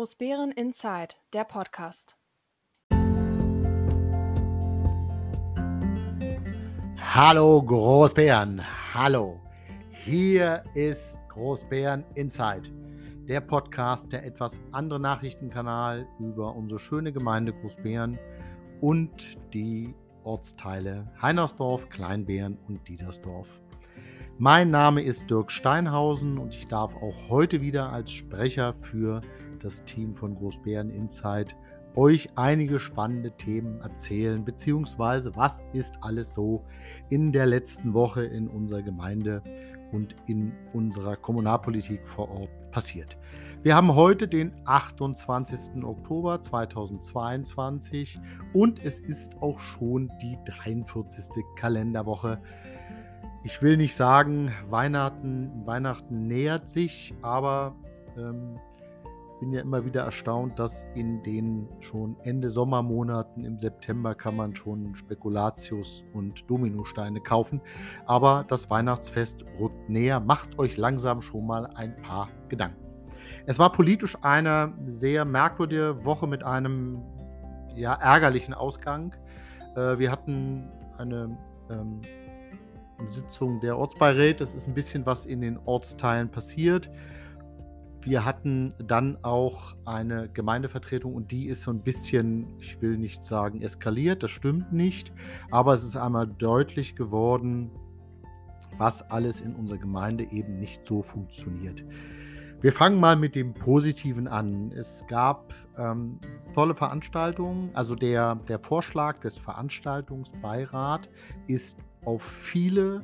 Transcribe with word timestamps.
Großbären 0.00 0.50
Inside, 0.52 1.16
der 1.34 1.44
Podcast. 1.44 2.16
Hallo 6.96 7.62
Großbären, 7.62 8.62
hallo. 8.94 9.38
Hier 9.90 10.64
ist 10.72 11.18
Großbären 11.28 12.02
Inside, 12.14 12.70
der 13.28 13.42
Podcast, 13.42 14.10
der 14.10 14.24
etwas 14.24 14.58
andere 14.72 14.98
Nachrichtenkanal 14.98 16.08
über 16.18 16.56
unsere 16.56 16.80
schöne 16.80 17.12
Gemeinde 17.12 17.52
Großbären 17.52 18.18
und 18.80 19.36
die 19.52 19.94
Ortsteile 20.24 21.12
Heinersdorf, 21.20 21.90
Kleinbären 21.90 22.56
und 22.68 22.88
Diedersdorf. 22.88 23.48
Mein 24.38 24.70
Name 24.70 25.02
ist 25.02 25.28
Dirk 25.28 25.52
Steinhausen 25.52 26.38
und 26.38 26.54
ich 26.54 26.66
darf 26.68 26.96
auch 26.96 27.28
heute 27.28 27.60
wieder 27.60 27.92
als 27.92 28.10
Sprecher 28.10 28.72
für 28.80 29.20
das 29.64 29.84
Team 29.84 30.14
von 30.14 30.34
Großbären 30.34 30.90
Inside 30.90 31.54
euch 31.96 32.28
einige 32.36 32.78
spannende 32.78 33.32
Themen 33.32 33.80
erzählen, 33.80 34.44
beziehungsweise 34.44 35.34
was 35.36 35.64
ist 35.72 35.96
alles 36.02 36.34
so 36.34 36.64
in 37.08 37.32
der 37.32 37.46
letzten 37.46 37.94
Woche 37.94 38.24
in 38.24 38.48
unserer 38.48 38.82
Gemeinde 38.82 39.42
und 39.92 40.14
in 40.26 40.52
unserer 40.72 41.16
Kommunalpolitik 41.16 42.06
vor 42.06 42.30
Ort 42.30 42.50
passiert. 42.70 43.16
Wir 43.62 43.76
haben 43.76 43.94
heute 43.94 44.26
den 44.26 44.54
28. 44.64 45.84
Oktober 45.84 46.40
2022 46.40 48.18
und 48.54 48.82
es 48.82 49.00
ist 49.00 49.42
auch 49.42 49.58
schon 49.60 50.10
die 50.22 50.38
43. 50.46 51.44
Kalenderwoche. 51.56 52.40
Ich 53.44 53.60
will 53.60 53.76
nicht 53.76 53.94
sagen, 53.94 54.52
Weihnachten, 54.70 55.66
Weihnachten 55.66 56.26
nähert 56.26 56.68
sich, 56.68 57.14
aber 57.20 57.74
ähm, 58.16 58.58
bin 59.40 59.52
ja 59.52 59.62
immer 59.62 59.84
wieder 59.84 60.02
erstaunt, 60.02 60.58
dass 60.58 60.86
in 60.94 61.22
den 61.22 61.66
schon 61.80 62.16
Ende 62.22 62.50
Sommermonaten 62.50 63.44
im 63.44 63.58
September 63.58 64.14
kann 64.14 64.36
man 64.36 64.54
schon 64.54 64.94
Spekulatius 64.94 66.04
und 66.12 66.48
Dominosteine 66.48 67.20
kaufen. 67.20 67.60
Aber 68.04 68.44
das 68.46 68.68
Weihnachtsfest 68.70 69.44
rückt 69.58 69.88
näher. 69.88 70.20
Macht 70.20 70.58
euch 70.58 70.76
langsam 70.76 71.22
schon 71.22 71.46
mal 71.46 71.66
ein 71.74 71.96
paar 72.02 72.28
Gedanken. 72.48 72.84
Es 73.46 73.58
war 73.58 73.72
politisch 73.72 74.16
eine 74.20 74.74
sehr 74.86 75.24
merkwürdige 75.24 76.04
Woche 76.04 76.26
mit 76.26 76.44
einem 76.44 77.02
ja, 77.74 77.94
ärgerlichen 77.94 78.52
Ausgang. 78.52 79.16
Äh, 79.74 79.98
wir 79.98 80.12
hatten 80.12 80.68
eine 80.98 81.36
ähm, 81.70 82.02
Sitzung 83.08 83.58
der 83.60 83.78
Ortsbeiräte. 83.78 84.44
Es 84.44 84.54
ist 84.54 84.68
ein 84.68 84.74
bisschen 84.74 85.06
was 85.06 85.24
in 85.24 85.40
den 85.40 85.58
Ortsteilen 85.64 86.30
passiert. 86.30 86.90
Wir 88.02 88.24
hatten 88.24 88.72
dann 88.78 89.18
auch 89.22 89.76
eine 89.84 90.30
Gemeindevertretung 90.30 91.14
und 91.14 91.30
die 91.30 91.46
ist 91.46 91.62
so 91.62 91.70
ein 91.70 91.82
bisschen, 91.82 92.46
ich 92.58 92.80
will 92.80 92.96
nicht 92.96 93.24
sagen 93.24 93.60
eskaliert, 93.60 94.22
das 94.22 94.30
stimmt 94.30 94.72
nicht, 94.72 95.12
aber 95.50 95.74
es 95.74 95.84
ist 95.84 95.96
einmal 95.96 96.26
deutlich 96.26 96.96
geworden, 96.96 97.70
was 98.78 99.02
alles 99.10 99.42
in 99.42 99.54
unserer 99.54 99.78
Gemeinde 99.78 100.24
eben 100.30 100.58
nicht 100.58 100.86
so 100.86 101.02
funktioniert. 101.02 101.84
Wir 102.62 102.72
fangen 102.72 103.00
mal 103.00 103.16
mit 103.16 103.34
dem 103.36 103.54
Positiven 103.54 104.28
an. 104.28 104.70
Es 104.72 105.04
gab 105.08 105.54
ähm, 105.78 106.18
tolle 106.54 106.74
Veranstaltungen. 106.74 107.70
Also 107.74 107.94
der, 107.94 108.34
der 108.34 108.58
Vorschlag 108.58 109.18
des 109.20 109.38
Veranstaltungsbeirats 109.38 111.08
ist 111.46 111.78
auf 112.04 112.22
viele 112.22 113.02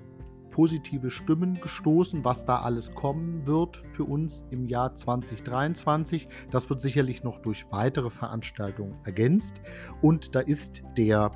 positive 0.56 1.10
Stimmen 1.10 1.60
gestoßen, 1.60 2.24
was 2.24 2.46
da 2.46 2.60
alles 2.60 2.94
kommen 2.94 3.46
wird 3.46 3.76
für 3.76 4.04
uns 4.04 4.46
im 4.48 4.64
Jahr 4.64 4.94
2023. 4.94 6.28
Das 6.50 6.70
wird 6.70 6.80
sicherlich 6.80 7.22
noch 7.22 7.40
durch 7.40 7.70
weitere 7.70 8.08
Veranstaltungen 8.08 8.94
ergänzt. 9.04 9.60
Und 10.00 10.34
da 10.34 10.40
ist 10.40 10.80
der 10.96 11.30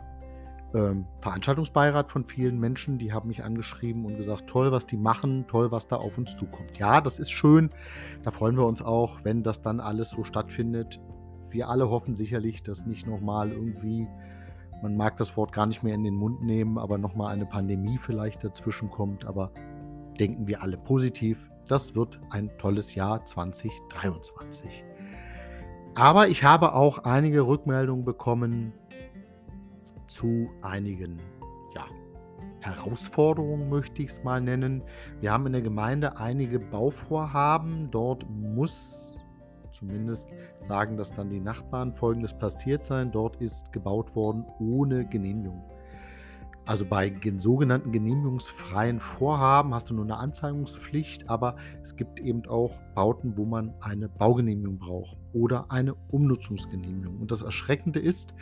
ähm, 0.74 1.04
Veranstaltungsbeirat 1.20 2.08
von 2.08 2.24
vielen 2.24 2.58
Menschen, 2.58 2.96
die 2.96 3.12
haben 3.12 3.28
mich 3.28 3.44
angeschrieben 3.44 4.06
und 4.06 4.16
gesagt, 4.16 4.48
toll, 4.48 4.72
was 4.72 4.86
die 4.86 4.96
machen, 4.96 5.44
toll, 5.46 5.70
was 5.70 5.86
da 5.86 5.96
auf 5.96 6.16
uns 6.16 6.34
zukommt. 6.38 6.78
Ja, 6.78 7.02
das 7.02 7.18
ist 7.18 7.30
schön. 7.30 7.68
Da 8.22 8.30
freuen 8.30 8.56
wir 8.56 8.64
uns 8.64 8.80
auch, 8.80 9.22
wenn 9.22 9.42
das 9.42 9.60
dann 9.60 9.80
alles 9.80 10.08
so 10.08 10.24
stattfindet. 10.24 10.98
Wir 11.50 11.68
alle 11.68 11.90
hoffen 11.90 12.14
sicherlich, 12.14 12.62
dass 12.62 12.86
nicht 12.86 13.06
nochmal 13.06 13.50
irgendwie 13.50 14.08
man 14.82 14.96
mag 14.96 15.16
das 15.16 15.36
Wort 15.36 15.52
gar 15.52 15.66
nicht 15.66 15.82
mehr 15.82 15.94
in 15.94 16.04
den 16.04 16.14
Mund 16.14 16.42
nehmen, 16.42 16.78
aber 16.78 16.98
nochmal 16.98 17.32
eine 17.32 17.46
Pandemie 17.46 17.98
vielleicht 17.98 18.42
dazwischen 18.44 18.90
kommt. 18.90 19.26
Aber 19.26 19.52
denken 20.18 20.46
wir 20.46 20.62
alle 20.62 20.78
positiv. 20.78 21.50
Das 21.68 21.94
wird 21.94 22.20
ein 22.30 22.50
tolles 22.58 22.94
Jahr 22.94 23.24
2023. 23.24 24.84
Aber 25.94 26.28
ich 26.28 26.44
habe 26.44 26.74
auch 26.74 26.98
einige 27.04 27.46
Rückmeldungen 27.46 28.04
bekommen 28.04 28.72
zu 30.06 30.48
einigen 30.62 31.20
ja, 31.74 31.84
Herausforderungen, 32.60 33.68
möchte 33.68 34.02
ich 34.02 34.10
es 34.10 34.24
mal 34.24 34.40
nennen. 34.40 34.82
Wir 35.20 35.32
haben 35.32 35.46
in 35.46 35.52
der 35.52 35.62
Gemeinde 35.62 36.16
einige 36.16 36.58
Bauvorhaben. 36.58 37.90
Dort 37.90 38.28
muss 38.30 39.19
Zumindest 39.72 40.34
sagen 40.58 40.96
das 40.96 41.12
dann 41.12 41.30
die 41.30 41.40
Nachbarn. 41.40 41.94
Folgendes 41.94 42.34
passiert 42.34 42.82
sein: 42.82 43.10
Dort 43.12 43.36
ist 43.36 43.72
gebaut 43.72 44.14
worden 44.14 44.44
ohne 44.58 45.08
Genehmigung. 45.08 45.62
Also 46.66 46.84
bei 46.84 47.12
sogenannten 47.36 47.90
genehmigungsfreien 47.90 49.00
Vorhaben 49.00 49.74
hast 49.74 49.90
du 49.90 49.94
nur 49.94 50.04
eine 50.04 50.18
Anzeigungspflicht, 50.18 51.28
aber 51.28 51.56
es 51.82 51.96
gibt 51.96 52.20
eben 52.20 52.46
auch 52.46 52.78
Bauten, 52.94 53.36
wo 53.36 53.44
man 53.44 53.74
eine 53.80 54.08
Baugenehmigung 54.08 54.78
braucht 54.78 55.16
oder 55.32 55.66
eine 55.70 55.94
Umnutzungsgenehmigung. 56.10 57.16
Und 57.18 57.32
das 57.32 57.42
Erschreckende 57.42 57.98
ist, 57.98 58.34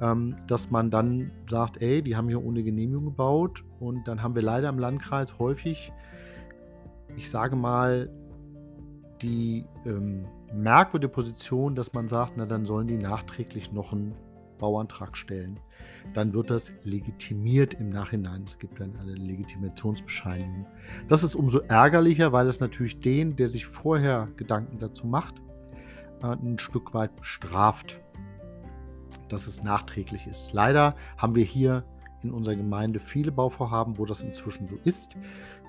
ähm, 0.00 0.34
dass 0.46 0.70
man 0.70 0.90
dann 0.90 1.30
sagt, 1.48 1.80
ey, 1.80 2.02
die 2.02 2.16
haben 2.16 2.28
hier 2.28 2.44
ohne 2.44 2.62
Genehmigung 2.62 3.04
gebaut 3.04 3.64
und 3.80 4.08
dann 4.08 4.22
haben 4.22 4.34
wir 4.34 4.42
leider 4.42 4.68
im 4.68 4.78
Landkreis 4.78 5.38
häufig, 5.38 5.92
ich 7.16 7.30
sage 7.30 7.54
mal, 7.54 8.10
die 9.22 9.66
ähm, 9.84 10.24
merkwürdige 10.52 11.12
Position, 11.12 11.74
dass 11.74 11.92
man 11.92 12.08
sagt, 12.08 12.34
na 12.36 12.46
dann 12.46 12.64
sollen 12.64 12.88
die 12.88 12.96
nachträglich 12.96 13.72
noch 13.72 13.92
einen 13.92 14.14
Bauantrag 14.58 15.16
stellen. 15.16 15.60
Dann 16.14 16.32
wird 16.34 16.50
das 16.50 16.72
legitimiert 16.82 17.74
im 17.74 17.90
Nachhinein. 17.90 18.44
Es 18.46 18.58
gibt 18.58 18.80
dann 18.80 18.96
eine 18.96 19.14
Legitimationsbescheinigung. 19.14 20.66
Das 21.06 21.22
ist 21.22 21.34
umso 21.34 21.60
ärgerlicher, 21.60 22.32
weil 22.32 22.46
es 22.48 22.60
natürlich 22.60 23.00
den, 23.00 23.36
der 23.36 23.48
sich 23.48 23.66
vorher 23.66 24.28
Gedanken 24.36 24.78
dazu 24.78 25.06
macht, 25.06 25.36
äh, 26.22 26.26
ein 26.26 26.58
Stück 26.58 26.94
weit 26.94 27.14
bestraft, 27.16 28.00
dass 29.28 29.46
es 29.46 29.62
nachträglich 29.62 30.26
ist. 30.26 30.52
Leider 30.52 30.96
haben 31.16 31.34
wir 31.34 31.44
hier 31.44 31.84
in 32.22 32.32
unserer 32.32 32.56
Gemeinde 32.56 32.98
viele 32.98 33.30
Bauvorhaben, 33.30 33.98
wo 33.98 34.04
das 34.04 34.22
inzwischen 34.22 34.66
so 34.66 34.76
ist, 34.84 35.16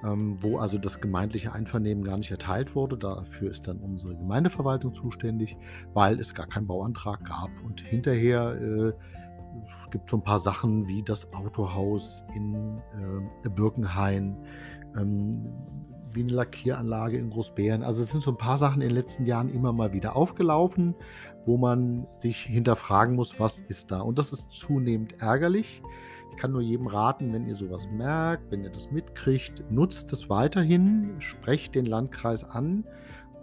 wo 0.01 0.57
also 0.57 0.77
das 0.77 1.01
gemeindliche 1.01 1.51
Einvernehmen 1.53 2.03
gar 2.03 2.17
nicht 2.17 2.31
erteilt 2.31 2.75
wurde. 2.75 2.97
Dafür 2.97 3.49
ist 3.49 3.67
dann 3.67 3.79
unsere 3.79 4.15
Gemeindeverwaltung 4.15 4.93
zuständig, 4.93 5.57
weil 5.93 6.19
es 6.19 6.33
gar 6.33 6.47
keinen 6.47 6.67
Bauantrag 6.67 7.25
gab. 7.25 7.49
Und 7.65 7.81
hinterher 7.81 8.55
äh, 8.61 8.93
gibt 9.91 10.09
so 10.09 10.17
ein 10.17 10.23
paar 10.23 10.39
Sachen 10.39 10.87
wie 10.87 11.03
das 11.03 11.33
Autohaus 11.33 12.23
in 12.35 12.81
äh, 13.45 13.49
Birkenhain, 13.49 14.37
ähm, 14.97 15.45
wie 16.11 16.21
eine 16.21 16.33
Lackieranlage 16.33 17.17
in 17.17 17.29
Großbären. 17.29 17.83
Also 17.83 18.01
es 18.01 18.11
sind 18.11 18.23
so 18.23 18.31
ein 18.31 18.37
paar 18.37 18.57
Sachen 18.57 18.81
in 18.81 18.89
den 18.89 18.95
letzten 18.95 19.25
Jahren 19.25 19.49
immer 19.49 19.73
mal 19.73 19.93
wieder 19.93 20.15
aufgelaufen, 20.15 20.95
wo 21.45 21.57
man 21.57 22.07
sich 22.09 22.37
hinterfragen 22.41 23.15
muss, 23.15 23.39
was 23.39 23.59
ist 23.59 23.91
da. 23.91 24.01
Und 24.01 24.17
das 24.17 24.33
ist 24.33 24.51
zunehmend 24.51 25.21
ärgerlich. 25.21 25.83
Kann 26.39 26.53
nur 26.53 26.61
jedem 26.61 26.87
raten, 26.87 27.33
wenn 27.33 27.47
ihr 27.49 27.55
sowas 27.57 27.89
merkt, 27.91 28.49
wenn 28.49 28.63
ihr 28.63 28.69
das 28.69 28.91
mitkriegt, 28.91 29.69
nutzt 29.69 30.13
es 30.13 30.29
weiterhin, 30.29 31.19
sprecht 31.19 31.75
den 31.75 31.85
Landkreis 31.85 32.45
an 32.45 32.85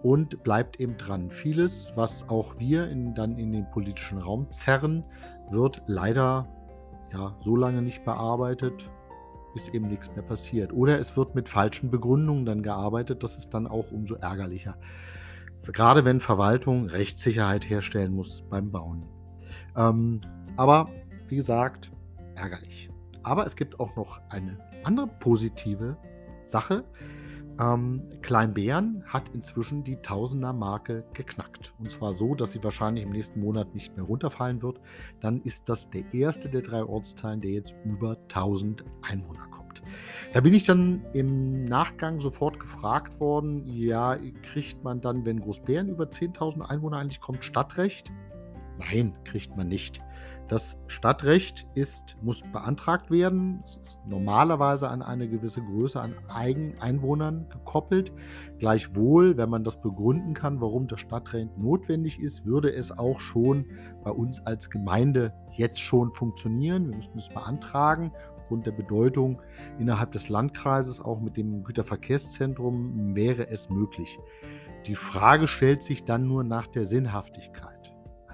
und 0.03 0.43
bleibt 0.43 0.81
eben 0.81 0.97
dran. 0.97 1.31
Vieles, 1.31 1.93
was 1.95 2.27
auch 2.31 2.59
wir 2.59 2.89
in, 2.89 3.15
dann 3.15 3.37
in 3.37 3.53
den 3.53 3.71
politischen 3.71 4.17
Raum 4.17 4.51
zerren, 4.51 5.05
wird 5.51 5.83
leider 5.87 6.49
ja, 7.13 7.37
so 7.39 7.55
lange 7.55 7.83
nicht 7.83 8.03
bearbeitet, 8.07 8.89
bis 9.53 9.69
eben 9.69 9.89
nichts 9.89 10.11
mehr 10.15 10.25
passiert. 10.25 10.73
Oder 10.73 10.99
es 10.99 11.19
wird 11.19 11.35
mit 11.35 11.51
falschen 11.51 11.91
Begründungen 11.91 12.47
dann 12.47 12.63
gearbeitet, 12.63 13.23
das 13.23 13.37
ist 13.37 13.53
dann 13.53 13.67
auch 13.67 13.93
umso 13.93 14.15
ärgerlicher. 14.15 14.79
Gerade 15.71 16.07
wenn 16.07 16.21
Verwaltung 16.21 16.87
Rechtssicherheit 16.87 17.69
herstellen 17.69 18.15
muss 18.15 18.43
beim 18.49 18.71
Bauen. 18.71 19.05
Ähm, 19.77 20.23
aber 20.57 20.89
wie 21.29 21.37
gesagt, 21.37 21.91
ärgerlich. 22.37 22.91
Aber 23.23 23.45
es 23.45 23.57
gibt 23.57 23.81
auch 23.81 23.97
noch 23.97 24.21
eine 24.29 24.59
andere 24.85 25.09
positive 25.09 25.97
Sache. 26.45 26.85
Ähm, 27.59 28.03
Kleinbären 28.23 29.03
hat 29.07 29.31
inzwischen 29.31 29.83
die 29.83 29.97
Tausender-Marke 29.97 31.05
geknackt. 31.15 31.73
Und 31.79 31.91
zwar 31.91 32.13
so, 32.13 32.35
dass 32.35 32.53
sie 32.53 32.63
wahrscheinlich 32.63 33.05
im 33.05 33.11
nächsten 33.11 33.41
Monat 33.41 33.75
nicht 33.75 33.97
mehr 33.97 34.05
runterfallen 34.05 34.63
wird. 34.63 34.81
Dann 35.21 35.41
ist 35.43 35.69
das 35.69 35.91
der 35.91 36.05
erste 36.13 36.51
der 36.51 36.63
drei 36.63 36.85
Ortsteilen, 36.85 37.41
der 37.41 37.53
jetzt 37.53 37.75
über 37.85 38.19
1000 38.29 38.85
Einwohner 39.03 39.47
kommt. 39.51 39.83
Da 40.33 40.41
bin 40.41 40.53
ich 40.53 40.65
dann 40.65 41.05
im 41.15 41.65
Nachgang 41.65 42.21
sofort 42.21 42.61
gefragt 42.61 43.19
worden, 43.21 43.65
ja, 43.67 44.19
kriegt 44.43 44.83
man 44.85 45.01
dann, 45.01 45.25
wenn 45.25 45.41
Großbären 45.41 45.89
über 45.89 46.05
10.000 46.05 46.61
Einwohner 46.63 46.99
eigentlich 46.99 47.21
kommt, 47.21 47.45
Stadtrecht? 47.45 48.11
Nein, 48.79 49.15
kriegt 49.25 49.57
man 49.57 49.69
nicht. 49.69 50.03
Das 50.49 50.79
Stadtrecht 50.87 51.67
ist, 51.75 52.17
muss 52.23 52.43
beantragt 52.53 53.11
werden. 53.11 53.65
Es 53.67 53.79
ist 53.79 54.01
normalerweise 54.07 54.89
an 54.89 55.03
eine 55.03 55.29
gewisse 55.29 55.61
Größe 55.61 56.01
an 56.01 56.15
Eigen 56.29 56.79
Einwohnern 56.79 57.49
gekoppelt. 57.49 58.13
Gleichwohl, 58.59 59.37
wenn 59.37 59.51
man 59.51 59.65
das 59.65 59.81
begründen 59.81 60.35
kann, 60.35 60.61
warum 60.61 60.87
das 60.87 61.01
Stadtrecht 61.01 61.59
notwendig 61.59 62.21
ist, 62.21 62.47
würde 62.47 62.73
es 62.73 62.97
auch 62.97 63.19
schon 63.19 63.67
bei 64.05 64.13
uns 64.13 64.41
als 64.47 64.71
Gemeinde 64.71 65.35
jetzt 65.57 65.83
schon 65.83 66.13
funktionieren. 66.13 66.91
Wir 66.91 66.97
müssten 66.97 67.19
es 67.19 67.29
beantragen. 67.29 68.13
Aufgrund 68.37 68.67
der 68.67 68.73
Bedeutung 68.73 69.43
innerhalb 69.81 70.13
des 70.13 70.29
Landkreises, 70.29 71.01
auch 71.01 71.21
mit 71.21 71.37
dem 71.37 71.65
Güterverkehrszentrum, 71.65 73.17
wäre 73.17 73.49
es 73.49 73.69
möglich. 73.69 74.17
Die 74.87 74.95
Frage 74.95 75.49
stellt 75.49 75.83
sich 75.83 76.05
dann 76.05 76.29
nur 76.29 76.45
nach 76.45 76.69
der 76.69 76.85
Sinnhaftigkeit. 76.85 77.76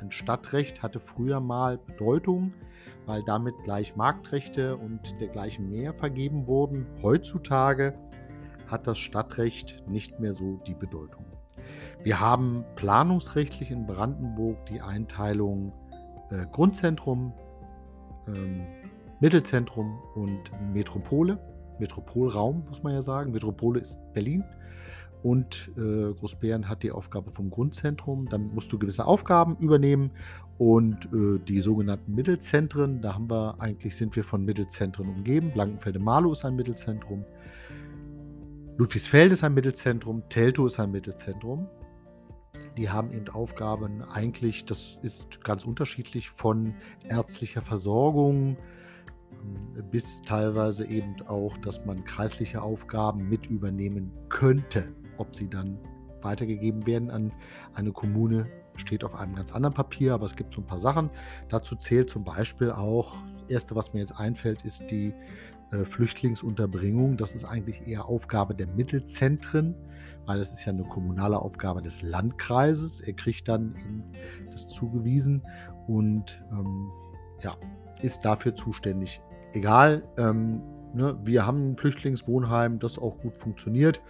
Ein 0.03 0.11
Stadtrecht 0.11 0.83
hatte 0.83 0.99
früher 0.99 1.39
mal 1.39 1.79
Bedeutung, 1.79 2.53
weil 3.07 3.23
damit 3.23 3.55
gleich 3.63 3.95
Marktrechte 3.95 4.77
und 4.77 5.21
dergleichen 5.21 5.71
mehr 5.71 5.95
vergeben 5.95 6.49
wurden. 6.49 6.87
Heutzutage 7.03 7.95
hat 8.67 8.89
das 8.89 8.99
Stadtrecht 8.99 9.85
nicht 9.87 10.19
mehr 10.19 10.35
so 10.35 10.59
die 10.67 10.75
Bedeutung. 10.75 11.25
Wir 12.03 12.19
haben 12.19 12.65
planungsrechtlich 12.75 13.71
in 13.71 13.87
Brandenburg 13.87 14.67
die 14.67 14.81
Einteilung 14.81 15.73
äh, 16.31 16.47
Grundzentrum, 16.51 17.33
ähm, 18.27 18.67
Mittelzentrum 19.21 20.01
und 20.17 20.51
Metropole. 20.73 21.39
Metropolraum 21.79 22.65
muss 22.67 22.83
man 22.83 22.93
ja 22.93 23.03
sagen. 23.03 23.31
Metropole 23.31 23.79
ist 23.79 24.01
Berlin 24.15 24.43
und 25.23 25.71
äh, 25.77 26.13
Großbären 26.15 26.69
hat 26.69 26.83
die 26.83 26.91
Aufgabe 26.91 27.31
vom 27.31 27.51
Grundzentrum. 27.51 28.29
Dann 28.29 28.53
musst 28.55 28.73
du 28.73 28.79
gewisse 28.79 29.05
Aufgaben 29.07 29.57
übernehmen 29.59 30.11
und 30.59 31.07
äh, 31.07 31.39
die 31.47 31.61
sogenannten 31.61 32.15
Mittelzentren. 32.15 33.01
Da 33.01 33.15
haben 33.15 33.31
wir 33.31 33.61
eigentlich 33.61 33.97
sind 33.97 34.17
wir 34.17 34.25
von 34.25 34.45
Mittelzentren 34.45 35.09
umgeben. 35.09 35.51
Blankenfelde-Marlow 35.53 36.33
ist 36.33 36.45
ein 36.45 36.57
Mittelzentrum. 36.57 37.25
Ludwigsfeld 38.79 39.33
ist 39.33 39.45
ein 39.45 39.55
Mittelzentrum. 39.55 40.23
Teltow 40.29 40.67
ist 40.67 40.81
ein 40.81 40.91
Mittelzentrum. 40.91 41.69
Die 42.77 42.91
haben 42.91 43.13
eben 43.13 43.29
Aufgaben 43.29 44.03
eigentlich, 44.03 44.65
das 44.65 44.99
ist 45.03 45.43
ganz 45.45 45.65
unterschiedlich 45.65 46.31
von 46.31 46.75
ärztlicher 47.09 47.63
Versorgung 47.63 48.57
ähm, 49.43 49.85
bis 49.91 50.23
teilweise 50.23 50.87
eben 50.87 51.23
auch, 51.29 51.59
dass 51.59 51.85
man 51.85 52.05
kreisliche 52.05 52.63
Aufgaben 52.63 53.29
mit 53.29 53.47
übernehmen 53.47 54.11
könnte. 54.29 54.89
Ob 55.23 55.37
sie 55.37 55.49
dann 55.49 55.79
weitergegeben 56.21 56.85
werden 56.85 57.11
an 57.11 57.33
eine 57.75 57.93
Kommune, 57.93 58.49
steht 58.75 59.05
auf 59.05 59.15
einem 59.15 59.37
ganz 59.37 59.53
anderen 59.53 59.73
Papier, 59.73 60.15
aber 60.15 60.27
es 60.27 60.35
gibt 60.35 60.53
so 60.53 60.61
ein 60.61 60.67
paar 60.67 60.81
Sachen. 60.81 61.11
Dazu 61.49 61.77
zählt 61.77 62.11
zum 62.11 62.25
Beispiel 62.25 62.73
auch, 62.73 63.15
das 63.35 63.45
Erste, 63.49 63.77
was 63.77 63.93
mir 63.93 64.01
jetzt 64.01 64.19
einfällt, 64.19 64.65
ist 64.65 64.91
die 64.91 65.15
äh, 65.71 65.85
Flüchtlingsunterbringung. 65.85 67.17
Das 67.17 67.37
ist 67.37 67.45
eigentlich 67.45 67.87
eher 67.87 68.07
Aufgabe 68.07 68.57
der 68.57 68.67
Mittelzentren, 68.67 69.77
weil 70.27 70.41
es 70.41 70.51
ist 70.51 70.65
ja 70.65 70.73
eine 70.73 70.83
kommunale 70.83 71.39
Aufgabe 71.39 71.83
des 71.83 72.03
Landkreises. 72.03 73.01
Er 73.01 73.13
kriegt 73.13 73.47
dann 73.47 73.77
eben 73.77 74.03
das 74.51 74.69
zugewiesen 74.71 75.43
und 75.87 76.43
ähm, 76.51 76.91
ja, 77.41 77.57
ist 78.03 78.25
dafür 78.25 78.57
zuständig. 78.57 79.21
Egal, 79.53 80.03
ähm, 80.17 80.63
ne, 80.95 81.17
wir 81.25 81.47
haben 81.47 81.73
ein 81.73 81.77
Flüchtlingswohnheim, 81.77 82.81
das 82.81 82.99
auch 82.99 83.19
gut 83.19 83.37
funktioniert. 83.37 84.01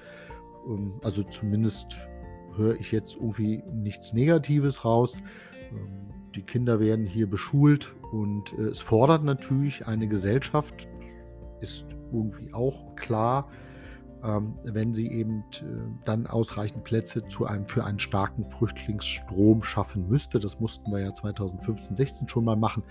Ähm, 0.67 0.95
also 1.03 1.23
zumindest 1.23 1.97
höre 2.57 2.79
ich 2.79 2.93
jetzt 2.93 3.17
irgendwie 3.17 3.63
nichts 3.73 4.13
Negatives 4.13 4.85
raus. 4.85 5.23
Ähm, 5.71 6.13
die 6.35 6.43
Kinder 6.43 6.81
werden 6.81 7.07
hier 7.07 7.29
beschult 7.29 7.95
und 8.11 8.53
äh, 8.59 8.63
es 8.63 8.81
fordert 8.81 9.25
natürlich 9.25 9.87
eine 9.87 10.09
Gesellschaft, 10.09 10.89
ist 11.61 11.85
irgendwie 12.13 12.53
auch 12.55 12.97
klar, 12.97 13.49
ähm, 14.25 14.55
wenn 14.65 14.95
sie 14.95 15.09
eben 15.09 15.45
äh, 15.61 15.65
dann 16.05 16.27
ausreichend 16.27 16.85
Plätze 16.85 17.27
zu 17.27 17.47
einem, 17.47 17.67
für 17.67 17.85
einen 17.85 17.99
starken 17.99 18.47
Flüchtlingsstrom 18.47 19.63
schaffen 19.63 20.09
müsste. 20.09 20.39
Das 20.39 20.59
mussten 20.59 20.91
wir 20.91 21.01
ja 21.01 21.13
2015, 21.13 21.97
16 21.97 22.29
schon 22.29 22.45
mal 22.45 22.57
machen, 22.57 22.83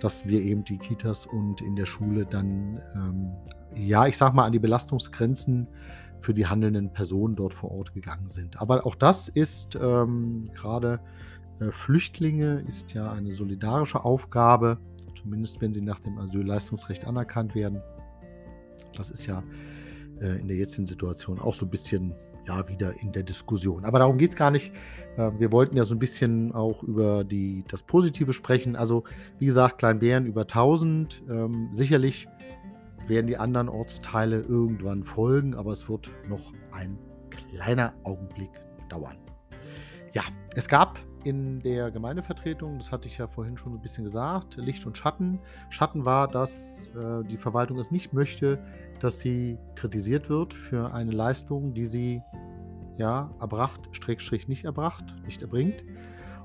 dass 0.00 0.26
wir 0.26 0.40
eben 0.40 0.64
die 0.64 0.78
Kitas 0.78 1.26
und 1.26 1.60
in 1.60 1.76
der 1.76 1.86
Schule 1.86 2.24
dann, 2.24 2.80
ja, 3.74 4.06
ich 4.06 4.16
sag 4.16 4.34
mal, 4.34 4.44
an 4.44 4.52
die 4.52 4.60
Belastungsgrenzen 4.60 5.66
für 6.20 6.34
die 6.34 6.46
handelnden 6.46 6.92
Personen 6.92 7.36
dort 7.36 7.54
vor 7.54 7.70
Ort 7.70 7.94
gegangen 7.94 8.28
sind. 8.28 8.60
Aber 8.60 8.86
auch 8.86 8.94
das 8.94 9.28
ist 9.28 9.76
ähm, 9.76 10.50
gerade 10.54 11.00
äh, 11.60 11.70
Flüchtlinge 11.70 12.64
ist 12.66 12.94
ja 12.94 13.10
eine 13.12 13.32
solidarische 13.32 14.04
Aufgabe, 14.04 14.78
zumindest 15.16 15.60
wenn 15.60 15.72
sie 15.72 15.82
nach 15.82 16.00
dem 16.00 16.18
Asylleistungsrecht 16.18 17.06
anerkannt 17.06 17.54
werden. 17.54 17.82
Das 18.96 19.10
ist 19.10 19.26
ja 19.26 19.42
äh, 20.20 20.40
in 20.40 20.48
der 20.48 20.56
jetzigen 20.56 20.86
Situation 20.86 21.38
auch 21.38 21.54
so 21.54 21.66
ein 21.66 21.70
bisschen 21.70 22.14
ja 22.48 22.66
wieder 22.68 23.00
in 23.00 23.12
der 23.12 23.22
Diskussion. 23.22 23.84
Aber 23.84 23.98
darum 23.98 24.16
geht 24.18 24.30
es 24.30 24.36
gar 24.36 24.50
nicht. 24.50 24.72
Äh, 25.16 25.30
wir 25.38 25.52
wollten 25.52 25.76
ja 25.76 25.84
so 25.84 25.94
ein 25.94 25.98
bisschen 25.98 26.52
auch 26.52 26.82
über 26.82 27.24
die, 27.24 27.64
das 27.68 27.82
Positive 27.82 28.32
sprechen. 28.32 28.74
Also 28.74 29.04
wie 29.38 29.46
gesagt, 29.46 29.78
Kleinbären 29.78 30.26
über 30.26 30.42
1000. 30.42 31.22
Ähm, 31.28 31.68
sicherlich 31.70 32.26
werden 33.08 33.26
die 33.26 33.36
anderen 33.36 33.68
Ortsteile 33.68 34.40
irgendwann 34.40 35.04
folgen, 35.04 35.54
aber 35.54 35.72
es 35.72 35.88
wird 35.88 36.10
noch 36.28 36.52
ein 36.72 36.98
kleiner 37.30 37.94
Augenblick 38.04 38.50
dauern. 38.88 39.16
Ja, 40.14 40.22
es 40.54 40.68
gab 40.68 40.98
in 41.24 41.60
der 41.60 41.90
Gemeindevertretung, 41.90 42.78
das 42.78 42.92
hatte 42.92 43.08
ich 43.08 43.18
ja 43.18 43.26
vorhin 43.26 43.58
schon 43.58 43.74
ein 43.74 43.80
bisschen 43.80 44.04
gesagt, 44.04 44.56
Licht 44.56 44.86
und 44.86 44.96
Schatten. 44.96 45.40
Schatten 45.70 46.04
war, 46.04 46.28
dass 46.28 46.88
äh, 46.94 47.24
die 47.24 47.36
Verwaltung 47.36 47.78
es 47.78 47.90
nicht 47.90 48.12
möchte, 48.12 48.58
dass 49.00 49.18
sie 49.18 49.58
kritisiert 49.74 50.28
wird 50.28 50.54
für 50.54 50.92
eine 50.94 51.10
Leistung, 51.10 51.74
die 51.74 51.84
sie 51.84 52.22
ja 52.96 53.30
erbracht, 53.40 53.80
Streckstrich 53.92 54.48
nicht 54.48 54.64
erbracht, 54.64 55.04
nicht 55.24 55.42
erbringt. 55.42 55.84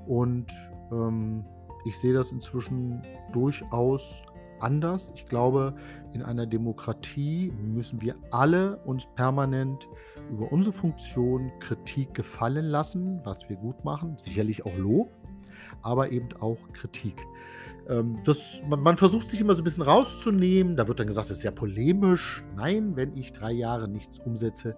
Und 0.06 0.52
ähm, 0.92 1.46
ich 1.86 1.98
sehe 1.98 2.14
das 2.14 2.32
inzwischen 2.32 3.02
durchaus 3.32 4.26
anders. 4.64 5.12
Ich 5.16 5.26
glaube, 5.26 5.76
in 6.14 6.22
einer 6.22 6.46
Demokratie 6.46 7.52
müssen 7.52 8.02
wir 8.02 8.16
alle 8.32 8.78
uns 8.86 9.08
permanent 9.16 9.88
über 10.32 10.52
unsere 10.52 10.74
Funktion 10.74 11.52
Kritik 11.60 12.14
gefallen 12.14 12.66
lassen, 12.66 13.22
was 13.24 13.48
wir 13.50 13.58
gut 13.58 13.84
machen, 13.84 14.18
sicherlich 14.18 14.66
auch 14.66 14.76
Lob, 14.78 15.12
aber 15.82 16.12
eben 16.12 16.30
auch 16.40 16.58
Kritik. 16.74 17.16
Ähm, 17.90 18.20
das, 18.24 18.64
man, 18.68 18.82
man, 18.82 18.98
versucht 18.98 19.30
sich 19.30 19.42
immer 19.42 19.54
so 19.54 19.62
ein 19.62 19.66
bisschen 19.66 19.84
rauszunehmen. 19.84 20.76
Da 20.76 20.88
wird 20.88 21.00
dann 21.00 21.08
gesagt, 21.08 21.30
das 21.30 21.38
ist 21.38 21.44
ja 21.44 21.52
polemisch. 21.52 22.44
Nein, 22.56 22.96
wenn 22.96 23.16
ich 23.18 23.34
drei 23.34 23.52
Jahre 23.52 23.88
nichts 23.88 24.20
umsetze, 24.20 24.76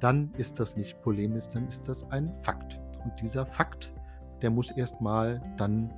dann 0.00 0.32
ist 0.36 0.60
das 0.60 0.76
nicht 0.76 1.00
polemisch, 1.00 1.44
dann 1.52 1.66
ist 1.66 1.88
das 1.88 2.10
ein 2.10 2.32
Fakt. 2.40 2.78
Und 3.04 3.20
dieser 3.20 3.46
Fakt, 3.46 3.92
der 4.42 4.50
muss 4.50 4.70
erstmal 4.70 5.40
dann 5.56 5.92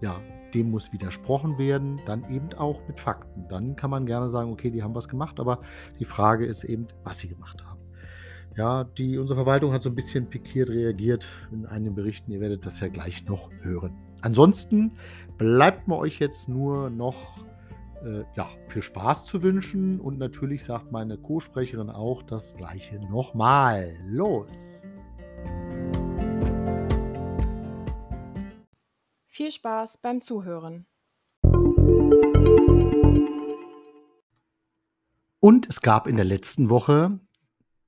ja, 0.00 0.20
dem 0.56 0.70
muss 0.70 0.92
widersprochen 0.92 1.58
werden, 1.58 2.00
dann 2.06 2.28
eben 2.30 2.52
auch 2.54 2.80
mit 2.88 2.98
Fakten. 2.98 3.46
Dann 3.48 3.76
kann 3.76 3.90
man 3.90 4.06
gerne 4.06 4.28
sagen, 4.28 4.50
okay, 4.50 4.70
die 4.70 4.82
haben 4.82 4.94
was 4.94 5.06
gemacht, 5.06 5.38
aber 5.38 5.60
die 6.00 6.06
Frage 6.06 6.46
ist 6.46 6.64
eben, 6.64 6.88
was 7.04 7.18
sie 7.18 7.28
gemacht 7.28 7.62
haben. 7.64 7.80
Ja, 8.56 8.84
die, 8.84 9.18
unsere 9.18 9.36
Verwaltung 9.36 9.74
hat 9.74 9.82
so 9.82 9.90
ein 9.90 9.94
bisschen 9.94 10.30
pikiert 10.30 10.70
reagiert 10.70 11.28
in 11.52 11.66
einigen 11.66 11.94
Berichten. 11.94 12.32
Ihr 12.32 12.40
werdet 12.40 12.64
das 12.64 12.80
ja 12.80 12.88
gleich 12.88 13.26
noch 13.26 13.50
hören. 13.60 13.92
Ansonsten 14.22 14.92
bleibt 15.36 15.88
mir 15.88 15.98
euch 15.98 16.18
jetzt 16.20 16.48
nur 16.48 16.88
noch 16.88 17.44
äh, 18.02 18.24
ja, 18.34 18.48
viel 18.68 18.80
Spaß 18.80 19.26
zu 19.26 19.42
wünschen 19.42 20.00
und 20.00 20.18
natürlich 20.18 20.64
sagt 20.64 20.90
meine 20.90 21.18
Co-Sprecherin 21.18 21.90
auch 21.90 22.22
das 22.22 22.56
gleiche 22.56 22.98
nochmal. 23.10 23.92
Los! 24.08 24.88
Viel 29.36 29.52
Spaß 29.52 29.98
beim 29.98 30.22
Zuhören. 30.22 30.86
Und 35.40 35.68
es 35.68 35.82
gab 35.82 36.06
in 36.06 36.16
der 36.16 36.24
letzten 36.24 36.70
Woche, 36.70 37.20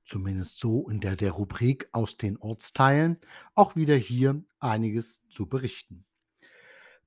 zumindest 0.03 0.59
so 0.59 0.87
in 0.89 0.99
der, 0.99 1.15
der 1.15 1.31
Rubrik 1.31 1.89
aus 1.91 2.17
den 2.17 2.37
Ortsteilen, 2.37 3.17
auch 3.55 3.75
wieder 3.75 3.95
hier 3.95 4.43
einiges 4.59 5.27
zu 5.29 5.47
berichten. 5.47 6.05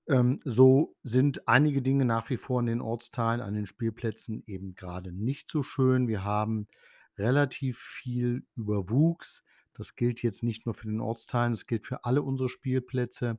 Ähm, 0.08 0.40
so 0.42 0.96
sind 1.04 1.46
einige 1.46 1.80
Dinge 1.80 2.04
nach 2.04 2.28
wie 2.28 2.36
vor 2.36 2.58
in 2.58 2.66
den 2.66 2.80
Ortsteilen, 2.80 3.42
an 3.42 3.54
den 3.54 3.66
Spielplätzen 3.66 4.42
eben 4.48 4.74
gerade 4.74 5.12
nicht 5.12 5.48
so 5.48 5.62
schön. 5.62 6.08
Wir 6.08 6.24
haben 6.24 6.66
relativ 7.16 7.78
viel 7.78 8.44
Überwuchs. 8.56 9.44
Das 9.72 9.94
gilt 9.94 10.20
jetzt 10.24 10.42
nicht 10.42 10.66
nur 10.66 10.74
für 10.74 10.88
den 10.88 11.00
Ortsteilen, 11.00 11.52
das 11.52 11.68
gilt 11.68 11.86
für 11.86 12.04
alle 12.04 12.22
unsere 12.22 12.48
Spielplätze. 12.48 13.38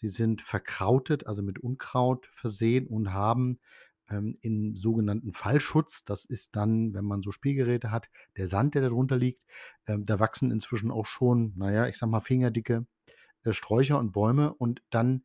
Sie 0.00 0.08
sind 0.08 0.42
verkrautet, 0.42 1.26
also 1.26 1.42
mit 1.42 1.58
Unkraut 1.58 2.26
versehen 2.30 2.86
und 2.86 3.12
haben 3.12 3.58
ähm, 4.08 4.38
in 4.40 4.74
sogenannten 4.74 5.32
Fallschutz. 5.32 6.04
Das 6.04 6.24
ist 6.24 6.56
dann, 6.56 6.94
wenn 6.94 7.04
man 7.04 7.22
so 7.22 7.32
Spielgeräte 7.32 7.90
hat, 7.90 8.08
der 8.36 8.46
Sand, 8.46 8.74
der 8.74 8.82
darunter 8.82 9.16
liegt. 9.16 9.44
Ähm, 9.86 10.06
da 10.06 10.20
wachsen 10.20 10.50
inzwischen 10.50 10.90
auch 10.90 11.06
schon, 11.06 11.52
naja, 11.56 11.86
ich 11.88 11.98
sag 11.98 12.08
mal, 12.08 12.20
fingerdicke 12.20 12.86
äh, 13.42 13.52
Sträucher 13.52 13.98
und 13.98 14.12
Bäume 14.12 14.54
und 14.54 14.82
dann 14.90 15.24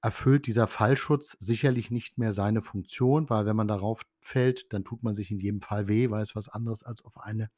erfüllt 0.00 0.46
dieser 0.46 0.68
Fallschutz 0.68 1.36
sicherlich 1.40 1.90
nicht 1.90 2.18
mehr 2.18 2.32
seine 2.32 2.62
Funktion, 2.62 3.28
weil 3.28 3.46
wenn 3.46 3.56
man 3.56 3.68
darauf 3.68 4.02
fällt, 4.20 4.72
dann 4.72 4.84
tut 4.84 5.02
man 5.02 5.14
sich 5.14 5.30
in 5.30 5.40
jedem 5.40 5.60
Fall 5.60 5.88
weh, 5.88 6.08
weil 6.10 6.22
es 6.22 6.36
was 6.36 6.48
anderes 6.48 6.82
als 6.82 7.04
auf 7.04 7.18
eine 7.18 7.50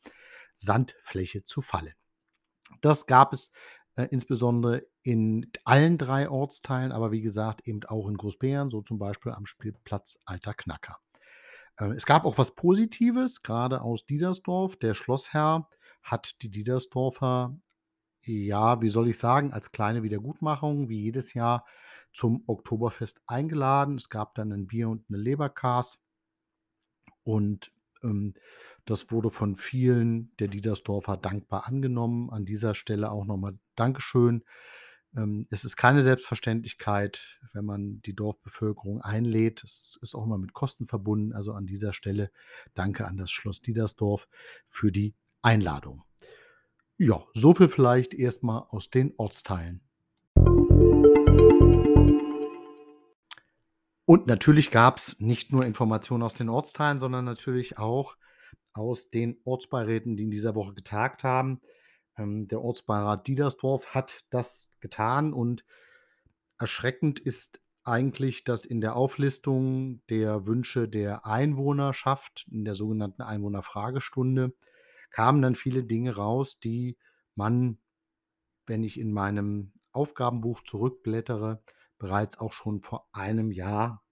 Sandfläche 0.56 1.44
zu 1.44 1.60
fallen. 1.60 1.92
Das 2.80 3.06
gab 3.06 3.32
es 3.32 3.52
äh, 4.00 4.08
insbesondere 4.10 4.86
in 5.02 5.50
allen 5.64 5.98
drei 5.98 6.28
Ortsteilen, 6.28 6.92
aber 6.92 7.12
wie 7.12 7.22
gesagt 7.22 7.66
eben 7.66 7.82
auch 7.84 8.08
in 8.08 8.16
Großbären, 8.16 8.70
so 8.70 8.80
zum 8.80 8.98
Beispiel 8.98 9.32
am 9.32 9.46
Spielplatz 9.46 10.18
Alter 10.24 10.54
Knacker. 10.54 10.98
Äh, 11.76 11.92
es 11.92 12.06
gab 12.06 12.24
auch 12.24 12.38
was 12.38 12.54
Positives, 12.54 13.42
gerade 13.42 13.82
aus 13.82 14.06
Diedersdorf. 14.06 14.76
Der 14.76 14.94
Schlossherr 14.94 15.68
hat 16.02 16.42
die 16.42 16.50
Diedersdorfer, 16.50 17.56
ja, 18.22 18.80
wie 18.82 18.88
soll 18.88 19.08
ich 19.08 19.18
sagen, 19.18 19.52
als 19.52 19.72
kleine 19.72 20.02
Wiedergutmachung, 20.02 20.88
wie 20.88 21.00
jedes 21.00 21.34
Jahr, 21.34 21.64
zum 22.12 22.42
Oktoberfest 22.46 23.22
eingeladen. 23.26 23.96
Es 23.96 24.08
gab 24.08 24.34
dann 24.34 24.52
ein 24.52 24.66
Bier 24.66 24.88
und 24.88 25.04
eine 25.08 25.18
Leberkas. 25.18 26.00
Und 27.22 27.72
ähm, 28.02 28.34
das 28.84 29.10
wurde 29.10 29.30
von 29.30 29.56
vielen 29.56 30.34
der 30.38 30.48
Diedersdorfer 30.48 31.16
dankbar 31.16 31.66
angenommen. 31.66 32.30
An 32.30 32.44
dieser 32.44 32.74
Stelle 32.74 33.10
auch 33.10 33.26
nochmal 33.26 33.58
Dankeschön. 33.76 34.44
Ähm, 35.16 35.46
es 35.50 35.64
ist 35.64 35.76
keine 35.76 36.02
Selbstverständlichkeit, 36.02 37.38
wenn 37.52 37.64
man 37.64 38.00
die 38.02 38.14
Dorfbevölkerung 38.14 39.00
einlädt. 39.00 39.64
Es 39.64 39.98
ist 40.00 40.14
auch 40.14 40.24
immer 40.24 40.38
mit 40.38 40.52
Kosten 40.52 40.86
verbunden. 40.86 41.32
Also 41.32 41.52
an 41.52 41.66
dieser 41.66 41.92
Stelle 41.92 42.30
danke 42.74 43.06
an 43.06 43.16
das 43.16 43.30
Schloss 43.30 43.60
Diedersdorf 43.60 44.28
für 44.68 44.92
die 44.92 45.14
Einladung. 45.42 46.04
Ja, 46.96 47.24
so 47.32 47.54
viel 47.54 47.68
vielleicht 47.68 48.12
erstmal 48.12 48.64
aus 48.68 48.90
den 48.90 49.14
Ortsteilen. 49.16 49.80
Und 54.04 54.26
natürlich 54.26 54.70
gab 54.70 54.98
es 54.98 55.20
nicht 55.20 55.52
nur 55.52 55.64
Informationen 55.64 56.24
aus 56.24 56.34
den 56.34 56.48
Ortsteilen, 56.48 56.98
sondern 56.98 57.24
natürlich 57.24 57.78
auch 57.78 58.16
aus 58.72 59.10
den 59.10 59.38
Ortsbeiräten, 59.44 60.16
die 60.16 60.24
in 60.24 60.30
dieser 60.30 60.54
Woche 60.54 60.74
getagt 60.74 61.24
haben. 61.24 61.60
Ähm, 62.16 62.48
der 62.48 62.62
Ortsbeirat 62.62 63.26
Diedersdorf 63.26 63.94
hat 63.94 64.24
das 64.30 64.72
getan 64.80 65.32
und 65.32 65.64
erschreckend 66.58 67.18
ist 67.18 67.60
eigentlich, 67.84 68.44
dass 68.44 68.64
in 68.64 68.80
der 68.80 68.94
Auflistung 68.94 70.02
der 70.08 70.46
Wünsche 70.46 70.88
der 70.88 71.26
Einwohnerschaft, 71.26 72.46
in 72.50 72.64
der 72.64 72.74
sogenannten 72.74 73.22
Einwohnerfragestunde, 73.22 74.54
kamen 75.10 75.42
dann 75.42 75.54
viele 75.54 75.84
Dinge 75.84 76.14
raus, 76.14 76.58
die 76.60 76.96
man, 77.34 77.78
wenn 78.66 78.84
ich 78.84 78.98
in 78.98 79.12
meinem 79.12 79.72
Aufgabenbuch 79.92 80.62
zurückblättere, 80.62 81.62
bereits 81.98 82.38
auch 82.38 82.52
schon 82.52 82.82
vor 82.82 83.08
einem 83.12 83.50
Jahr 83.50 84.04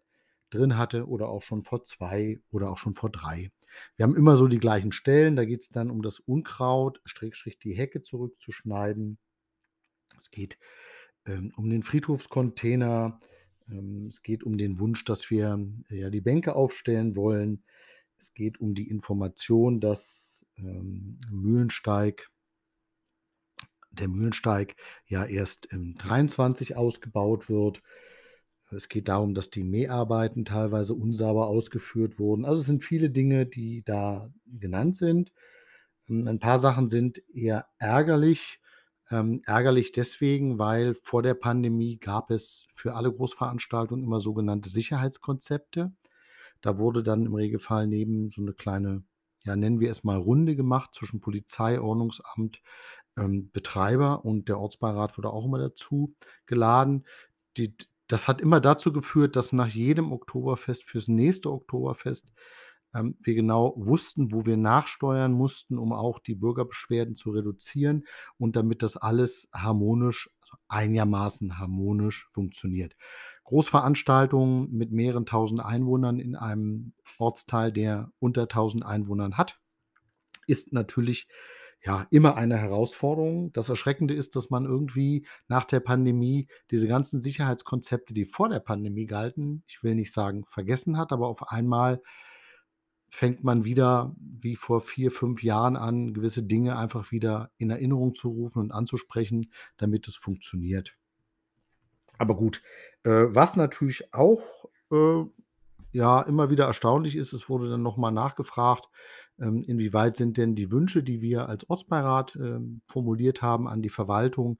drin 0.50 0.77
hatte 0.77 1.07
oder 1.07 1.29
auch 1.29 1.43
schon 1.43 1.62
vor 1.62 1.85
zwei 1.85 2.41
oder 2.50 2.71
auch 2.71 2.79
schon 2.79 2.95
vor 2.95 3.11
drei. 3.11 3.50
Wir 3.97 4.05
haben 4.05 4.17
immer 4.17 4.37
so 4.37 4.47
die 4.47 4.59
gleichen 4.59 4.93
Stellen. 4.93 5.37
Da 5.37 5.45
geht 5.45 5.63
es 5.63 5.71
dann 5.71 5.91
um 5.91 6.03
das 6.03 6.21
Unkraut, 6.21 7.01
Strickstrich 7.05 7.59
die 7.59 7.75
Hecke 7.75 8.03
zurückzuschneiden. 8.03 9.19
Es 10.17 10.31
geht 10.31 10.59
ähm, 11.27 11.53
um 11.57 11.71
den 11.71 11.83
Friedhofscontainer. 11.83 13.19
Ähm, 13.71 14.07
es 14.09 14.23
geht 14.23 14.43
um 14.45 14.59
den 14.59 14.79
Wunsch, 14.79 15.05
dass 15.05 15.31
wir 15.31 15.59
äh, 15.91 16.01
ja 16.01 16.11
die 16.11 16.21
Bänke 16.21 16.55
aufstellen 16.55 17.17
wollen. 17.17 17.65
Es 18.19 18.35
geht 18.35 18.61
um 18.61 18.75
die 18.75 18.89
Information, 18.89 19.81
dass 19.81 20.47
ähm, 20.57 21.21
Mühlensteig 21.31 22.29
der 23.91 24.09
Mühlensteig 24.09 24.77
ja 25.07 25.25
erst 25.25 25.67
im 25.67 25.97
23 25.97 26.77
ausgebaut 26.77 27.49
wird. 27.49 27.83
Es 28.71 28.89
geht 28.89 29.09
darum, 29.09 29.35
dass 29.35 29.51
die 29.51 29.65
Mäharbeiten 29.65 30.45
teilweise 30.45 30.95
unsauber 30.95 31.47
ausgeführt 31.47 32.19
wurden. 32.19 32.45
Also 32.45 32.61
es 32.61 32.67
sind 32.67 32.85
viele 32.85 33.11
Dinge, 33.11 33.47
die 33.47 33.83
da 33.85 34.31
genannt 34.47 34.97
sind. 34.97 35.33
Ähm, 36.09 36.27
ein 36.29 36.39
paar 36.39 36.59
Sachen 36.59 36.89
sind 36.89 37.23
eher 37.33 37.67
ärgerlich. 37.79 38.61
Ähm, 39.11 39.43
ärgerlich 39.47 39.93
deswegen, 39.93 40.59
weil 40.59 40.95
vor 41.03 41.23
der 41.23 41.35
Pandemie 41.35 41.97
gab 41.99 42.31
es 42.31 42.67
für 42.75 42.95
alle 42.95 43.13
Großveranstaltungen 43.13 44.05
immer 44.05 44.21
sogenannte 44.21 44.69
Sicherheitskonzepte. 44.69 45.93
Da 46.61 46.79
wurde 46.79 47.03
dann 47.03 47.27
im 47.27 47.35
Regelfall 47.35 47.87
neben 47.87 48.31
so 48.31 48.43
eine 48.43 48.53
kleine, 48.53 49.05
ja, 49.45 49.57
nennen 49.57 49.81
wir 49.81 49.91
es 49.91 50.05
mal 50.05 50.19
Runde 50.19 50.57
gemacht 50.57 50.95
zwischen 50.95 51.21
Polizei, 51.21 51.81
Ordnungsamt, 51.81 52.63
ähm, 53.17 53.51
Betreiber 53.53 54.25
und 54.25 54.49
der 54.49 54.61
Ortsbeirat 54.61 55.17
wurde 55.19 55.31
auch 55.31 55.47
immer 55.47 55.59
dazu 55.59 56.15
geladen. 56.47 57.07
Die, 57.57 57.75
das 58.09 58.27
hat 58.27 58.41
immer 58.41 58.61
dazu 58.61 58.93
geführt, 58.93 59.37
dass 59.37 59.53
nach 59.53 59.69
jedem 59.69 60.12
Oktoberfest 60.12 60.83
fürs 60.85 61.09
nächste 61.09 61.53
Oktoberfest 61.53 62.33
ähm, 62.95 63.17
wir 63.21 63.35
genau 63.35 63.75
wussten, 63.77 64.33
wo 64.33 64.47
wir 64.47 64.57
nachsteuern 64.57 65.33
mussten, 65.33 65.79
um 65.79 65.93
auch 65.93 66.19
die 66.19 66.35
Bürgerbeschwerden 66.35 67.17
zu 67.17 67.31
reduzieren 67.31 68.07
und 68.38 68.57
damit 68.57 68.83
das 68.83 68.97
alles 68.97 69.49
harmonisch, 69.53 70.31
also 70.41 70.57
einigermaßen 70.69 71.59
harmonisch 71.59 72.27
funktioniert. 72.31 72.97
Großveranstaltungen 73.45 74.71
mit 74.73 74.91
mehreren 74.91 75.27
tausend 75.27 75.61
Einwohnern 75.61 76.19
in 76.19 76.35
einem 76.35 76.95
Ortsteil, 77.19 77.73
der 77.73 78.11
unter 78.19 78.49
tausend 78.49 78.85
Einwohnern 78.85 79.37
hat, 79.37 79.61
ist 80.47 80.73
natürlich 80.73 81.29
ja, 81.83 82.07
immer 82.11 82.37
eine 82.37 82.57
Herausforderung. 82.57 83.53
Das 83.53 83.69
Erschreckende 83.69 84.15
ist, 84.15 84.37
dass 84.37 84.51
man 84.51 84.65
irgendwie 84.65 85.27
nach 85.47 85.65
der 85.65 85.81
Pandemie 85.81 86.49
diese 86.71 86.89
ganzen 86.89 87.23
Sicherheitskonzepte, 87.23 88.15
die 88.15 88.25
vor 88.25 88.49
der 88.49 88.61
Pandemie 88.61 89.07
galten, 89.07 89.63
ich 89.67 89.83
will 89.83 89.95
nicht 89.95 90.13
sagen 90.13 90.45
vergessen 90.47 90.99
hat, 90.99 91.13
aber 91.13 91.29
auf 91.29 91.49
einmal 91.51 92.03
fängt 93.11 93.43
man 93.43 93.65
wieder 93.65 94.15
wie 94.19 94.57
vor 94.57 94.81
vier, 94.81 95.11
fünf 95.11 95.43
Jahren 95.43 95.77
an, 95.77 96.13
gewisse 96.13 96.43
Dinge 96.43 96.77
einfach 96.77 97.11
wieder 97.11 97.51
in 97.57 97.71
Erinnerung 97.71 98.15
zu 98.15 98.29
rufen 98.29 98.59
und 98.59 98.73
anzusprechen, 98.73 99.51
damit 99.77 100.09
es 100.09 100.17
funktioniert. 100.17 100.97
Aber 102.19 102.37
gut, 102.37 102.63
äh, 103.05 103.27
was 103.29 103.57
natürlich 103.57 104.13
auch 104.13 104.43
äh, 104.91 105.25
ja 105.92 106.21
immer 106.23 106.50
wieder 106.50 106.66
erstaunlich 106.66 107.16
ist, 107.16 107.33
es 107.33 107.49
wurde 107.49 107.71
dann 107.71 107.83
nochmal 107.83 108.12
nachgefragt, 108.12 108.88
ähm, 109.40 109.62
inwieweit 109.66 110.16
sind 110.16 110.37
denn 110.37 110.54
die 110.54 110.71
Wünsche, 110.71 111.02
die 111.02 111.21
wir 111.21 111.49
als 111.49 111.68
Ortsbeirat 111.68 112.37
ähm, 112.37 112.83
formuliert 112.88 113.42
haben 113.42 113.68
an 113.68 113.83
die 113.83 113.88
Verwaltung, 113.88 114.59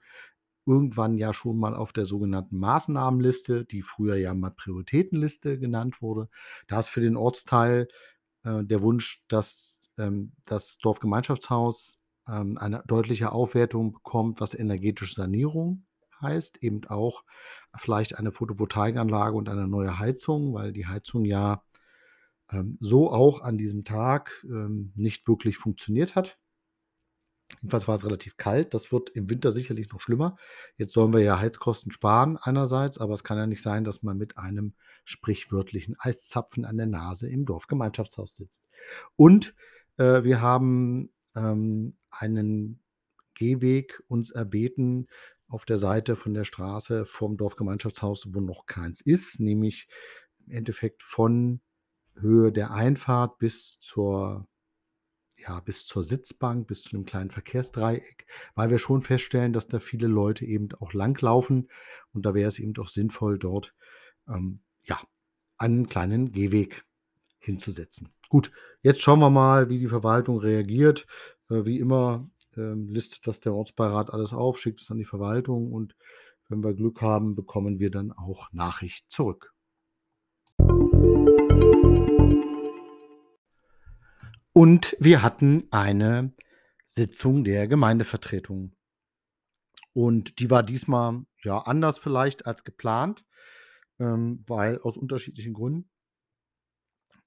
irgendwann 0.66 1.16
ja 1.16 1.32
schon 1.32 1.58
mal 1.58 1.75
auf 1.75 1.92
der 1.92 2.04
sogenannten 2.04 2.58
Maßnahmenliste, 2.58 3.64
die 3.64 3.82
früher 3.82 4.16
ja 4.16 4.35
mal 4.35 4.50
Prioritätenliste 4.50 5.58
genannt 5.58 6.02
wurde. 6.02 6.28
Da 6.68 6.80
ist 6.80 6.88
für 6.88 7.00
den 7.00 7.16
Ortsteil 7.16 7.88
äh, 8.44 8.64
der 8.64 8.82
Wunsch, 8.82 9.25
dass 9.28 9.90
ähm, 9.97 10.32
das 10.47 10.78
Dorfgemeinschaftshaus 10.78 11.99
ähm, 12.28 12.58
eine 12.58 12.85
deutliche 12.87 13.32
Aufwertung 13.32 13.92
bekommt, 13.92 14.40
was 14.40 14.54
energetische 14.54 15.14
Sanierung 15.14 15.87
heißt, 16.21 16.63
eben 16.63 16.85
auch 16.89 17.25
vielleicht 17.77 18.19
eine 18.19 18.31
Photovoltaikanlage 18.31 19.37
und 19.37 19.49
eine 19.49 19.69
neue 19.69 19.99
Heizung, 19.99 20.55
weil 20.55 20.73
die 20.73 20.87
Heizung 20.87 21.25
ja 21.25 21.63
ähm, 22.51 22.77
so 22.81 23.13
auch 23.13 23.41
an 23.41 23.59
diesem 23.59 23.85
Tag 23.85 24.45
ähm, 24.45 24.93
nicht 24.95 25.29
wirklich 25.29 25.57
funktioniert 25.57 26.15
hat. 26.17 26.39
Jedenfalls 27.61 27.89
war 27.89 27.95
es 27.95 28.05
relativ 28.05 28.37
kalt. 28.37 28.75
Das 28.75 28.93
wird 28.93 29.11
im 29.11 29.31
Winter 29.31 29.53
sicherlich 29.53 29.91
noch 29.91 30.01
schlimmer. 30.01 30.37
Jetzt 30.77 30.93
sollen 30.93 31.13
wir 31.13 31.21
ja 31.21 31.39
Heizkosten 31.39 31.91
sparen 31.93 32.37
einerseits, 32.37 32.99
aber 32.99 33.15
es 33.15 33.25
kann 33.25 33.39
ja 33.39 33.47
nicht 33.47 33.63
sein, 33.63 33.85
dass 33.85 34.03
man 34.03 34.19
mit 34.19 34.37
einem 34.37 34.75
sprichwörtlichen 35.05 35.97
Eiszapfen 35.99 36.65
an 36.65 36.77
der 36.77 36.87
Nase 36.87 37.29
im 37.29 37.47
Dorfgemeinschaftshaus 37.47 38.37
sitzt. 38.37 38.67
Und 39.17 39.55
äh, 39.97 40.23
wir 40.25 40.41
haben 40.43 41.11
ähm, 41.35 41.97
einen 42.11 42.81
Gehweg 43.35 44.03
uns 44.09 44.31
erbeten 44.31 45.09
auf 45.49 45.64
der 45.64 45.78
Seite 45.78 46.17
von 46.17 46.35
der 46.35 46.45
Straße 46.45 47.07
vom 47.07 47.37
Dorfgemeinschaftshaus, 47.37 48.28
wo 48.33 48.40
noch 48.40 48.67
keins 48.67 49.00
ist, 49.00 49.40
nämlich 49.40 49.88
im 50.47 50.52
Endeffekt 50.52 51.02
von 51.02 51.61
Höhe 52.14 52.52
der 52.52 52.73
Einfahrt 52.73 53.38
bis 53.38 53.78
zur 53.78 54.47
ja, 55.40 55.61
bis 55.61 55.87
zur 55.87 56.02
Sitzbank, 56.02 56.67
bis 56.67 56.83
zu 56.83 56.97
einem 56.97 57.05
kleinen 57.05 57.31
Verkehrsdreieck, 57.31 58.26
weil 58.57 58.71
wir 58.71 58.81
schon 58.81 59.02
feststellen, 59.02 59.52
dass 59.52 59.69
da 59.69 59.78
viele 59.78 60.09
Leute 60.09 60.45
eben 60.45 60.69
auch 60.81 60.93
langlaufen 60.93 61.69
und 62.12 62.26
da 62.26 62.35
wäre 62.35 62.49
es 62.49 62.59
eben 62.59 62.75
auch 62.78 62.88
sinnvoll, 62.88 63.38
dort 63.38 63.73
ähm, 64.26 64.61
ja, 64.85 65.00
einen 65.57 65.88
kleinen 65.88 66.33
Gehweg 66.33 66.85
hinzusetzen. 67.38 68.12
Gut, 68.28 68.50
jetzt 68.83 69.00
schauen 69.00 69.21
wir 69.21 69.31
mal, 69.31 69.69
wie 69.69 69.78
die 69.78 69.88
Verwaltung 69.88 70.38
reagiert. 70.38 71.07
Äh, 71.50 71.64
wie 71.64 71.78
immer 71.78 72.28
ähm, 72.59 72.88
listet 72.88 73.27
das 73.27 73.41
der 73.41 73.55
Ortsbeirat 73.55 74.12
alles 74.12 74.33
auf, 74.33 74.59
schickt 74.59 74.81
es 74.81 74.91
an 74.91 74.99
die 74.99 75.05
Verwaltung 75.05 75.73
und 75.73 75.95
wenn 76.49 76.62
wir 76.65 76.75
Glück 76.75 77.00
haben, 77.03 77.35
bekommen 77.35 77.79
wir 77.79 77.91
dann 77.91 78.12
auch 78.12 78.53
Nachricht 78.53 79.11
zurück. 79.11 79.55
Und 84.53 84.97
wir 84.99 85.23
hatten 85.23 85.69
eine 85.71 86.33
Sitzung 86.87 87.45
der 87.45 87.69
Gemeindevertretung. 87.69 88.75
Und 89.93 90.41
die 90.41 90.50
war 90.50 90.62
diesmal, 90.62 91.23
ja, 91.45 91.59
anders 91.59 91.99
vielleicht 91.99 92.47
als 92.47 92.65
geplant, 92.65 93.25
ähm, 93.99 94.45
weil 94.47 94.81
aus 94.81 94.97
unterschiedlichen 94.97 95.55
Gründen. 95.55 95.91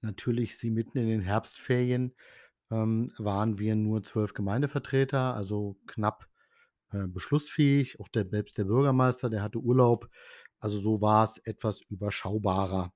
Natürlich 0.02 0.58
sie 0.58 0.72
mitten 0.72 0.98
in 0.98 1.08
den 1.08 1.22
Herbstferien, 1.22 2.16
ähm, 2.72 3.12
waren 3.18 3.60
wir 3.60 3.75
nur 3.75 4.04
12 4.04 4.34
Gemeindevertreter, 4.34 5.36
also 5.36 5.78
knapp, 5.88 6.28
äh, 6.92 7.08
beschlussfähig. 7.08 8.00
Auch 8.00 8.08
der 8.10 8.28
selbst 8.30 8.58
der 8.58 8.66
Bürgermeister, 8.66 9.30
der 9.30 9.44
hatte 9.44 9.60
Urlaub. 9.60 10.10
Also, 10.60 10.80
so 10.80 11.01
war 11.01 11.24
es 11.24 11.38
etwas 11.40 11.82
überschaubarer. 11.90 12.94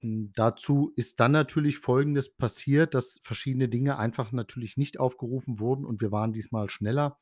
Hm, 0.00 0.32
dazu 0.34 0.92
ist 0.96 1.20
dann 1.20 1.32
natürlich 1.32 1.78
Folgendes 1.78 2.34
passiert, 2.36 2.94
dass 2.94 3.20
verschiedene 3.22 3.68
Dinge 3.68 3.98
einfach 3.98 4.32
natürlich 4.32 4.76
nicht 4.76 5.00
aufgerufen 5.00 5.60
wurden 5.60 5.84
und 5.86 6.00
wir 6.00 6.12
waren 6.12 6.32
diesmal 6.32 6.70
schneller, 6.70 7.18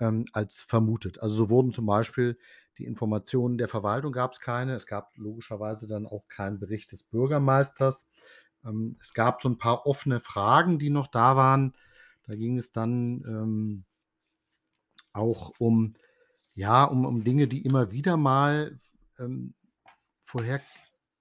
ähm, 0.00 0.26
als 0.32 0.56
vermutet. 0.62 1.20
Also, 1.22 1.36
so 1.36 1.50
wurden 1.50 1.72
zum 1.72 1.86
Beispiel 1.86 2.38
die 2.78 2.84
Informationen 2.86 3.58
der 3.58 3.68
Verwaltung 3.68 4.12
gab's 4.12 4.40
keine. 4.40 4.74
Es 4.74 4.86
gab 4.86 5.10
logischerweise 5.16 5.86
dann 5.88 6.06
auch 6.06 6.28
keinen 6.28 6.58
Bericht 6.60 6.92
des 6.92 7.04
Bürgermeisters. 7.04 8.06
Ähm, 8.64 8.96
es 9.00 9.14
gab 9.14 9.42
so 9.42 9.48
'n 9.48 9.58
paar 9.58 9.86
offene 9.86 10.20
Fragen, 10.20 10.78
die 10.78 10.90
noch 10.90 11.06
da 11.08 11.36
waren. 11.36 11.74
Da 12.26 12.34
ging 12.36 12.58
es 12.58 12.72
dann, 12.72 13.22
ähm 13.26 13.84
auch 15.14 15.52
um 15.58 15.94
ja, 16.54 16.84
um 16.84 17.04
um 17.06 17.24
Dinge, 17.24 17.46
die 17.48 17.64
immer 17.64 17.92
wieder 17.92 18.16
mal, 18.16 18.78
ähm, 19.18 19.54
vorher 20.24 20.60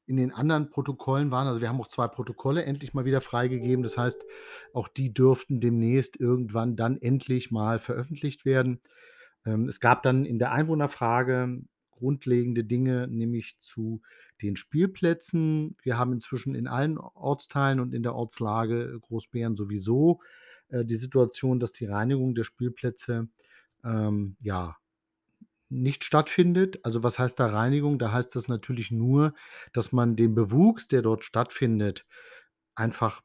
in 0.08 0.18
den 0.18 0.34
anderen 0.34 0.70
Protokollen 0.72 1.32
waren. 1.32 1.48
Also, 1.48 1.62
wir 1.62 1.70
haben 1.70 1.82
auch 1.82 1.88
2 1.88 2.08
Protokolle 2.08 2.66
endlich 2.66 2.94
mal 2.94 3.06
wieder 3.06 3.22
freigegeben. 3.22 3.84
Das 3.84 3.98
heißt, 3.98 4.26
auch 4.74 4.88
die 4.90 5.14
dürften 5.14 5.60
demnächst 5.62 6.18
irgendwann 6.20 6.76
dann 6.78 6.98
endlich 7.02 7.52
mal 7.52 7.80
veröffentlicht 7.80 8.46
werden. 8.46 8.82
Ähm, 9.46 9.68
es 9.70 9.80
gab 9.82 10.04
dann 10.04 10.26
in 10.26 10.40
der 10.40 10.52
Einwohnerfrage 10.54 11.62
grundlegende 11.98 12.64
Dinge, 12.64 13.08
nämlich 13.08 13.58
zu 13.60 14.02
den 14.42 14.56
Spielplätzen. 14.56 15.76
Wir 15.82 15.98
haben 15.98 16.14
inzwischen 16.14 16.56
in 16.56 16.68
allen 16.68 16.98
Ortsteilen 16.98 17.80
und 17.80 17.94
in 17.94 18.04
der 18.04 18.16
Ortslage 18.16 19.00
Großbeeren 19.02 19.56
sowieso, 19.56 20.22
äh, 20.70 20.86
die 20.86 20.96
Situation, 20.96 21.60
dass 21.60 21.72
die 21.72 21.86
Reinigung 21.86 22.36
der 22.36 22.44
Spielplätze, 22.44 23.28
ähm, 23.84 24.38
ja, 24.42 24.78
nicht 25.70 26.04
stattfindet. 26.04 26.80
Also, 26.84 27.04
was 27.04 27.20
heißt 27.20 27.40
da 27.40 27.48
Reinigung? 27.48 28.00
Da 28.00 28.12
heißt 28.12 28.36
das 28.36 28.48
natürlich 28.48 28.92
nur, 28.92 29.34
dass 29.74 29.92
man 29.92 30.16
den 30.16 30.36
Bewuchs, 30.36 30.88
der 30.88 31.02
dort 31.02 31.26
stattfindet, 31.26 32.06
einfach, 32.76 33.22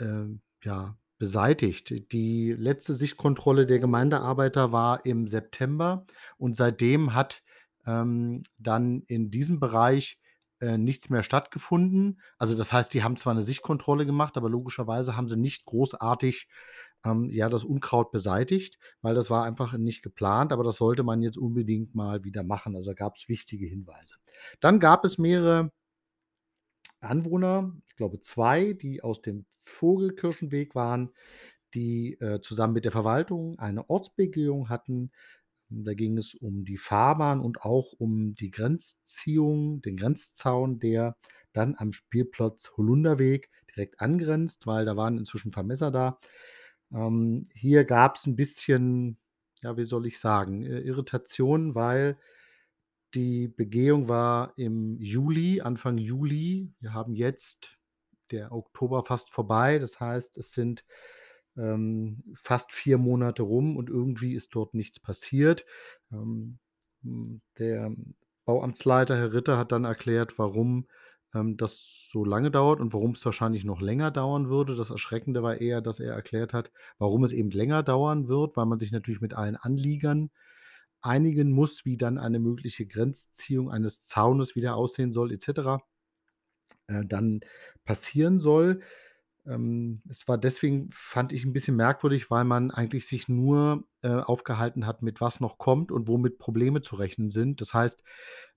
ähm, 0.00 0.42
ja, 0.62 0.96
beseitigt. 1.18 2.12
Die 2.12 2.52
letzte 2.52 2.94
Sichtkontrolle 2.94 3.66
der 3.66 3.78
Gemeindearbeiter 3.78 4.72
war 4.72 5.06
im 5.06 5.26
September 5.28 6.06
und 6.38 6.56
seitdem 6.56 7.14
hat, 7.14 7.42
ähm, 7.86 8.42
dann 8.58 9.02
in 9.06 9.30
diesem 9.30 9.60
Bereich, 9.60 10.18
äh, 10.60 10.78
nichts 10.78 11.10
mehr 11.10 11.22
stattgefunden. 11.22 12.20
Also, 12.38 12.54
das 12.56 12.72
heißt, 12.72 12.92
die 12.94 13.02
haben 13.04 13.16
zwar 13.18 13.34
'ne 13.34 13.42
Sichtkontrolle 13.42 14.06
gemacht, 14.06 14.36
aber 14.36 14.48
logischerweise 14.50 15.16
haben 15.16 15.28
sie 15.28 15.36
nicht 15.38 15.64
großartig, 15.66 16.48
ähm, 17.04 17.30
ja, 17.32 17.48
das 17.50 17.64
Unkraut 17.64 18.10
beseitigt, 18.12 18.78
weil 19.02 19.14
das 19.14 19.30
war 19.30 19.44
einfach 19.44 19.76
nicht 19.78 20.02
geplant, 20.02 20.52
aber 20.52 20.64
das 20.64 20.76
sollte 20.76 21.02
man 21.04 21.22
jetzt 21.22 21.38
unbedingt 21.38 21.94
mal 21.94 22.24
wieder 22.24 22.42
machen. 22.44 22.74
Also, 22.76 22.90
da 22.90 22.94
gab's 22.94 23.28
wichtige 23.28 23.66
Hinweise. 23.66 24.16
Dann 24.60 24.80
gab 24.80 25.04
es 25.04 25.18
mehrere 25.18 25.70
Anwohner, 27.00 27.74
ich 27.86 27.96
glaube 27.96 28.20
2, 28.20 28.72
die 28.72 29.02
aus 29.02 29.20
dem 29.22 29.46
Vogelkirchenweg 29.62 30.74
waren, 30.74 31.10
die, 31.74 32.14
äh, 32.20 32.40
zusammen 32.40 32.72
mit 32.74 32.84
der 32.84 32.92
Verwaltung 32.92 33.58
eine 33.58 33.88
Ortsbegehung 33.90 34.68
hatten. 34.68 35.12
Da 35.70 35.94
ging 35.94 36.16
es 36.18 36.34
um 36.34 36.64
die 36.64 36.78
Fahrbahn 36.78 37.40
und 37.40 37.62
auch 37.62 37.92
um 37.98 38.34
die 38.34 38.50
Grenzziehung, 38.50 39.82
den 39.82 39.96
Grenzzaun, 39.96 40.78
der 40.78 41.16
dann 41.52 41.74
am 41.78 41.92
Spielplatz 41.92 42.70
Holunderweg 42.76 43.50
direkt 43.74 44.00
angrenzt, 44.00 44.66
weil 44.66 44.84
da 44.84 44.96
waren 44.96 45.18
inzwischen 45.18 45.52
Vermesser 45.52 45.90
da. 45.90 46.18
Ähm, 46.92 47.48
hier 47.54 47.84
gab's 47.84 48.26
'n 48.26 48.36
bisschen, 48.36 49.18
ja, 49.62 49.76
wie 49.76 49.84
soll 49.84 50.06
ich 50.06 50.18
sagen, 50.20 50.62
äh, 50.64 50.80
Irritation, 50.80 51.74
weil 51.74 52.18
die 53.14 53.48
Begehung 53.48 54.08
war 54.08 54.52
im 54.58 54.98
Juli, 55.00 55.60
Anfang 55.62 55.98
Juli. 55.98 56.72
Wir 56.80 56.94
haben 56.94 57.14
jetzt 57.14 57.78
der 58.32 58.52
Oktober 58.52 59.04
fast 59.04 59.30
vorbei. 59.30 59.78
Das 59.78 60.00
heißt, 60.00 60.38
es 60.38 60.52
sind, 60.52 60.84
ähm, 61.56 62.22
fast 62.34 62.72
4 62.72 62.98
Monate 62.98 63.42
rum 63.42 63.76
und 63.76 63.90
irgendwie 63.90 64.34
ist 64.34 64.54
dort 64.54 64.74
nichts 64.74 65.00
passiert. 65.00 65.64
Ähm, 66.12 66.58
hm, 67.02 67.40
der 67.58 67.94
Bauamtsleiter, 68.44 69.16
Herr 69.16 69.32
Ritter, 69.32 69.58
hat 69.58 69.72
dann 69.72 69.84
erklärt, 69.84 70.38
warum, 70.38 70.86
ähm, 71.34 71.56
das 71.56 72.08
so 72.10 72.24
lange 72.24 72.50
dauert 72.50 72.80
und 72.80 72.92
warum's 72.92 73.24
wahrscheinlich 73.24 73.64
noch 73.64 73.80
länger 73.80 74.10
dauern 74.10 74.48
würde. 74.48 74.74
Das 74.76 74.90
Erschreckende 74.90 75.42
war 75.42 75.60
eher, 75.60 75.80
dass 75.80 76.00
er 76.00 76.12
erklärt 76.14 76.52
hat, 76.52 76.70
warum 76.98 77.24
es 77.24 77.32
eben 77.32 77.50
länger 77.50 77.82
dauern 77.82 78.28
wird, 78.28 78.56
weil 78.56 78.66
man 78.66 78.78
sich 78.78 78.92
natürlich 78.92 79.20
mit 79.20 79.34
allen 79.34 79.56
Anliegern 79.56 80.30
einigen 81.02 81.52
muss, 81.52 81.84
wie 81.84 81.96
dann 81.96 82.18
eine 82.18 82.38
mögliche 82.40 82.86
Grenzziehung 82.86 83.70
eines 83.70 84.04
Zaunes 84.06 84.56
wieder 84.56 84.76
aussehen 84.76 85.12
soll 85.12 85.32
et 85.32 85.42
cetera 85.42 85.82
äh, 86.88 87.04
dann 87.04 87.40
passieren 87.84 88.38
soll. 88.38 88.80
Ähm, 89.46 90.02
es 90.08 90.26
war 90.28 90.38
deswegen, 90.38 90.90
fand 90.92 91.32
ich 91.32 91.44
'n 91.44 91.52
bisschen 91.52 91.76
merkwürdig, 91.76 92.30
weil 92.30 92.44
man 92.44 92.70
eigentlich 92.70 93.06
sich 93.06 93.28
nur, 93.28 93.84
äh, 94.02 94.08
aufgehalten 94.08 94.86
hat, 94.86 95.02
mit 95.02 95.20
was 95.20 95.40
noch 95.40 95.58
kommt 95.58 95.92
und 95.92 96.08
womit 96.08 96.38
Probleme 96.38 96.80
zu 96.82 96.96
rechnen 96.96 97.30
sind. 97.30 97.60
Das 97.60 97.72
heißt, 97.74 98.02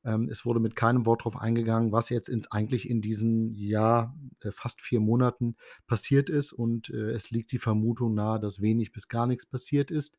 ähm, 0.06 0.30
es 0.30 0.46
wurde 0.46 0.60
mit 0.60 0.76
keinem 0.76 1.06
Wort 1.06 1.24
drauf 1.26 1.38
eingegangen, 1.38 1.92
was 1.92 2.10
jetzt 2.10 2.30
ins 2.30 2.52
eigentlich 2.52 2.90
in 2.90 3.02
diesen, 3.02 3.54
ja, 3.56 4.16
äh, 4.42 4.52
fast 4.52 4.82
4 4.82 5.00
Monaten 5.00 5.56
passiert 5.88 6.30
ist 6.30 6.54
und, 6.54 6.90
äh, 6.90 7.12
es 7.12 7.30
liegt 7.32 7.52
die 7.52 7.60
Vermutung 7.60 8.14
nahe, 8.16 8.40
dass 8.40 8.62
wenig 8.62 8.92
bis 8.92 9.08
gar 9.10 9.28
nix 9.28 9.46
passiert 9.46 9.92
ist. 9.92 10.18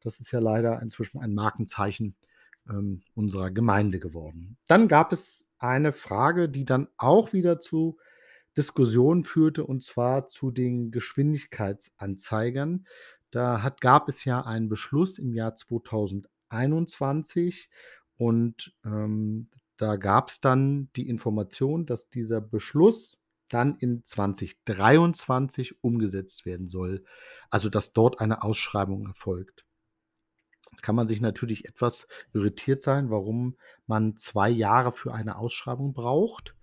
Das 0.00 0.20
ist 0.20 0.30
ja 0.32 0.40
leider 0.40 0.80
inzwischen 0.82 1.18
ein 1.20 1.34
Markenzeichen, 1.34 2.16
ähm, 2.68 3.02
unserer 3.14 3.50
Gemeinde 3.50 3.98
geworden. 4.00 4.56
Dann 4.68 4.86
gab 4.88 5.12
es 5.12 5.48
eine 5.58 5.92
Frage, 5.92 6.48
die 6.48 6.64
dann 6.64 6.88
auch 6.96 7.32
wieder 7.32 7.60
zu 7.60 7.98
Diskussionen 8.56 9.24
führte, 9.24 9.64
und 9.64 9.82
zwar 9.84 10.28
zu 10.28 10.50
den 10.50 10.90
Geschwindigkeitsanzeigern. 10.90 12.86
Da 13.30 13.62
hat 13.62 13.80
gab 13.80 14.08
es 14.08 14.24
ja 14.24 14.42
einen 14.42 14.68
Beschluss 14.68 15.18
im 15.18 15.32
Jahr 15.32 15.56
2021 15.56 17.70
und, 18.16 18.74
ähm, 18.84 19.48
da 19.78 19.96
gab's 19.96 20.40
dann 20.40 20.90
die 20.96 21.08
Information, 21.08 21.86
dass 21.86 22.08
dieser 22.08 22.40
Beschluss 22.40 23.18
dann 23.48 23.76
in 23.78 24.04
2023 24.04 25.82
umgesetzt 25.82 26.46
werden 26.46 26.68
soll, 26.68 27.04
also, 27.50 27.68
dass 27.68 27.92
dort 27.92 28.20
eine 28.20 28.42
Ausschreibung 28.42 29.06
erfolgt. 29.06 29.64
Jetzt 30.70 30.82
kann 30.82 30.94
man 30.94 31.06
sich 31.06 31.20
natürlich 31.20 31.66
etwas 31.66 32.06
irritiert 32.32 32.82
sein, 32.82 33.10
warum 33.10 33.56
man 33.86 34.16
2 34.16 34.48
Jahre 34.50 34.92
für 34.92 35.12
eine 35.12 35.36
Ausschreibung 35.36 35.92
braucht. 35.92 36.54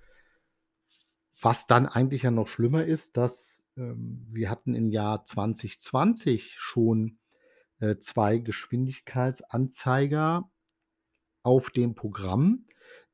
Was 1.41 1.67
dann 1.67 1.86
eigentlich 1.86 2.23
ja 2.23 2.32
noch 2.32 2.47
schlimmer 2.47 2.84
ist, 2.84 3.15
dass, 3.15 3.65
ähm, 3.78 4.25
wir 4.30 4.49
hatten 4.49 4.73
im 4.73 4.89
Jahr 4.89 5.23
2020 5.25 6.56
schon, 6.58 7.19
äh, 7.80 7.97
2 7.97 8.39
Geschwindigkeitsanzeiger 8.39 10.49
auf 11.43 11.69
dem 11.71 11.95
Programm, 11.95 12.65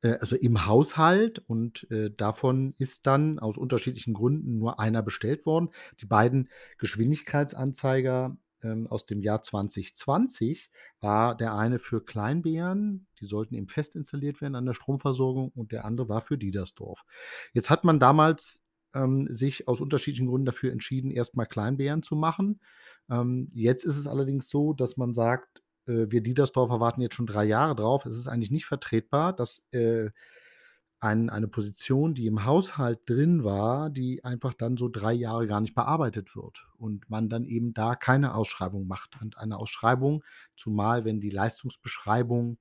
äh, 0.02 0.18
also, 0.20 0.36
im 0.36 0.66
Haushalt 0.66 1.38
und, 1.46 1.88
äh, 1.90 2.10
davon 2.10 2.74
ist 2.78 3.06
dann 3.06 3.38
aus 3.38 3.56
unterschiedlichen 3.58 4.14
Gründen 4.14 4.58
nur 4.58 4.80
einer 4.80 5.02
bestellt 5.02 5.46
worden. 5.46 5.70
Die 6.00 6.06
beiden 6.06 6.48
Geschwindigkeitsanzeiger, 6.78 8.36
ähm, 8.62 8.86
aus 8.86 9.06
dem 9.06 9.20
Jahr 9.20 9.42
2020 9.42 10.70
war 11.00 11.36
der 11.36 11.54
eine 11.54 11.78
für 11.78 12.04
Kleinbeeren, 12.04 13.06
die 13.20 13.26
sollten 13.26 13.54
eben 13.54 13.68
fest 13.68 13.96
installiert 13.96 14.40
werden 14.40 14.54
an 14.54 14.66
der 14.66 14.74
Stromversorgung 14.74 15.50
und 15.54 15.72
der 15.72 15.84
andere 15.84 16.08
war 16.08 16.20
für 16.22 16.38
Diedersdorf. 16.38 17.02
Jetzt 17.52 17.70
hat 17.70 17.84
man 17.84 18.00
damals, 18.00 18.62
ähm, 18.94 19.26
sich 19.30 19.68
aus 19.68 19.80
unterschiedlichen 19.80 20.26
Gründen 20.26 20.46
dafür 20.46 20.72
entschieden, 20.72 21.10
erst 21.10 21.36
mal 21.36 21.44
Kleinbeeren 21.46 22.02
zu 22.02 22.16
machen. 22.16 22.60
Ähm, 23.10 23.48
jetzt 23.52 23.84
ist 23.84 23.96
es 23.96 24.06
allerdings 24.06 24.48
so, 24.48 24.72
dass 24.72 24.96
man 24.96 25.12
sagt, 25.14 25.62
äh, 25.86 26.06
wir 26.10 26.22
Diedersdorfer 26.22 26.80
warten 26.80 27.02
jetzt 27.02 27.14
schon 27.14 27.26
3 27.26 27.44
Jahre 27.44 27.76
drauf. 27.76 28.06
Es 28.06 28.16
ist 28.16 28.26
eigentlich 28.26 28.50
nicht 28.50 28.66
vertretbar, 28.66 29.34
dass, 29.34 29.68
äh, 29.72 30.10
ein 31.00 31.30
eine 31.30 31.48
Position, 31.48 32.14
die 32.14 32.26
im 32.26 32.44
Haushalt 32.44 33.00
drin 33.08 33.44
war, 33.44 33.90
die 33.90 34.24
einfach 34.24 34.54
dann 34.54 34.76
so 34.76 34.88
3 34.88 35.12
Jahre 35.12 35.46
gar 35.46 35.60
nicht 35.60 35.74
bearbeitet 35.74 36.34
wird 36.36 36.66
und 36.78 37.08
man 37.10 37.28
dann 37.28 37.44
eben 37.44 37.74
da 37.74 37.94
keine 37.96 38.34
Ausschreibung 38.34 38.86
macht. 38.86 39.20
Und 39.20 39.38
eine 39.38 39.58
Ausschreibung, 39.58 40.24
zumal 40.56 41.04
wenn 41.04 41.20
die 41.20 41.30
Leistungsbeschreibung 41.30 42.58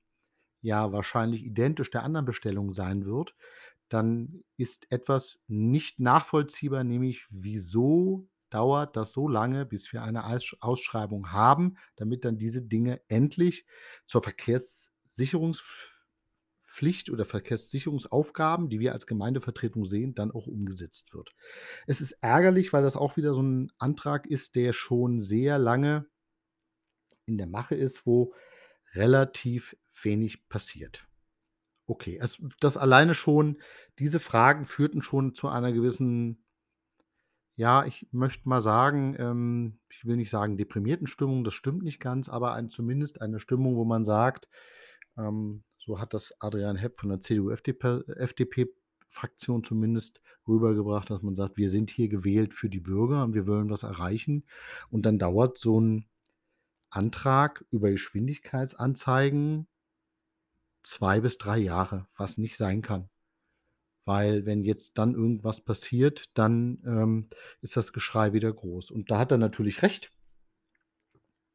ja 0.62 0.92
wahrscheinlich 0.92 1.44
identisch 1.46 1.92
der 1.92 2.04
anderen 2.04 2.26
Bestellung 2.26 2.74
sein 2.74 3.06
wird, 3.06 3.36
dann 3.90 4.44
ist 4.58 4.92
etwas 4.92 5.40
nicht 5.48 6.00
nachvollziehbar, 6.00 6.84
nämlich 6.84 7.28
wieso 7.30 8.28
dauert 8.50 8.96
das 8.96 9.12
so 9.14 9.28
lange, 9.28 9.66
bis 9.66 9.94
wir 9.94 10.04
eine 10.04 10.26
Ausschreibung 10.62 11.32
haben, 11.32 11.78
damit 11.98 12.26
dann 12.26 12.38
diese 12.38 12.62
Dinge 12.64 13.02
endlich 13.10 13.66
zur 14.06 14.24
Verkehrssicherungspflicht 16.76 17.10
oder 17.10 17.26
Verkehrssicherungsaufgaben, 17.26 18.70
die 18.70 18.80
wir 18.80 18.94
als 18.94 19.08
Gemeindevertretung 19.08 19.86
sehen, 19.86 20.14
dann 20.16 20.32
auch 20.32 20.48
umgesetzt 20.48 21.14
wird. 21.14 21.34
Es 21.88 22.02
ist 22.02 22.14
ärgerlich, 22.22 22.74
weil 22.74 22.84
das 22.84 22.96
auch 22.96 23.18
wieder 23.18 23.34
so 23.34 23.42
'n 23.42 23.72
Antrag 23.78 24.28
ist, 24.28 24.56
der 24.56 24.74
schon 24.74 25.20
sehr 25.20 25.58
lange 25.58 26.06
in 27.26 27.38
der 27.38 27.48
Mache 27.48 27.76
ist, 27.76 28.06
wo 28.06 28.34
relativ 28.94 29.76
wenig 30.02 30.48
passiert. 30.50 31.08
Okay, 31.88 32.18
es 32.22 32.42
das 32.60 32.78
alleine 32.78 33.14
schon 33.14 33.62
diese 34.00 34.20
Fragen 34.20 34.66
führten 34.66 35.02
schon 35.02 35.34
zu 35.36 35.48
einer 35.48 35.72
gewissen 35.72 36.42
ja, 37.58 37.86
ich 37.86 38.06
möchte 38.12 38.50
mal 38.50 38.60
sagen, 38.60 39.16
ähm, 39.18 39.80
ich 39.90 40.04
will 40.04 40.18
nicht 40.18 40.30
sagen 40.30 40.58
deprimierten 40.58 41.08
Stimmung, 41.08 41.46
das 41.46 41.54
stimmt 41.54 41.84
nicht 41.84 42.02
ganz, 42.02 42.28
aber 42.28 42.54
ein 42.54 42.70
zumindest 42.70 43.22
eine 43.22 43.40
Stimmung, 43.40 43.78
wo 43.78 43.86
man 43.86 44.04
sagt, 44.04 44.50
ähm, 45.18 45.64
so 45.86 46.00
hat 46.00 46.14
das 46.14 46.34
Adrian 46.42 46.76
Hepp 46.78 47.00
von 47.00 47.10
der 47.10 47.20
CDU 47.22 47.52
FDP 47.52 48.02
FDP-Fraktion 48.18 49.64
zumindest 49.64 50.22
rübergebracht, 50.48 51.10
dass 51.10 51.22
man 51.22 51.36
sagt: 51.36 51.58
„Wir 51.58 51.70
sind 51.70 51.90
hier 51.92 52.08
gewählt 52.10 52.54
für 52.54 52.70
die 52.70 52.80
Bürger 52.80 53.24
und 53.24 53.34
wir 53.36 53.48
wollen 53.48 53.70
was 53.70 53.84
erreichen.“ 53.84 54.46
Und 54.90 55.06
dann 55.06 55.20
dauert 55.20 55.58
so 55.58 55.80
'n 55.80 56.06
Antrag 56.92 57.66
über 57.72 57.92
Geschwindigkeitsanzeigen 57.92 59.68
2 60.84 61.20
bis 61.20 61.38
3 61.38 61.58
Jahre, 61.58 62.08
was 62.16 62.38
nicht 62.38 62.58
sein 62.58 62.82
kann. 62.82 63.10
Weil 64.06 64.46
wenn 64.46 64.64
jetzt 64.64 64.98
dann 64.98 65.16
irgendwas 65.16 65.62
passiert, 65.62 66.26
dann, 66.38 66.82
ähm, 66.86 67.30
ist 67.62 67.78
das 67.78 67.94
Geschrei 67.94 68.34
wieder 68.34 68.54
groß. 68.54 68.92
Und 68.92 69.12
da 69.12 69.20
hat 69.20 69.32
er 69.32 69.38
natürlich 69.40 69.82
recht. 69.84 70.14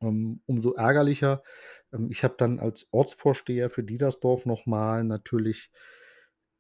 Ähm, 0.03 0.41
umso 0.47 0.73
ärgerlicher. 0.75 1.43
Ähm, 1.93 2.11
ich 2.11 2.25
habe 2.25 2.35
dann 2.39 2.59
als 2.59 2.87
Ortsvorsteher 2.93 3.71
für 3.71 3.83
Diedersdorf 3.85 4.47
noch 4.47 4.67
mal 4.67 5.05
natürlich 5.05 5.71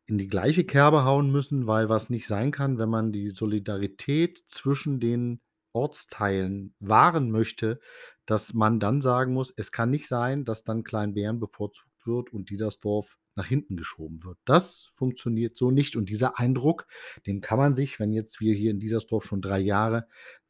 in 0.06 0.18
die 0.18 0.26
gleiche 0.28 0.64
Kerbe 0.64 1.04
hauen 1.04 1.30
müssen, 1.30 1.66
weil 1.66 1.88
was 1.88 2.10
nicht 2.10 2.26
sein 2.26 2.50
kann, 2.50 2.78
wenn 2.78 2.88
man 2.90 3.12
die 3.12 3.28
Solidarität 3.28 4.38
zwischen 4.46 4.98
den 5.00 5.40
Ortsteilen 5.72 6.74
wahren 6.80 7.30
möchte, 7.30 7.80
dass 8.26 8.54
man 8.54 8.80
dann 8.80 9.00
sagen 9.00 9.32
muss: 9.32 9.52
„Es 9.56 9.70
kann 9.72 9.90
nicht 9.90 10.08
sein, 10.08 10.44
dass 10.44 10.64
dann 10.64 10.82
Kleinbären 10.84 11.38
bevorzugt 11.40 12.06
wird 12.06 12.32
und 12.32 12.50
Diedersdorf 12.50 13.18
nach 13.36 13.46
hinten 13.46 13.76
geschoben 13.76 14.24
wird.“ 14.24 14.38
Das 14.44 14.90
funktioniert 14.96 15.56
so 15.56 15.70
nicht 15.70 15.94
und 15.96 16.08
dieser 16.08 16.38
Eindruck, 16.40 16.86
den 17.26 17.40
kann 17.40 17.58
man 17.58 17.74
sich, 17.76 18.00
wenn 18.00 18.12
jetzt 18.12 18.40
wir 18.40 18.54
hier 18.54 18.72
in 18.72 18.80
Diedersdorf 18.80 19.24
schon 19.24 19.42
3 19.42 19.60
Jahre 19.60 20.08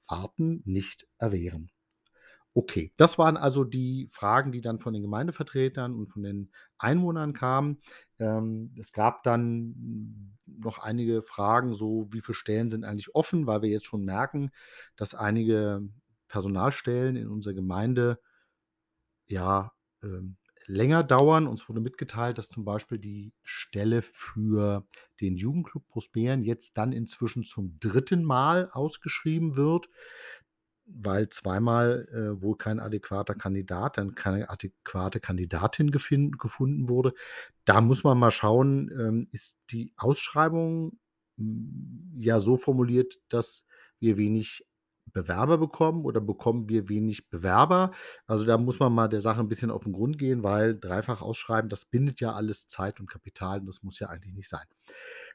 warten, 0.08 0.62
nicht 0.64 1.06
erwehren. 1.18 1.70
Okay, 2.56 2.92
das 2.96 3.16
waren 3.16 3.36
also 3.36 3.62
die 3.62 4.08
Fragen, 4.10 4.50
die 4.50 4.60
dann 4.60 4.80
von 4.80 4.92
den 4.92 5.02
Gemeindevertretern 5.02 5.94
und 5.94 6.08
von 6.08 6.22
den 6.24 6.50
Einwohnern 6.78 7.32
kamen. 7.32 7.80
Ähm, 8.18 8.74
es 8.78 8.92
gab 8.92 9.22
dann 9.22 10.36
noch 10.46 10.78
einige 10.80 11.22
Fragen, 11.22 11.74
so: 11.74 12.08
Wie 12.10 12.20
viele 12.20 12.34
Stellen 12.34 12.70
sind 12.70 12.84
eigentlich 12.84 13.14
offen? 13.14 13.46
Weil 13.46 13.62
wir 13.62 13.68
jetzt 13.70 13.86
schon 13.86 14.04
merken, 14.04 14.50
dass 14.96 15.14
einige 15.14 15.82
Personalstellen 16.28 17.14
in 17.14 17.28
unserer 17.28 17.54
Gemeinde 17.54 18.20
ja, 19.26 19.72
ähm, 20.02 20.36
länger 20.66 21.02
dauern. 21.04 21.46
Uns 21.46 21.68
wurde 21.68 21.80
mitgeteilt, 21.80 22.38
dass 22.38 22.48
zum 22.50 22.64
Beispiel 22.64 22.98
die 22.98 23.32
Stelle 23.42 24.02
für 24.02 24.86
den 25.20 25.36
Jugendclub 25.36 25.86
Großbären 25.88 26.42
jetzt 26.42 26.76
dann 26.78 26.92
inzwischen 26.92 27.44
zum 27.44 27.78
3. 27.80 28.24
Mal 28.24 28.68
ausgeschrieben 28.72 29.56
wird, 29.56 29.88
weil 30.94 31.29
zweimal, 31.31 32.09
äh, 32.12 32.42
wohl 32.42 32.57
kein 32.57 32.81
adäquater 32.81 33.35
Kandidat, 33.35 33.98
dann 33.98 34.14
keine 34.14 34.50
adäquate 34.50 35.20
Kandidatin 35.20 35.90
gefunden 35.92 36.88
wurde. 36.88 37.14
Da 37.66 37.81
muss 37.81 38.05
man 38.05 38.18
mal 38.18 38.31
schauen, 38.33 38.90
ähm, 38.98 39.29
ist 39.33 39.59
die 39.70 39.92
Ausschreibung, 39.96 40.98
hm, 41.38 42.14
ja 42.18 42.40
so 42.40 42.57
formuliert, 42.57 43.18
dass 43.31 43.66
wir 44.00 44.16
wenig 44.16 44.66
Bewerber 45.12 45.59
bekommen 45.59 46.05
oder 46.05 46.20
bekommen 46.20 46.68
wir 46.68 46.88
wenig 46.88 47.29
Bewerber? 47.31 47.92
Also, 48.26 48.44
da 48.46 48.59
muss 48.59 48.79
man 48.81 48.92
mal 48.94 49.09
der 49.09 49.20
Sache 49.20 49.40
'n 49.40 49.48
bisschen 49.48 49.70
auf 49.72 49.87
'n 49.87 49.92
Grund 49.92 50.18
gehen, 50.18 50.42
weil 50.44 50.79
dreifach 50.79 51.20
ausschreiben, 51.22 51.68
das 51.70 51.85
bindet 51.87 52.20
ja 52.20 52.33
alles 52.35 52.68
Zeit 52.68 53.00
und 53.00 53.11
Kapital 53.11 53.61
und 53.61 53.66
das 53.66 53.83
muss 53.83 53.98
ja 53.98 54.09
eigentlich 54.09 54.35
nicht 54.35 54.48
sein. 54.48 54.66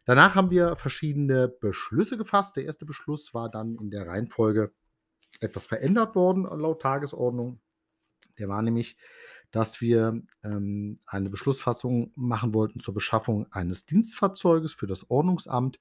Danach 0.05 0.35
haben 0.35 0.51
wir 0.51 0.75
verschiedene 0.77 1.47
Beschlüsse 1.49 2.17
gefasst. 2.17 2.55
Der 2.57 2.65
erste 2.65 2.85
Beschluss 2.85 3.33
war 3.33 3.49
dann 3.49 3.77
in 3.81 3.91
der 3.91 4.07
Reihenfolge 4.07 4.71
etwas 5.41 5.65
verändert 5.65 6.15
worden 6.15 6.43
laut 6.43 6.81
Tagesordnung. 6.81 7.59
Der 8.39 8.49
war 8.49 8.61
nämlich, 8.61 8.97
dass 9.51 9.79
wir, 9.79 10.21
ähm, 10.43 10.99
eine 11.05 11.29
Beschlussfassung 11.29 12.11
machen 12.15 12.53
wollten 12.53 12.81
zur 12.81 12.93
Beschaffung 12.93 13.49
eines 13.51 13.85
Dienstfahrzeuges 13.85 14.73
für 14.73 14.87
das 14.87 15.09
Ordnungsamt. 15.09 15.79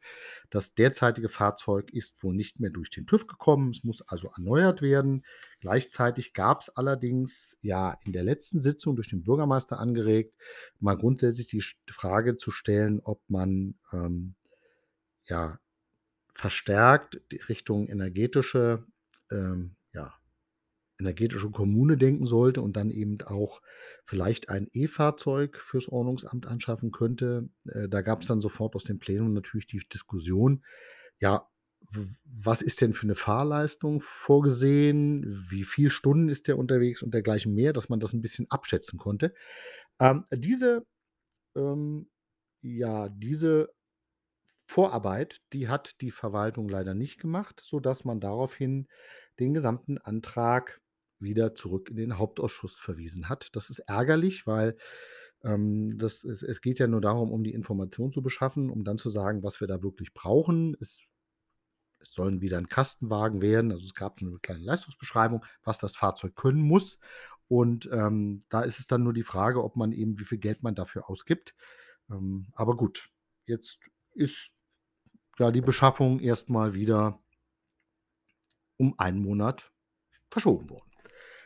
Das 0.51 0.75
derzeitige 0.75 1.29
Fahrzeug 1.29 1.93
ist 1.93 2.23
wohl 2.23 2.35
nicht 2.35 2.61
mehr 2.61 2.71
durch 2.71 2.90
den 2.90 3.07
TÜV 3.07 3.27
gekommen. 3.27 3.71
Es 3.71 3.83
muss 3.83 4.03
also 4.03 4.31
erneuert 4.37 4.81
werden. 4.81 5.25
Gleichzeitig 5.61 6.35
gab's 6.35 6.69
allerdings, 6.69 7.59
ja, 7.62 7.99
in 8.05 8.12
der 8.12 8.23
letzten 8.23 8.61
Sitzung 8.61 8.95
durch 8.95 9.09
den 9.09 9.25
Bürgermeister 9.25 9.79
angeregt, 9.81 10.37
mal 10.79 10.97
grundsätzlich 10.97 11.49
die 11.49 11.64
Frage 11.90 12.37
zu 12.37 12.51
stellen, 12.53 13.01
ob 13.03 13.23
man, 13.29 13.75
ähm, 13.93 14.35
ja, 15.27 15.59
verstärkt 16.33 17.21
die 17.33 17.38
Richtung 17.38 17.88
energetische 17.88 18.85
ähm, 19.31 19.77
ja, 19.95 20.15
energetische 21.01 21.51
Kommune 21.51 21.97
denken 21.99 22.27
sollte 22.27 22.63
und 22.63 22.77
dann 22.77 22.91
eben 22.91 23.19
auch 23.23 23.63
vielleicht 24.07 24.49
ein 24.51 24.69
E-Fahrzeug 24.73 25.59
fürs 25.59 25.89
Ordnungsamt 25.89 26.47
anschaffen 26.47 26.93
könnte. 26.93 27.49
Äh, 27.69 27.89
da 27.89 28.03
gab's 28.03 28.27
dann 28.29 28.41
sofort 28.43 28.77
aus 28.77 28.85
dem 28.85 28.99
Plenum 29.01 29.35
natürlich 29.35 29.67
die 29.67 29.81
Diskussion: 29.93 30.65
„Ja, 31.21 31.49
was 32.25 32.63
ist 32.63 32.81
denn 32.83 32.95
für 32.95 33.07
'ne 33.09 33.15
Fahrleistung 33.17 34.01
vorgesehen? 34.03 35.47
Wie 35.51 35.65
viel 35.65 35.91
Stunden 35.91 36.29
ist 36.31 36.49
der 36.49 36.59
unterwegs?“ 36.59 37.03
und 37.03 37.15
dergleichen 37.15 37.55
mehr, 37.55 37.73
dass 37.75 37.89
man 37.91 38.01
das 38.01 38.15
'n 38.15 38.23
bisschen 38.23 38.51
abschätzen 38.51 38.99
konnte. 38.99 39.35
Ähm, 40.01 40.25
diese 40.35 40.87
ähm, 41.57 42.09
ja, 42.63 43.09
diese 43.11 43.71
Vorarbeit, 44.75 45.41
die 45.53 45.69
hat 45.69 46.01
die 46.03 46.11
Verwaltung 46.11 46.69
leider 46.69 46.95
nicht 46.95 47.19
gemacht, 47.21 47.63
sodass 47.65 48.05
man 48.05 48.21
daraufhin 48.21 48.89
den 49.41 49.55
gesamten 49.55 49.99
Antrag 49.99 50.81
wieder 51.21 51.55
zurück 51.55 51.91
in 51.91 51.97
den 51.97 52.19
Hauptausschuss 52.19 52.79
verwiesen 52.79 53.29
hat. 53.29 53.51
Das 53.57 53.71
ist 53.71 53.81
ärgerlich, 53.81 54.47
weil, 54.47 54.77
ähm, 55.45 55.99
das 55.99 56.25
es 56.25 56.43
es 56.43 56.61
geht 56.63 56.79
ja 56.81 56.87
nur 56.89 57.01
darum, 57.03 57.33
um 57.33 57.45
die 57.45 57.55
Information 57.55 58.13
zu 58.13 58.23
beschaffen, 58.23 58.71
um 58.71 58.85
dann 58.85 58.99
zu 58.99 59.11
sagen, 59.11 59.43
was 59.45 59.61
wir 59.61 59.69
da 59.69 59.83
wirklich 59.83 60.15
brauchen. 60.15 60.77
Es 60.81 61.07
es 62.01 62.13
sollen 62.15 62.41
wieder 62.43 62.59
'n 62.59 62.69
Kastenwagen 62.69 63.41
werden. 63.43 63.73
Also, 63.73 63.87
es 63.87 63.95
gab 63.95 64.21
so 64.21 64.27
'ne 64.27 64.39
kleine 64.43 64.61
Leistungsbeschreibung, 64.65 65.45
was 65.65 65.79
das 65.79 65.97
Fahrzeug 65.97 66.37
können 66.37 66.63
muss. 66.63 66.99
Und, 67.49 67.89
ähm, 67.93 68.43
da 68.51 68.63
ist 68.63 68.79
es 68.81 68.87
dann 68.89 69.03
nur 69.05 69.13
die 69.15 69.23
Frage, 69.25 69.65
ob 69.65 69.77
man 69.77 69.93
eben 69.93 70.19
wie 70.21 70.25
viel 70.25 70.39
Geld 70.39 70.63
man 70.63 70.75
dafür 70.77 71.11
ausgibt. 71.11 71.55
Ähm, 72.11 72.49
aber 72.55 72.77
gut, 72.77 73.11
jetzt 73.47 73.81
ist 74.15 74.54
ja 75.38 75.51
die 75.51 75.61
Beschaffung 75.61 76.20
erst 76.20 76.49
mal 76.51 76.75
wieder 76.75 77.20
um 78.77 78.94
1 78.99 79.18
Monat 79.18 79.73
verschoben 80.31 80.70
worden. 80.70 80.90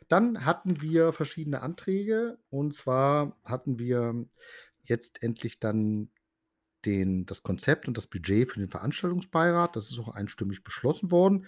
Dann 0.08 0.44
hatten 0.44 0.80
wir 0.80 1.12
verschiedene 1.12 1.60
Anträge 1.60 2.38
und 2.50 2.74
zwar 2.74 3.36
hatten 3.44 3.78
wir 3.78 4.26
jetzt 4.84 5.22
endlich 5.22 5.60
dann 5.60 6.10
den 6.84 7.26
das 7.26 7.42
Konzept 7.42 7.88
und 7.88 7.96
das 7.96 8.06
Budget 8.06 8.48
für 8.50 8.60
den 8.60 8.70
Veranstaltungsbeirat. 8.70 9.76
Das 9.76 9.90
ist 9.90 9.98
auch 9.98 10.08
einstimmig 10.08 10.64
beschlossen 10.64 11.10
worden. 11.10 11.46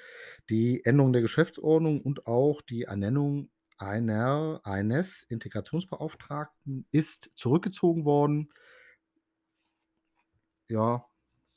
Die 0.50 0.84
Änderung 0.84 1.12
der 1.12 1.22
Geschäftsordnung 1.22 2.02
und 2.02 2.26
auch 2.26 2.62
die 2.62 2.82
Ernennung 2.82 3.50
einer 3.78 4.60
eines 4.64 5.22
Integrationsbeauftragten 5.22 6.86
ist 6.90 7.30
zurückgezogen 7.34 8.04
worden. 8.04 8.52
Ja, 10.68 11.04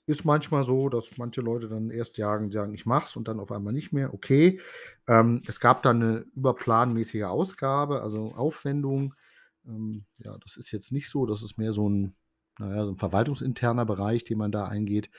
ist 0.07 0.25
manchmal 0.25 0.63
so, 0.63 0.89
dass 0.89 1.17
manche 1.17 1.41
Leute 1.41 1.67
dann 1.69 1.89
erst 1.91 2.17
jagen 2.17 2.51
sagen: 2.51 2.73
„Ich 2.73 2.85
mache 2.85 3.05
es“ 3.07 3.15
und 3.17 3.27
dann 3.27 3.39
auf 3.39 3.51
einmal 3.51 3.73
nicht 3.73 3.93
mehr, 3.93 4.13
okay. 4.13 4.59
Ähm, 5.07 5.41
es 5.47 5.59
gab 5.59 5.83
da 5.83 5.93
'ne 5.93 6.25
überplanmäßige 6.35 7.23
Ausgabe, 7.25 8.01
also 8.01 8.33
Aufwendung. 8.35 9.15
Ähm, 9.67 10.05
ja, 10.19 10.37
das 10.43 10.57
ist 10.57 10.71
jetzt 10.71 10.91
nicht 10.91 11.09
so, 11.09 11.25
das 11.25 11.43
ist 11.43 11.57
mehr 11.57 11.73
so 11.73 11.87
'n 11.89 12.15
na 12.59 12.75
ja, 12.75 12.85
so 12.85 12.91
'n 12.91 12.97
verwaltungsinterner 12.97 13.85
Bereich, 13.85 14.23
den 14.25 14.37
man 14.37 14.51
da 14.51 14.65
eingeht. 14.65 15.09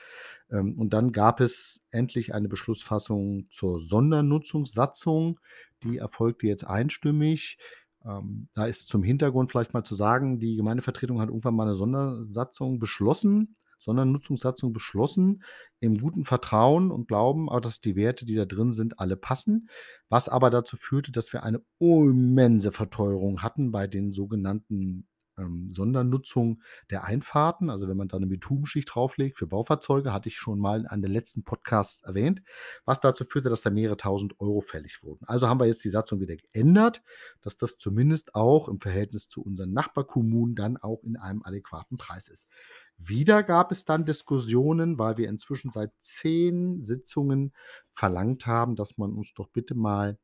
Ähm, 0.51 0.77
und 0.79 0.93
dann 0.93 1.11
gab 1.13 1.41
es 1.41 1.81
endlich 1.91 2.33
eine 2.35 2.47
Beschlussfassung 2.49 3.47
zur 3.49 3.79
Sondernutzungssatzung. 3.81 5.39
Die 5.83 5.97
erfolgte 5.97 6.47
jetzt 6.47 6.65
einstimmig. 6.67 7.57
Ähm, 8.05 8.49
da 8.55 8.65
ist 8.67 8.87
zum 8.89 9.03
Hintergrund 9.03 9.51
vielleicht 9.51 9.73
mal 9.73 9.83
zu 9.83 9.95
sagen, 9.95 10.39
die 10.39 10.55
Gemeindevertretung 10.57 11.19
hat 11.21 11.29
irgendwann 11.29 11.55
mal 11.55 11.65
'ne 11.67 11.75
Sondersatzung 11.75 12.79
beschlossen, 12.79 13.55
Sondernutzungssatzung 13.85 14.73
beschlossen, 14.73 15.43
im 15.79 15.97
guten 15.97 16.25
Vertrauen 16.25 16.91
und 16.91 17.07
Glauben, 17.07 17.49
auch 17.49 17.61
dass 17.61 17.79
die 17.79 17.95
Werte, 17.95 18.25
die 18.25 18.35
da 18.35 18.45
drin 18.45 18.71
sind, 18.71 18.99
alle 18.99 19.15
passen, 19.15 19.69
was 20.09 20.27
aber 20.27 20.49
dazu 20.49 20.75
führte, 20.75 21.11
dass 21.11 21.31
wir 21.31 21.43
eine 21.43 21.61
immense 21.79 22.71
Verteuerung 22.71 23.41
hatten 23.41 23.71
bei 23.71 23.87
den 23.87 24.11
sogenannten 24.11 25.07
ähm, 25.37 25.69
Sondernutzung 25.71 26.61
der 26.89 27.03
Einfahrten. 27.03 27.69
Also 27.69 27.87
wenn 27.87 27.97
man 27.97 28.07
da 28.07 28.17
eine 28.17 28.27
Bitumenschicht 28.27 28.89
drauflegt 28.93 29.37
für 29.37 29.47
Baufahrzeuge, 29.47 30.13
hatte 30.13 30.29
ich 30.29 30.37
schon 30.37 30.59
mal 30.59 30.87
an 30.87 31.01
den 31.01 31.11
letzten 31.11 31.43
Podcasts 31.43 32.03
erwähnt, 32.03 32.41
was 32.85 32.99
dazu 32.99 33.23
führte, 33.23 33.49
dass 33.49 33.61
da 33.61 33.69
mehrere 33.69 33.97
tausend 33.97 34.39
Euro 34.39 34.61
fällig 34.61 35.03
wurden. 35.03 35.25
Also 35.27 35.47
haben 35.47 35.59
wir 35.59 35.67
jetzt 35.67 35.83
die 35.83 35.89
Satzung 35.89 36.19
wieder 36.19 36.35
geändert, 36.35 37.01
dass 37.41 37.57
das 37.57 37.77
zumindest 37.77 38.35
auch 38.35 38.67
im 38.67 38.79
Verhältnis 38.79 39.27
zu 39.27 39.41
unseren 39.41 39.73
Nachbarkommunen 39.73 40.55
dann 40.55 40.77
auch 40.77 41.03
in 41.03 41.17
einem 41.17 41.43
adäquaten 41.43 41.97
Preis 41.97 42.27
ist. 42.27 42.47
Wieder 42.97 43.43
gab 43.43 43.71
es 43.71 43.85
dann 43.85 44.05
Diskussionen, 44.05 44.97
weil 44.97 45.17
wir 45.17 45.29
inzwischen 45.29 45.71
seit 45.71 45.91
zehn 45.99 46.83
Sitzungen 46.83 47.53
verlangt 47.93 48.45
haben, 48.45 48.75
dass 48.75 48.97
man 48.97 49.13
uns 49.13 49.33
doch 49.33 49.49
bitte 49.49 49.75
mal 49.75 50.17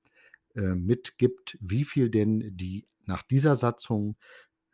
äh, 0.56 0.76
mitgibt, 0.76 1.58
wie 1.62 1.86
viel 1.86 2.10
denn 2.10 2.56
die 2.56 2.88
nach 3.06 3.24
dieser 3.24 3.56
Satzung 3.56 4.16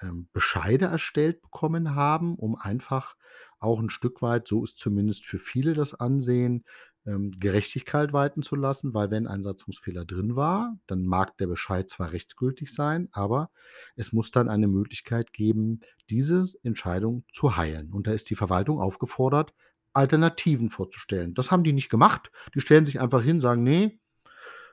ähm, 0.01 0.29
Bescheide 0.33 0.85
erstellt 0.85 1.41
bekommen 1.41 1.95
haben, 1.95 2.35
um 2.35 2.55
einfach 2.55 3.15
auch 3.59 3.79
ein 3.79 3.89
Stück 3.89 4.21
weit, 4.21 4.47
so 4.47 4.63
ist 4.63 4.77
zumindest 4.77 5.25
für 5.25 5.39
viele 5.39 5.73
das 5.73 5.95
Ansehen, 5.95 6.63
ähm, 7.07 7.31
Gerechtigkeit 7.39 8.13
walten 8.13 8.43
zu 8.43 8.55
lassen, 8.55 8.93
weil 8.93 9.09
wenn 9.09 9.27
ein 9.27 9.41
Satzungsfehler 9.41 10.05
drin 10.05 10.35
war, 10.35 10.77
dann 10.85 11.05
mag 11.05 11.37
der 11.37 11.47
Bescheid 11.47 11.89
zwar 11.89 12.11
rechtsgültig 12.11 12.73
sein, 12.73 13.07
aber 13.11 13.49
es 13.95 14.11
muss 14.11 14.29
dann 14.29 14.49
eine 14.49 14.67
Möglichkeit 14.67 15.33
geben, 15.33 15.79
diese 16.09 16.43
Entscheidung 16.63 17.23
zu 17.31 17.55
heilen. 17.55 17.91
Und 17.93 18.07
da 18.07 18.11
ist 18.11 18.29
die 18.29 18.35
Verwaltung 18.35 18.79
aufgefordert, 18.79 19.53
Alternativen 19.93 20.69
vorzustellen. 20.69 21.33
Das 21.33 21.49
haben 21.49 21.63
die 21.63 21.73
nicht 21.73 21.89
gemacht. 21.89 22.29
Die 22.53 22.61
stellen 22.61 22.85
sich 22.85 22.99
einfach 22.99 23.23
hin, 23.23 23.41
sagen, 23.41 23.63
nee, 23.63 23.99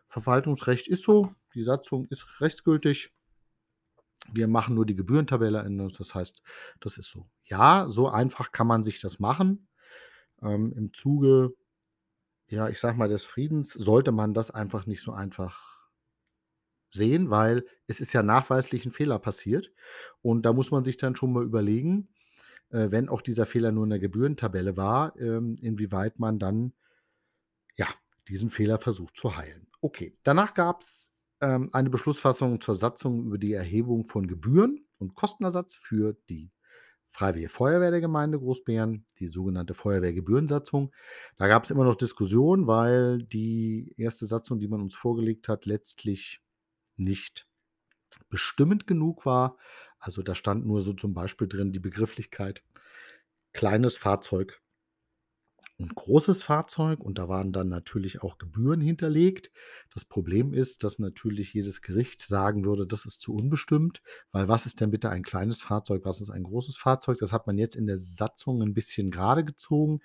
Verwaltungsrecht 0.06 0.88
ist 0.88 1.04
so, 1.04 1.32
die 1.54 1.62
Satzung 1.62 2.06
ist 2.10 2.26
rechtsgültig, 2.40 3.12
wir 4.32 4.48
machen 4.48 4.74
nur 4.74 4.86
die 4.86 4.96
Gebührentabelle 4.96 5.66
Das 5.98 6.14
heißt, 6.14 6.42
das 6.80 6.98
ist 6.98 7.10
so. 7.10 7.26
Ja, 7.44 7.86
so 7.88 8.08
einfach 8.08 8.52
kann 8.52 8.66
man 8.66 8.82
sich 8.82 9.00
das 9.00 9.18
machen. 9.18 9.68
Ähm, 10.42 10.72
Im 10.76 10.92
Zuge, 10.94 11.54
ja, 12.48 12.68
ich 12.68 12.78
sag 12.78 12.96
mal, 12.96 13.08
des 13.08 13.24
Friedens 13.24 13.72
sollte 13.72 14.12
man 14.12 14.34
das 14.34 14.50
einfach 14.50 14.86
nicht 14.86 15.02
so 15.02 15.12
einfach 15.12 15.74
sehen, 16.90 17.30
weil 17.30 17.66
es 17.86 18.00
ist 18.00 18.12
ja 18.12 18.22
nachweislich 18.22 18.86
ein 18.86 18.92
Fehler 18.92 19.18
passiert. 19.18 19.72
Und 20.22 20.42
da 20.46 20.52
muss 20.52 20.70
man 20.70 20.84
sich 20.84 20.96
dann 20.96 21.16
schon 21.16 21.32
mal 21.32 21.42
überlegen, 21.42 22.08
äh, 22.70 22.90
wenn 22.90 23.08
auch 23.08 23.22
dieser 23.22 23.46
Fehler 23.46 23.72
nur 23.72 23.84
in 23.84 23.90
der 23.90 23.98
Gebührentabelle 23.98 24.76
war, 24.76 25.18
ähm, 25.18 25.56
inwieweit 25.60 26.18
man 26.18 26.38
dann 26.38 26.72
ja, 27.76 27.88
diesen 28.28 28.50
Fehler 28.50 28.78
versucht 28.78 29.16
zu 29.16 29.36
heilen. 29.36 29.66
Okay, 29.80 30.16
danach 30.22 30.54
gab 30.54 30.82
es 30.82 31.12
ähm, 31.40 31.70
eine 31.72 31.90
Beschlussfassung 31.90 32.60
zur 32.60 32.74
Satzung 32.74 33.26
über 33.26 33.38
die 33.38 33.52
Erhebung 33.52 34.04
von 34.04 34.26
Gebühren 34.26 34.86
und 34.98 35.14
Kostenersatz 35.14 35.74
für 35.74 36.16
die 36.28 36.50
Freiwillige 37.14 37.48
Feuerwehr 37.48 37.92
der 37.92 38.00
Gemeinde 38.00 38.40
Großbären, 38.40 39.06
die 39.20 39.28
sogenannte 39.28 39.72
Feuerwehrgebührensatzung. 39.74 40.92
Da 41.36 41.46
gab 41.46 41.62
es 41.62 41.70
immer 41.70 41.84
noch 41.84 41.94
Diskussionen, 41.94 42.66
weil 42.66 43.22
die 43.22 43.94
erste 43.96 44.26
Satzung, 44.26 44.58
die 44.58 44.66
man 44.66 44.82
uns 44.82 44.96
vorgelegt 44.96 45.48
hat, 45.48 45.64
letztlich 45.64 46.40
nicht 46.96 47.46
bestimmend 48.30 48.88
genug 48.88 49.26
war. 49.26 49.56
Also 50.00 50.22
da 50.22 50.34
stand 50.34 50.66
nur 50.66 50.80
so 50.80 50.92
zum 50.92 51.14
Beispiel 51.14 51.46
drin 51.46 51.72
die 51.72 51.78
Begrifflichkeit 51.78 52.64
kleines 53.52 53.96
Fahrzeug 53.96 54.60
ein 55.80 55.88
großes 55.88 56.44
Fahrzeug 56.44 57.00
und 57.00 57.18
da 57.18 57.28
waren 57.28 57.52
dann 57.52 57.68
natürlich 57.68 58.22
auch 58.22 58.38
Gebühren 58.38 58.80
hinterlegt. 58.80 59.50
Das 59.92 60.04
Problem 60.04 60.54
ist, 60.54 60.84
dass 60.84 61.00
natürlich 61.00 61.52
jedes 61.52 61.82
Gericht 61.82 62.22
sagen 62.22 62.64
würde, 62.64 62.86
das 62.86 63.06
ist 63.06 63.20
zu 63.20 63.34
unbestimmt, 63.34 64.00
weil 64.30 64.46
was 64.46 64.66
ist 64.66 64.80
denn 64.80 64.92
bitte 64.92 65.10
ein 65.10 65.24
kleines 65.24 65.62
Fahrzeug, 65.62 66.04
was 66.04 66.20
ist 66.20 66.30
ein 66.30 66.44
großes 66.44 66.76
Fahrzeug? 66.76 67.18
Das 67.18 67.32
hat 67.32 67.48
man 67.48 67.58
jetzt 67.58 67.74
in 67.74 67.86
der 67.86 67.98
Satzung 67.98 68.62
ein 68.62 68.74
bisschen 68.74 69.10
gerade 69.10 69.44
gezogen, 69.44 70.00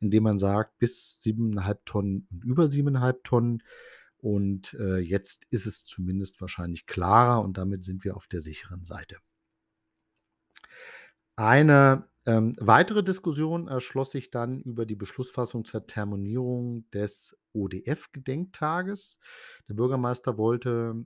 indem 0.00 0.24
man 0.24 0.38
sagt, 0.38 0.78
bis 0.78 1.22
7,5 1.24 1.78
Tonnen 1.84 2.26
und 2.30 2.44
über 2.44 2.64
7,5 2.64 3.16
Tonnen. 3.22 3.62
Und 4.18 4.74
äh, 4.74 4.98
jetzt 4.98 5.46
ist 5.50 5.66
es 5.66 5.84
zumindest 5.84 6.40
wahrscheinlich 6.40 6.86
klarer 6.86 7.42
und 7.42 7.58
damit 7.58 7.84
sind 7.84 8.04
wir 8.04 8.16
auf 8.16 8.26
der 8.26 8.40
sicheren 8.40 8.84
Seite. 8.84 9.18
Eine 11.36 12.08
ähm, 12.24 12.54
weitere 12.58 13.02
Diskussion 13.02 13.68
erschloss 13.68 14.12
sich 14.12 14.30
dann 14.30 14.60
über 14.60 14.86
die 14.86 14.94
Beschlussfassung 14.94 15.64
zur 15.64 15.86
Terminierung 15.86 16.88
des 16.90 17.36
ODF-Gedenktages. 17.52 19.18
Der 19.68 19.74
Bürgermeister 19.74 20.38
wollte 20.38 21.04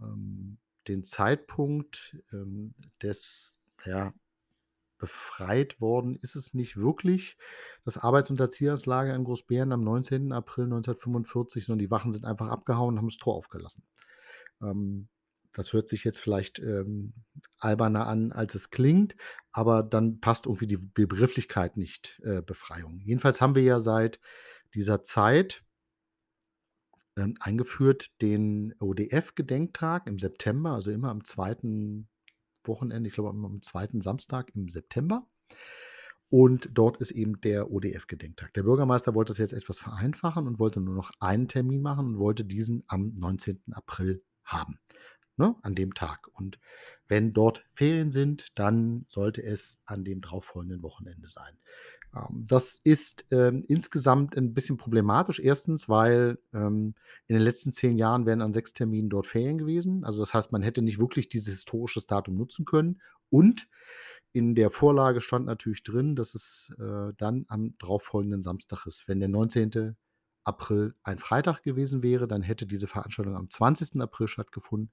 ähm, 0.00 0.58
den 0.86 1.02
Zeitpunkt 1.02 2.16
ähm, 2.32 2.74
des, 3.02 3.58
ja, 3.84 4.12
befreit 4.98 5.80
worden 5.80 6.18
ist 6.22 6.34
es 6.34 6.54
nicht 6.54 6.76
wirklich. 6.76 7.36
Das 7.84 7.98
Arbeitsunterzieherslager 7.98 9.14
in 9.14 9.24
Großbären 9.24 9.72
am 9.72 9.84
19. 9.84 10.32
April 10.32 10.64
1945, 10.64 11.64
sondern 11.64 11.78
die 11.78 11.90
Wachen 11.90 12.12
sind 12.12 12.24
einfach 12.24 12.48
abgehauen 12.48 12.94
und 12.94 12.98
haben 12.98 13.08
das 13.08 13.16
Tor 13.16 13.36
aufgelassen. 13.36 13.84
Ähm, 14.60 15.08
das 15.58 15.72
hört 15.72 15.88
sich 15.88 16.04
jetzt 16.04 16.20
vielleicht 16.20 16.60
ähm, 16.60 17.12
alberner 17.58 18.06
an, 18.06 18.30
als 18.30 18.54
es 18.54 18.70
klingt, 18.70 19.16
aber 19.50 19.82
dann 19.82 20.20
passt 20.20 20.46
irgendwie 20.46 20.68
die 20.68 20.76
Begrifflichkeit 20.76 21.76
nicht, 21.76 22.20
äh, 22.22 22.42
Befreiung. 22.42 23.00
Jedenfalls 23.00 23.40
haben 23.40 23.56
wir 23.56 23.62
ja 23.62 23.80
seit 23.80 24.20
dieser 24.74 25.02
Zeit 25.02 25.64
ähm, 27.16 27.34
eingeführt 27.40 28.12
den 28.22 28.72
ODF-Gedenktag 28.78 30.06
im 30.06 30.20
September, 30.20 30.70
also 30.74 30.92
immer 30.92 31.10
am 31.10 31.24
zweiten 31.24 32.08
Wochenende, 32.62 33.08
ich 33.08 33.14
glaube 33.14 33.30
am 33.30 33.60
zweiten 33.60 34.00
Samstag 34.00 34.54
im 34.54 34.68
September. 34.68 35.26
Und 36.30 36.68
dort 36.72 36.98
ist 36.98 37.10
eben 37.10 37.40
der 37.40 37.72
ODF-Gedenktag. 37.72 38.54
Der 38.54 38.62
Bürgermeister 38.62 39.16
wollte 39.16 39.30
das 39.30 39.38
jetzt 39.38 39.54
etwas 39.54 39.80
vereinfachen 39.80 40.46
und 40.46 40.60
wollte 40.60 40.80
nur 40.80 40.94
noch 40.94 41.10
einen 41.18 41.48
Termin 41.48 41.82
machen 41.82 42.06
und 42.06 42.18
wollte 42.18 42.44
diesen 42.44 42.84
am 42.86 43.12
19. 43.16 43.60
April 43.72 44.22
haben 44.44 44.78
ne, 45.38 45.54
an 45.62 45.74
dem 45.74 45.94
Tag. 45.94 46.28
Und 46.32 46.58
wenn 47.08 47.32
dort 47.32 47.64
Ferien 47.72 48.12
sind, 48.12 48.46
dann 48.58 49.06
sollte 49.08 49.42
es 49.42 49.78
an 49.86 50.04
dem 50.04 50.20
darauffolgenden 50.20 50.82
Wochenende 50.82 51.28
sein. 51.28 51.56
Ähm, 52.14 52.44
das 52.46 52.80
ist 52.84 53.26
ähm, 53.30 53.64
insgesamt 53.68 54.36
ein 54.36 54.54
bisschen 54.54 54.76
problematisch. 54.76 55.40
Erstens, 55.40 55.88
weil 55.88 56.38
ähm, 56.52 56.94
in 57.26 57.36
den 57.36 57.42
letzten 57.42 57.72
zehn 57.72 57.98
Jahren 57.98 58.26
wären 58.26 58.42
an 58.42 58.52
sechs 58.52 58.72
Terminen 58.72 59.10
dort 59.10 59.26
Ferien 59.26 59.58
gewesen. 59.58 60.04
Also 60.04 60.20
das 60.20 60.34
heißt, 60.34 60.52
man 60.52 60.62
hätte 60.62 60.82
nicht 60.82 60.98
wirklich 60.98 61.28
dieses 61.28 61.54
historische 61.54 62.00
Datum 62.06 62.36
nutzen 62.36 62.64
können. 62.64 63.00
Und 63.30 63.68
in 64.32 64.54
der 64.54 64.70
Vorlage 64.70 65.20
stand 65.20 65.46
natürlich 65.46 65.82
drin, 65.82 66.14
dass 66.14 66.34
es 66.34 66.70
äh, 66.78 67.12
dann 67.16 67.44
am 67.48 67.74
darauffolgenden 67.78 68.42
Samstag 68.42 68.86
ist. 68.86 69.08
Wenn 69.08 69.20
der 69.20 69.28
19. 69.28 69.96
April 70.48 70.94
ein 71.02 71.18
Freitag 71.18 71.62
gewesen 71.62 72.02
wäre, 72.02 72.26
dann 72.26 72.42
hätte 72.42 72.66
diese 72.66 72.88
Veranstaltung 72.88 73.36
am 73.36 73.48
20. 73.48 74.00
April 74.00 74.26
stattgefunden 74.26 74.90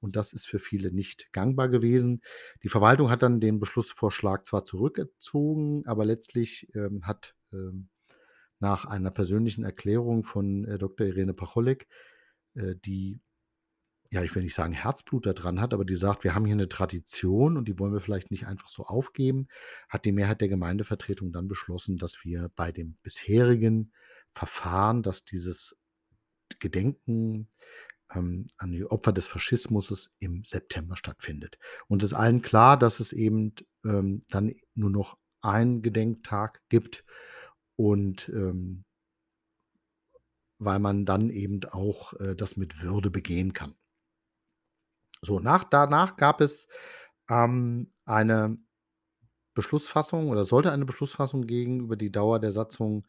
und 0.00 0.16
das 0.16 0.32
ist 0.32 0.46
für 0.46 0.58
viele 0.58 0.92
nicht 0.92 1.32
gangbar 1.32 1.68
gewesen. 1.68 2.22
Die 2.62 2.68
Verwaltung 2.68 3.10
hat 3.10 3.22
dann 3.22 3.40
den 3.40 3.58
Beschlussvorschlag 3.58 4.44
zwar 4.44 4.64
zurückgezogen, 4.64 5.86
aber 5.86 6.04
letztlich 6.04 6.68
ähm, 6.74 7.06
hat 7.06 7.34
ähm, 7.52 7.88
nach 8.58 8.84
einer 8.84 9.10
persönlichen 9.10 9.64
Erklärung 9.64 10.24
von 10.24 10.64
äh, 10.64 10.78
Dr. 10.78 11.06
Irene 11.06 11.34
Pacholek, 11.34 11.86
äh, 12.54 12.74
die 12.84 13.20
ja, 14.10 14.22
ich 14.22 14.34
will 14.34 14.42
nicht 14.42 14.54
sagen 14.54 14.72
Herzblut 14.72 15.26
da 15.26 15.32
dran 15.32 15.60
hat, 15.60 15.74
aber 15.74 15.84
die 15.84 15.94
sagt, 15.94 16.24
wir 16.24 16.34
haben 16.34 16.44
hier 16.44 16.54
eine 16.54 16.68
Tradition 16.68 17.56
und 17.56 17.66
die 17.66 17.78
wollen 17.78 17.92
wir 17.92 18.00
vielleicht 18.00 18.30
nicht 18.30 18.46
einfach 18.46 18.68
so 18.68 18.84
aufgeben, 18.84 19.48
hat 19.88 20.04
die 20.04 20.12
Mehrheit 20.12 20.40
der 20.40 20.48
Gemeindevertretung 20.48 21.32
dann 21.32 21.48
beschlossen, 21.48 21.96
dass 21.96 22.24
wir 22.24 22.50
bei 22.54 22.72
dem 22.72 22.96
bisherigen 23.02 23.92
Verfahren, 24.36 25.02
dass 25.02 25.24
dieses 25.24 25.76
Gedenken 26.58 27.48
ähm, 28.14 28.48
an 28.58 28.70
die 28.70 28.84
Opfer 28.84 29.12
des 29.12 29.26
Faschismus 29.26 30.12
im 30.18 30.44
September 30.44 30.94
stattfindet. 30.94 31.58
Und 31.88 32.02
es 32.02 32.12
ist 32.12 32.18
allen 32.18 32.42
klar, 32.42 32.78
dass 32.78 33.00
es 33.00 33.14
eben 33.14 33.54
ähm, 33.84 34.20
dann 34.28 34.54
nur 34.74 34.90
noch 34.90 35.16
einen 35.40 35.80
Gedenktag 35.80 36.60
gibt 36.68 37.04
und 37.76 38.28
ähm, 38.28 38.84
weil 40.58 40.80
man 40.80 41.06
dann 41.06 41.30
eben 41.30 41.64
auch 41.70 42.12
äh, 42.14 42.34
das 42.34 42.56
mit 42.56 42.82
Würde 42.82 43.10
begehen 43.10 43.54
kann. 43.54 43.74
So, 45.22 45.40
nach, 45.40 45.64
danach 45.64 46.16
gab 46.16 46.42
es 46.42 46.68
ähm, 47.30 47.90
eine 48.04 48.58
Beschlussfassung 49.54 50.28
oder 50.28 50.44
sollte 50.44 50.72
eine 50.72 50.84
Beschlussfassung 50.84 51.46
gegen 51.46 51.80
über 51.80 51.96
die 51.96 52.12
Dauer 52.12 52.38
der 52.38 52.52
Satzung 52.52 53.06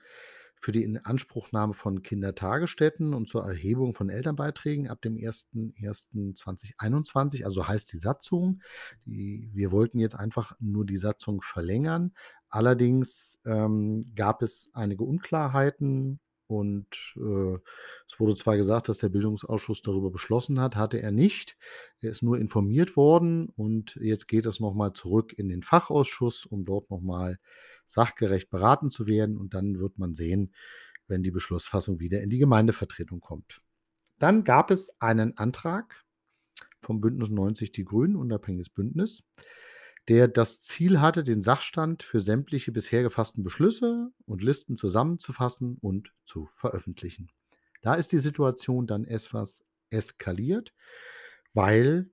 für 0.60 0.72
die 0.72 0.84
Inanspruchnahme 0.84 1.74
von 1.74 2.04
Kindertagesstätten 2.04 3.14
und 3.14 3.28
zur 3.28 3.44
Erhebung 3.44 3.94
von 3.94 4.10
Elternbeiträgen 4.10 4.88
ab 4.88 5.02
dem 5.02 5.16
01.01.2021. 5.16 7.44
Also 7.44 7.68
heißt 7.68 7.92
die 7.94 7.98
Satzung, 7.98 8.62
die, 9.06 9.50
wir 9.54 9.72
wollten 9.72 10.00
jetzt 10.00 10.16
einfach 10.16 10.54
nur 10.60 10.86
die 10.86 10.98
Satzung 10.98 11.42
verlängern, 11.42 12.14
Allerdings, 12.50 13.40
ähm, 13.46 14.06
gab 14.16 14.42
es 14.42 14.70
einige 14.74 15.04
Unklarheiten 15.04 16.20
und, 16.48 16.88
äh, 17.18 17.56
es 18.10 18.20
wurde 18.20 18.36
zwar 18.36 18.56
gesagt, 18.56 18.88
dass 18.88 19.00
der 19.00 19.10
Bildungsausschuss 19.10 19.82
darüber 19.82 20.12
beschlossen 20.12 20.62
hat, 20.62 20.78
hatte 20.78 21.02
er 21.02 21.12
nicht. 21.12 21.58
Er 22.00 22.12
ist 22.12 22.24
nur 22.24 22.40
informiert 22.40 22.96
worden 22.96 23.50
und 23.58 23.98
jetzt 24.02 24.28
geht 24.28 24.46
es 24.46 24.62
noch 24.62 24.74
mal 24.74 24.94
zurück 24.94 25.34
in 25.38 25.50
den 25.50 25.62
Fachausschuss, 25.62 26.46
um 26.46 26.64
dort 26.64 26.90
noch 26.90 27.02
mal 27.02 27.38
sachgerecht 27.88 28.50
beraten 28.50 28.90
zu 28.90 29.08
werden 29.08 29.38
und 29.38 29.54
dann 29.54 29.80
wird 29.80 29.98
man 29.98 30.14
sehen, 30.14 30.54
wenn 31.08 31.24
die 31.24 31.32
Beschlussfassung 31.32 32.00
wieder 32.00 32.22
in 32.22 32.30
die 32.30 32.38
Gemeindevertretung 32.38 33.20
kommt. 33.20 33.62
Dann 34.20 34.44
gab 34.44 34.72
es 34.72 35.02
einen 35.02 35.38
Antrag 35.38 36.04
vom 36.82 37.02
Bündnis 37.02 37.30
90 37.30 37.72
Die 37.72 37.86
Grünen, 37.86 38.16
unabhängiges 38.16 38.70
Bündnis, 38.70 39.24
der 40.08 40.28
das 40.28 40.62
Ziel 40.62 41.02
hatte, 41.02 41.24
den 41.24 41.42
Sachstand 41.42 42.04
für 42.04 42.22
sämtliche 42.22 42.72
bisher 42.72 43.04
gefassten 43.04 43.44
Beschlüsse 43.44 44.12
und 44.26 44.44
Listen 44.44 44.78
zusammenzufassen 44.78 45.78
und 45.82 46.14
zu 46.24 46.50
veröffentlichen. 46.54 47.30
Da 47.82 47.96
ist 47.96 48.12
die 48.12 48.20
Situation 48.20 48.88
dann 48.88 49.06
etwas 49.06 49.64
eskaliert, 49.90 50.74
weil 51.54 52.10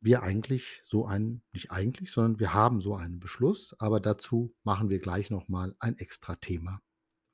wir 0.00 0.22
eigentlich 0.22 0.80
so 0.84 1.06
einen 1.06 1.42
nicht 1.52 1.70
eigentlich, 1.70 2.10
sondern 2.10 2.40
wir 2.40 2.54
haben 2.54 2.80
so 2.80 2.94
einen 2.94 3.20
Beschluss, 3.20 3.74
aber 3.78 4.00
dazu 4.00 4.54
machen 4.64 4.88
wir 4.90 4.98
gleich 4.98 5.30
noch 5.30 5.48
mal 5.48 5.74
ein 5.78 5.98
Extra-Thema, 5.98 6.80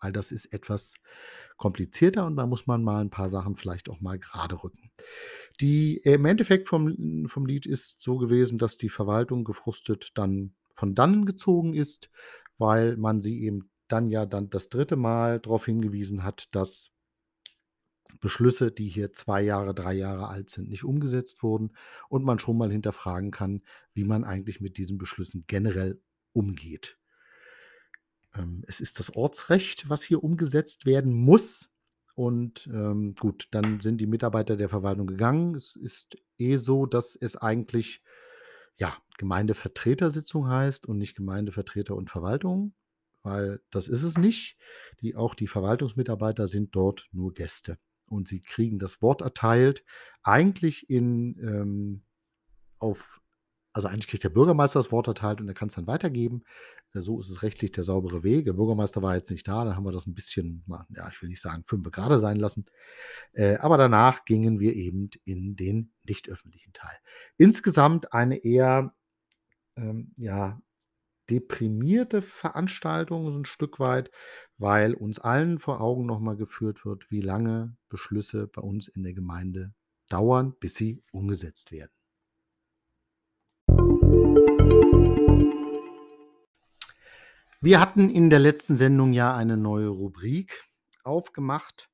weil 0.01 0.13
das 0.13 0.33
ist 0.33 0.47
etwas 0.53 0.95
komplizierter 1.57 2.27
und 2.27 2.37
da 2.37 2.47
muss 2.47 2.67
man 2.67 2.83
mal 2.83 3.01
ein 3.01 3.11
paar 3.11 3.29
Sachen 3.29 3.57
vielleicht 3.57 3.89
auch 3.89 4.01
mal 4.01 4.19
gerade 4.19 4.63
rücken. 4.63 4.91
Die 5.61 5.97
im 5.99 6.25
Endeffekt 6.25 6.69
vom 6.69 7.27
vom 7.29 7.47
Lied 7.47 7.67
ist 7.67 8.03
so 8.03 8.19
gewesen, 8.19 8.59
dass 8.59 8.77
die 8.77 8.91
Verwaltung 8.91 9.45
gefrustet 9.45 10.11
dann 10.15 10.55
von 10.75 10.95
dannen 10.95 11.25
gezogen 11.25 11.75
ist, 11.75 12.11
weil 12.59 12.97
man 12.97 13.21
sie 13.21 13.43
eben 13.43 13.71
dann 13.89 14.07
ja 14.09 14.27
dann 14.27 14.51
das 14.51 14.69
dritte 14.69 14.97
Mal 14.97 15.41
darauf 15.41 15.67
hingewiesen 15.67 16.25
hat, 16.25 16.49
dass 16.55 16.91
Beschlüsse, 18.21 18.71
die 18.71 18.89
hier 18.89 19.13
2 19.13 19.43
Jahre, 19.43 19.75
3 19.75 19.95
Jahre 19.95 20.29
alt 20.29 20.51
sind, 20.51 20.69
nicht 20.69 20.85
umgesetzt 20.85 21.43
wurden 21.43 21.73
und 22.09 22.25
man 22.25 22.39
schon 22.39 22.59
mal 22.59 22.71
hinterfragen 22.71 23.31
kann, 23.31 23.63
wie 23.95 24.05
man 24.05 24.25
eigentlich 24.25 24.61
mit 24.61 24.77
diesen 24.79 24.99
Beschlüssen 24.99 25.45
generell 25.47 26.01
umgeht. 26.33 26.99
Ähm, 28.35 28.63
es 28.67 28.81
ist 28.81 28.99
das 28.99 29.15
Ortsrecht, 29.15 29.89
was 29.89 30.03
hier 30.03 30.23
umgesetzt 30.23 30.87
werden 30.87 31.13
muss. 31.13 31.71
Und 32.15 32.67
ähm, 32.73 33.15
gut, 33.15 33.49
dann 33.51 33.81
sind 33.81 34.01
die 34.01 34.07
Mitarbeiter 34.07 34.57
der 34.57 34.71
Verwaltung 34.71 35.07
gegangen. 35.07 35.55
Es 35.55 35.77
ist 35.77 36.17
eh 36.39 36.57
so, 36.57 36.87
dass 36.87 37.15
es 37.15 37.37
eigentlich 37.37 38.03
ja, 38.79 38.97
Gemeindevertretersitzung 39.19 40.49
heißt 40.49 40.87
und 40.87 40.99
nicht 40.99 41.17
Gemeindevertreter 41.17 41.95
und 41.95 42.11
Verwaltung, 42.11 42.75
weil 43.23 43.61
das 43.71 43.89
ist 43.89 44.03
es 44.03 44.17
nicht. 44.17 44.59
Die, 45.01 45.15
auch 45.15 45.35
die 45.35 45.47
Verwaltungsmitarbeiter 45.47 46.47
sind 46.47 46.75
dort 46.75 47.09
nur 47.13 47.35
Gäste 47.35 47.79
und 48.07 48.29
sie 48.29 48.41
kriegen 48.41 48.79
das 48.79 49.03
Wort 49.03 49.21
erteilt, 49.23 49.85
eigentlich 50.23 50.89
in 50.91 51.39
ähm, 51.41 52.03
auf 52.79 53.21
also 53.77 53.89
eigentlich 53.89 54.09
kriegt 54.09 54.25
der 54.25 54.31
Bürgermeister 54.31 54.79
das 54.79 54.91
Wort 54.91 55.07
erteilt 55.07 55.43
und 55.43 55.49
er 55.49 55.55
kann 55.55 55.69
es 55.69 55.75
dann 55.75 55.87
weitergeben. 55.87 56.45
Äh, 56.95 57.01
so 57.01 57.21
ist 57.21 57.29
es 57.29 57.43
rechtlich 57.43 57.73
der 57.73 57.85
saubere 57.85 58.23
Weg. 58.23 58.47
Der 58.47 58.55
Bürgermeister 58.55 59.03
war 59.03 59.15
jetzt 59.15 59.31
nicht 59.31 59.47
da, 59.47 59.65
dann 59.65 59.77
haben 59.77 59.85
wir 59.85 59.93
das 59.93 60.07
ein 60.07 60.15
bisschen, 60.15 60.65
ja, 60.89 61.11
ich 61.13 61.21
will 61.21 61.29
nicht 61.29 61.43
sagen, 61.43 61.63
fünf 61.67 61.91
gerade 61.91 62.19
sein 62.19 62.39
lassen. 62.39 62.65
Äh, 63.35 63.57
aber 63.57 63.77
danach 63.77 64.25
gingen 64.25 64.61
wir 64.61 64.75
eben 64.75 65.11
in 65.25 65.57
den 65.57 65.93
nicht 66.05 66.31
öffentlichen 66.31 66.73
Teil. 66.73 66.97
Insgesamt 67.37 68.15
eine 68.15 68.39
eher, 68.43 68.95
ähm, 69.77 70.15
ja, 70.17 70.59
deprimierte 71.31 72.23
Veranstaltung 72.23 73.27
so 73.27 73.39
ein 73.39 73.45
Stück 73.45 73.79
weit, 73.81 74.11
weil 74.59 74.95
uns 74.95 75.19
allen 75.19 75.59
vor 75.59 75.81
Augen 75.81 76.07
noch 76.07 76.21
mal 76.21 76.37
geführt 76.37 76.85
wird, 76.85 77.11
wie 77.11 77.21
lange 77.21 77.77
Beschlüsse 77.89 78.47
bei 78.47 78.63
uns 78.63 78.89
in 78.89 79.03
der 79.03 79.13
Gemeinde 79.13 79.75
dauern, 80.09 80.55
bis 80.61 80.75
sie 80.75 81.03
umgesetzt 81.11 81.73
werden. 81.73 81.93
Wir 87.61 87.81
hatten 87.81 88.11
in 88.11 88.31
der 88.31 88.39
letzten 88.39 88.77
Sendung 88.77 89.13
ja 89.13 89.35
eine 89.35 89.57
neue 89.57 89.89
Rubrik 89.89 90.65
aufgemacht. 91.03 91.89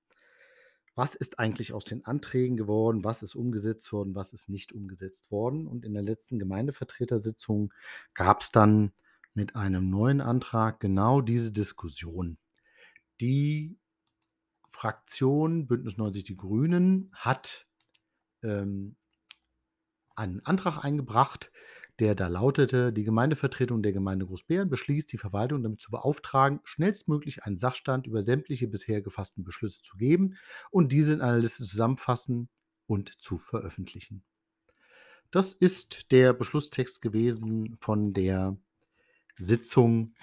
Was 0.94 1.14
ist 1.14 1.38
eigentlich 1.38 1.72
aus 1.72 1.84
den 1.84 2.04
Anträgen 2.04 2.56
geworden? 2.56 3.04
Was 3.04 3.22
ist 3.22 3.34
umgesetzt 3.34 3.90
worden? 3.92 4.14
Was 4.14 4.34
ist 4.34 4.50
nicht 4.50 4.72
umgesetzt 4.72 5.30
worden? 5.30 5.66
Und 5.66 5.86
in 5.86 5.94
der 5.94 6.02
letzten 6.02 6.38
Gemeindevertretersitzung 6.38 7.72
gab 8.12 8.42
es 8.42 8.50
dann 8.50 8.92
mit 9.34 9.56
einem 9.56 9.88
neuen 9.88 10.20
Antrag 10.20 10.80
genau 10.80 11.20
diese 11.20 11.52
Diskussion. 11.52 12.38
Die 13.20 13.78
Fraktion 14.68 15.66
Bündnis 15.66 15.96
90 15.96 16.24
Die 16.24 16.36
Grünen 16.36 17.10
hat 17.12 17.66
ähm, 18.42 18.96
einen 20.16 20.40
Antrag 20.40 20.84
eingebracht, 20.84 21.52
der 21.98 22.14
da 22.14 22.28
lautete, 22.28 22.92
die 22.92 23.04
Gemeindevertretung 23.04 23.82
der 23.82 23.92
Gemeinde 23.92 24.26
Großbären 24.26 24.68
beschließt, 24.68 25.12
die 25.12 25.18
Verwaltung 25.18 25.62
damit 25.62 25.80
zu 25.80 25.90
beauftragen, 25.90 26.60
schnellstmöglich 26.64 27.44
einen 27.44 27.56
Sachstand 27.56 28.06
über 28.06 28.22
sämtliche 28.22 28.66
bisher 28.66 29.02
gefassten 29.02 29.44
Beschlüsse 29.44 29.82
zu 29.82 29.96
geben 29.96 30.36
und 30.70 30.92
diese 30.92 31.14
in 31.14 31.20
einer 31.20 31.38
Liste 31.38 31.64
zusammenfassen 31.64 32.48
und 32.86 33.20
zu 33.20 33.38
veröffentlichen. 33.38 34.24
Das 35.30 35.52
ist 35.52 36.10
der 36.12 36.32
Beschlusstext 36.32 37.00
gewesen 37.00 37.76
von 37.78 38.12
der 38.12 38.56
Sitzung 39.36 40.14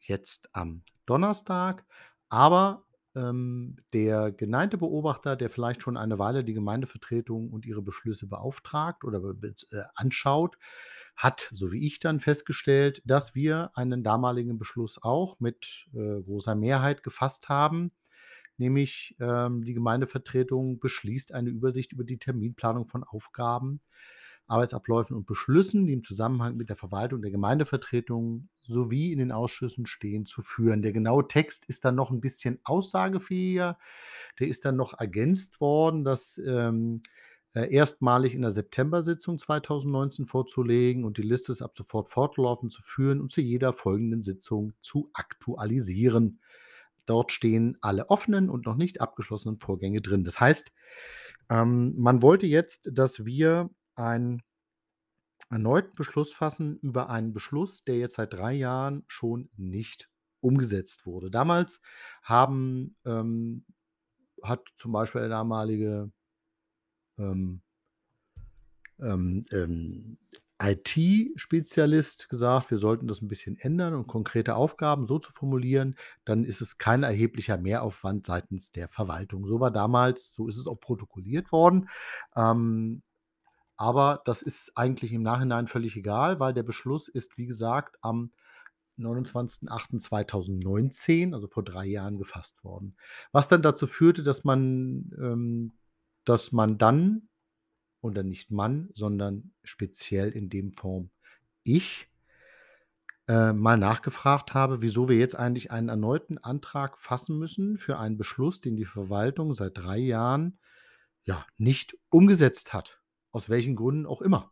jetzt 0.00 0.48
am 0.54 0.82
Donnerstag. 1.06 1.84
Aber 2.28 2.84
ähm, 3.14 3.76
der 3.92 4.32
geneigte 4.32 4.78
Beobachter, 4.78 5.36
der 5.36 5.50
vielleicht 5.50 5.82
schon 5.82 5.96
eine 5.96 6.18
Weile 6.18 6.44
die 6.44 6.54
Gemeindevertretung 6.54 7.50
und 7.50 7.66
ihre 7.66 7.82
Beschlüsse 7.82 8.26
beauftragt 8.26 9.04
oder 9.04 9.20
äh, 9.42 9.82
anschaut, 9.94 10.56
hat, 11.16 11.48
so 11.52 11.70
wie 11.70 11.86
ich 11.86 12.00
dann 12.00 12.18
festgestellt, 12.20 13.02
dass 13.04 13.34
wir 13.34 13.70
einen 13.74 14.02
damaligen 14.02 14.58
Beschluss 14.58 15.00
auch 15.00 15.38
mit 15.38 15.86
äh, 15.94 16.22
großer 16.22 16.56
Mehrheit 16.56 17.02
gefasst 17.02 17.48
haben. 17.48 17.92
Nämlich 18.56 19.16
ähm, 19.20 19.62
die 19.62 19.74
Gemeindevertretung 19.74 20.80
beschließt 20.80 21.32
eine 21.32 21.50
Übersicht 21.50 21.92
über 21.92 22.04
die 22.04 22.18
Terminplanung 22.18 22.86
von 22.86 23.04
Aufgaben 23.04 23.80
Arbeitsabläufen 24.46 25.16
und 25.16 25.26
Beschlüssen, 25.26 25.86
die 25.86 25.94
im 25.94 26.04
Zusammenhang 26.04 26.56
mit 26.56 26.68
der 26.68 26.76
Verwaltung 26.76 27.22
der 27.22 27.30
Gemeindevertretung 27.30 28.48
sowie 28.62 29.12
in 29.12 29.18
den 29.18 29.32
Ausschüssen 29.32 29.86
stehen, 29.86 30.26
zu 30.26 30.42
führen. 30.42 30.82
Der 30.82 30.92
genaue 30.92 31.26
Text 31.28 31.66
ist 31.68 31.84
dann 31.84 31.94
noch 31.94 32.10
ein 32.10 32.20
bisschen 32.20 32.60
aussagefähiger. 32.64 33.78
Der 34.38 34.48
ist 34.48 34.64
dann 34.64 34.76
noch 34.76 34.98
ergänzt 34.98 35.60
worden, 35.60 36.04
dass 36.04 36.38
ähm, 36.38 37.02
äh, 37.54 37.72
erstmalig 37.72 38.34
in 38.34 38.42
der 38.42 38.50
September-Sitzung 38.50 39.38
2019 39.38 40.26
vorzulegen 40.26 41.04
und 41.04 41.18
die 41.18 41.22
Liste 41.22 41.52
ist 41.52 41.62
ab 41.62 41.76
sofort 41.76 42.10
fortlaufend 42.10 42.72
zu 42.72 42.82
führen 42.82 43.20
und 43.20 43.30
zu 43.30 43.40
jeder 43.40 43.72
folgenden 43.72 44.22
Sitzung 44.22 44.74
zu 44.80 45.10
aktualisieren. 45.14 46.40
Dort 47.06 47.32
stehen 47.32 47.78
alle 47.80 48.10
offenen 48.10 48.50
und 48.50 48.66
noch 48.66 48.76
nicht 48.76 49.00
abgeschlossenen 49.00 49.58
Vorgänge 49.58 50.00
drin. 50.00 50.24
Das 50.24 50.40
heißt, 50.40 50.72
ähm, 51.50 51.94
man 51.96 52.22
wollte 52.22 52.46
jetzt, 52.46 52.90
dass 52.92 53.24
wir 53.24 53.70
einen 53.96 54.42
erneuten 55.50 55.94
Beschluss 55.94 56.32
fassen 56.32 56.78
über 56.78 57.10
einen 57.10 57.32
Beschluss, 57.32 57.84
der 57.84 57.98
jetzt 57.98 58.14
seit 58.14 58.32
drei 58.32 58.52
Jahren 58.52 59.04
schon 59.06 59.50
nicht 59.56 60.10
umgesetzt 60.40 61.06
wurde. 61.06 61.30
Damals 61.30 61.80
haben, 62.22 62.96
ähm, 63.04 63.64
hat 64.42 64.68
zum 64.76 64.92
Beispiel 64.92 65.22
der 65.22 65.30
damalige 65.30 66.10
ähm, 67.18 67.62
ähm, 69.00 69.44
ähm 69.52 70.18
IT-Spezialist 70.62 72.28
gesagt, 72.28 72.70
wir 72.70 72.78
sollten 72.78 73.08
das 73.08 73.20
ein 73.20 73.28
bisschen 73.28 73.58
ändern 73.58 73.94
und 73.94 74.06
konkrete 74.06 74.54
Aufgaben 74.54 75.04
so 75.04 75.18
zu 75.18 75.32
formulieren, 75.32 75.96
dann 76.24 76.44
ist 76.44 76.60
es 76.60 76.78
kein 76.78 77.02
erheblicher 77.02 77.58
Mehraufwand 77.58 78.24
seitens 78.24 78.70
der 78.70 78.88
Verwaltung. 78.88 79.46
So 79.46 79.58
war 79.58 79.72
damals, 79.72 80.32
so 80.32 80.46
ist 80.48 80.56
es 80.56 80.68
auch 80.68 80.78
protokolliert 80.78 81.50
worden. 81.50 81.88
Ähm, 82.36 83.02
aber 83.76 84.22
das 84.24 84.42
ist 84.42 84.72
eigentlich 84.76 85.12
im 85.12 85.22
Nachhinein 85.22 85.66
völlig 85.66 85.96
egal, 85.96 86.38
weil 86.40 86.54
der 86.54 86.62
Beschluss 86.62 87.08
ist, 87.08 87.36
wie 87.38 87.46
gesagt, 87.46 87.96
am 88.02 88.30
29.08.2019, 88.98 91.32
also 91.32 91.48
vor 91.48 91.64
drei 91.64 91.86
Jahren, 91.86 92.18
gefasst 92.18 92.62
worden. 92.64 92.96
Was 93.32 93.48
dann 93.48 93.62
dazu 93.62 93.86
führte, 93.86 94.22
dass 94.22 94.44
man, 94.44 95.10
ähm, 95.18 95.72
dass 96.24 96.52
man 96.52 96.76
dann, 96.78 97.28
oder 98.00 98.22
nicht 98.22 98.52
Mann, 98.52 98.90
sondern 98.92 99.52
speziell 99.64 100.30
in 100.30 100.48
dem 100.48 100.72
Form 100.72 101.10
ich, 101.64 102.08
äh, 103.26 103.52
mal 103.52 103.78
nachgefragt 103.78 104.54
habe, 104.54 104.82
wieso 104.82 105.08
wir 105.08 105.16
jetzt 105.16 105.34
eigentlich 105.34 105.70
einen 105.70 105.88
erneuten 105.88 106.38
Antrag 106.38 107.00
fassen 107.00 107.38
müssen 107.38 107.78
für 107.78 107.98
einen 107.98 108.18
Beschluss, 108.18 108.60
den 108.60 108.76
die 108.76 108.84
Verwaltung 108.84 109.54
seit 109.54 109.78
drei 109.78 109.98
Jahren 109.98 110.58
ja 111.24 111.46
nicht 111.56 111.96
umgesetzt 112.10 112.74
hat. 112.74 113.00
Aus 113.34 113.50
welchen 113.50 113.76
Gründen 113.76 114.06
auch 114.06 114.22
immer. 114.22 114.50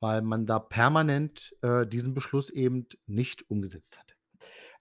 weil 0.00 0.22
man 0.22 0.46
da 0.46 0.58
permanent 0.58 1.56
äh, 1.62 1.86
diesen 1.86 2.14
Beschluss 2.14 2.50
eben 2.50 2.86
nicht 3.06 3.48
umgesetzt 3.50 3.98
hat. 3.98 4.16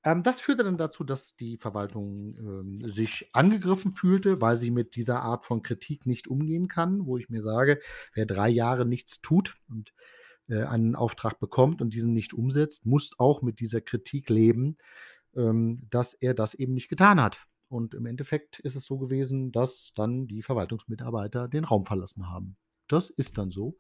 Ähm, 0.04 0.24
das 0.24 0.42
führte 0.42 0.64
dann 0.64 0.78
dazu, 0.78 1.04
dass 1.06 1.36
die 1.36 1.58
Verwaltung 1.58 2.36
ähm, 2.38 2.90
sich 2.90 3.30
angegriffen 3.34 3.94
fühlte, 3.94 4.42
weil 4.42 4.58
sie 4.58 4.72
mit 4.72 4.96
dieser 4.96 5.22
Art 5.22 5.46
von 5.46 5.62
Kritik 5.64 6.06
nicht 6.06 6.28
umgehen 6.28 6.68
kann, 6.68 7.06
wo 7.06 7.18
ich 7.18 7.30
mir 7.30 7.42
sage, 7.42 7.80
wer 8.14 8.26
drei 8.26 8.50
Jahre 8.50 8.86
nichts 8.86 9.22
tut 9.22 9.56
und 9.70 9.94
äh, 10.50 10.64
einen 10.64 10.96
Auftrag 10.96 11.40
bekommt 11.40 11.82
und 11.82 11.94
diesen 11.94 12.14
nicht 12.14 12.34
umsetzt, 12.34 12.86
muss 12.86 13.18
auch 13.18 13.42
mit 13.42 13.62
dieser 13.62 13.80
Kritik 13.82 14.30
leben, 14.30 14.78
ähm, 15.36 15.78
dass 15.90 16.14
er 16.16 16.34
das 16.34 16.54
eben 16.54 16.74
nicht 16.74 16.90
getan 16.90 17.22
hat. 17.22 17.46
Und 17.74 17.94
im 17.94 18.06
Endeffekt 18.06 18.60
ist 18.60 18.76
es 18.76 18.86
so 18.86 18.98
gewesen, 18.98 19.52
dass 19.52 19.92
dann 19.96 20.28
die 20.28 20.44
Verwaltungsmitarbeiter 20.44 21.48
den 21.48 21.64
Raum 21.64 21.86
verlassen 21.86 22.30
haben. 22.30 22.58
Das 22.88 23.10
ist 23.10 23.38
dann 23.38 23.50
so. 23.50 23.78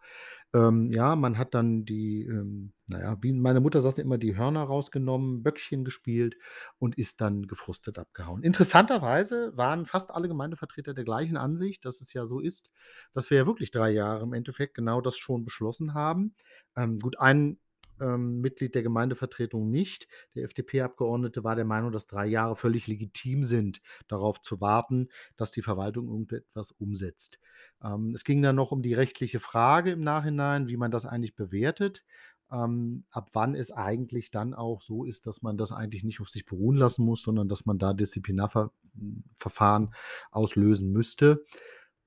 Ähm, 0.54 0.92
ja, 0.92 1.16
man 1.16 1.38
hat 1.38 1.54
dann 1.54 1.86
die, 1.86 2.24
ähm, 2.24 2.74
naja, 2.88 3.18
wie 3.22 3.34
meine 3.34 3.60
Mutter 3.60 3.82
sagte 3.82 4.02
immer, 4.02 4.18
die 4.18 4.38
Hörner 4.38 4.64
rausgenommen, 4.64 5.44
Böckchen 5.44 5.84
gespielt 5.84 6.36
und 6.80 6.98
ist 6.98 7.22
dann 7.22 7.44
gefrustet 7.44 8.00
abgehauen. 8.00 8.44
Interessanterweise 8.44 9.52
waren 9.56 9.86
fast 9.86 10.12
alle 10.12 10.28
Gemeindevertreter 10.28 10.94
der 10.94 11.04
gleichen 11.04 11.38
Ansicht, 11.38 11.86
dass 11.86 12.02
es 12.02 12.14
ja 12.14 12.26
so 12.26 12.40
ist, 12.40 12.72
dass 13.14 13.30
wir 13.30 13.38
ja 13.38 13.46
wirklich 13.46 13.72
drei 13.72 13.92
Jahre 13.92 14.24
im 14.24 14.34
Endeffekt 14.34 14.74
genau 14.74 15.02
das 15.02 15.18
schon 15.18 15.44
beschlossen 15.44 15.94
haben. 15.94 16.36
Ähm, 16.76 17.00
gut, 17.00 17.20
ein 17.20 17.60
ähm, 18.04 18.42
Mitglied 18.42 18.76
der 18.76 18.84
Gemeindevertretung 18.84 19.70
nicht. 19.70 20.08
Der 20.36 20.44
FDP-Abgeordnete 20.44 21.44
war 21.44 21.56
der 21.56 21.66
Meinung, 21.66 21.92
dass 21.92 22.08
drei 22.08 22.26
Jahre 22.26 22.56
völlig 22.56 22.88
legitim 22.88 23.44
sind, 23.44 23.82
darauf 24.08 24.42
zu 24.42 24.62
warten, 24.62 25.10
dass 25.38 25.52
die 25.52 25.62
Verwaltung 25.62 26.08
irgendetwas 26.08 26.72
umsetzt. 26.72 27.40
Ähm, 27.84 28.14
es 28.14 28.24
ging 28.24 28.42
dann 28.42 28.56
noch 28.56 28.72
um 28.72 28.82
die 28.82 28.94
rechtliche 28.94 29.40
Frage 29.40 29.92
im 29.92 30.02
Nachhinein, 30.02 30.68
wie 30.68 30.78
man 30.78 30.92
das 30.92 31.06
eigentlich 31.06 31.36
bewertet. 31.36 32.04
Ähm, 32.52 33.06
ab 33.10 33.30
wann 33.34 33.56
es 33.56 33.72
eigentlich 33.72 34.30
dann 34.30 34.54
auch 34.54 34.82
so 34.82 35.06
ist, 35.06 35.26
dass 35.26 35.42
man 35.42 35.58
das 35.58 35.72
eigentlich 35.72 36.04
nicht 36.04 36.22
auf 36.22 36.30
sich 36.30 36.46
beruhen 36.46 36.78
lassen 36.78 37.04
muss, 37.04 37.24
sondern 37.24 37.48
dass 37.48 37.66
man 37.66 37.80
da 37.80 37.94
Disziplinarverfahren 37.94 39.94
auslösen 40.30 40.92
müsste. 40.92 41.46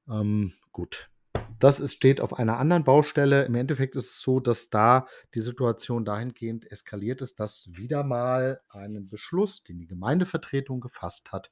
Ähm, 0.09 0.53
gut, 0.71 1.11
das 1.59 1.81
ist, 1.81 1.95
steht 1.95 2.21
auf 2.21 2.39
einer 2.39 2.59
anderen 2.59 2.85
Baustelle. 2.85 3.45
Im 3.45 3.55
Endeffekt 3.55 3.97
ist 3.97 4.11
es 4.11 4.21
so, 4.21 4.41
dass 4.41 4.71
da 4.71 5.07
die 5.35 5.41
Situation 5.41 6.05
dahingehend 6.05 6.71
eskaliert 6.71 7.23
ist, 7.23 7.41
dass 7.41 7.69
wieder 7.73 8.05
mal 8.05 8.61
einen 8.69 9.09
Beschluss, 9.09 9.63
den 9.63 9.79
die 9.79 9.87
Gemeindevertretung 9.87 10.81
gefasst 10.81 11.33
hat, 11.33 11.51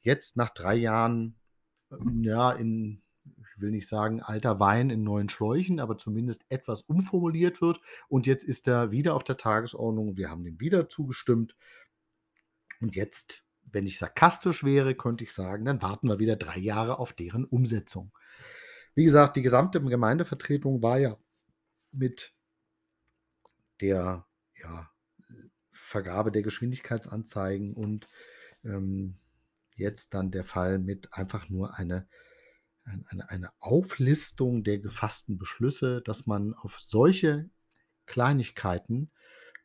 jetzt 0.00 0.36
nach 0.36 0.50
drei 0.50 0.76
Jahren, 0.76 1.36
ähm, 1.90 2.22
ja, 2.22 2.52
in, 2.52 3.02
ich 3.24 3.60
will 3.60 3.70
nicht 3.70 3.88
sagen, 3.88 4.20
alter 4.20 4.60
Wein 4.60 4.90
in 4.90 5.02
neuen 5.02 5.28
Schläuchen, 5.28 5.80
aber 5.80 5.96
zumindest 5.96 6.44
etwas 6.48 6.82
umformuliert 6.82 7.60
wird. 7.60 7.80
Und 8.08 8.26
jetzt 8.26 8.44
ist 8.44 8.68
er 8.68 8.90
wieder 8.90 9.14
auf 9.14 9.24
der 9.24 9.36
Tagesordnung. 9.36 10.16
Wir 10.16 10.30
haben 10.30 10.44
dem 10.44 10.60
wieder 10.60 10.88
zugestimmt. 10.88 11.54
Und 12.80 12.96
jetzt, 12.96 13.44
wenn 13.62 13.86
ich 13.86 13.98
sarkastisch 13.98 14.64
wäre, 14.64 14.94
könnte 14.94 15.24
ich 15.24 15.32
sagen, 15.32 15.64
dann 15.64 15.82
warten 15.82 16.08
wir 16.08 16.18
wieder 16.18 16.36
drei 16.36 16.58
Jahre 16.58 16.98
auf 16.98 17.12
deren 17.12 17.44
Umsetzung. 17.44 18.12
Wie 18.94 19.04
gesagt, 19.04 19.36
die 19.36 19.42
gesamte 19.42 19.80
Gemeindevertretung 19.80 20.82
war 20.82 20.98
ja 20.98 21.16
mit 21.92 22.32
der 23.80 24.26
ja, 24.56 24.90
Vergabe 25.70 26.30
der 26.30 26.42
Geschwindigkeitsanzeigen 26.42 27.74
und 27.74 28.08
ähm, 28.64 29.16
jetzt 29.74 30.14
dann 30.14 30.30
der 30.30 30.44
Fall 30.44 30.78
mit 30.78 31.12
einfach 31.12 31.48
nur 31.48 31.74
eine, 31.74 32.06
eine, 32.84 33.28
eine 33.30 33.52
Auflistung 33.58 34.62
der 34.62 34.78
gefassten 34.78 35.38
Beschlüsse, 35.38 36.02
dass 36.02 36.26
man 36.26 36.54
auf 36.54 36.78
solche 36.78 37.48
Kleinigkeiten 38.06 39.10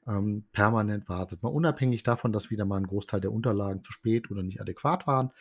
ähm, 0.07 0.47
permanent 0.51 1.09
wartet. 1.09 1.41
Mal 1.43 1.49
unabhängig 1.49 2.03
davon, 2.03 2.31
dass 2.31 2.49
wieder 2.49 2.65
mal 2.65 2.77
ein 2.77 2.87
Großteil 2.87 3.21
der 3.21 3.31
Unterlagen 3.31 3.83
zu 3.83 3.91
spät 3.91 4.29
oder 4.31 4.43
nicht 4.43 4.61
adäquat 4.61 5.07
waren. 5.07 5.31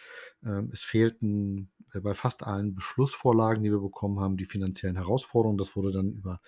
Ähm, 0.43 0.71
es 0.73 0.83
fehlten 0.83 1.71
bei 2.03 2.15
fast 2.15 2.43
allen 2.45 2.75
Beschlussvorlagen, 2.75 3.63
die 3.63 3.71
wir 3.71 3.81
bekommen 3.81 4.21
haben, 4.21 4.37
die 4.37 4.45
finanziellen 4.45 4.97
Herausforderungen. 4.97 5.59
Das 5.59 5.77
wurde 5.77 5.93
dann 5.93 6.13
über 6.13 6.41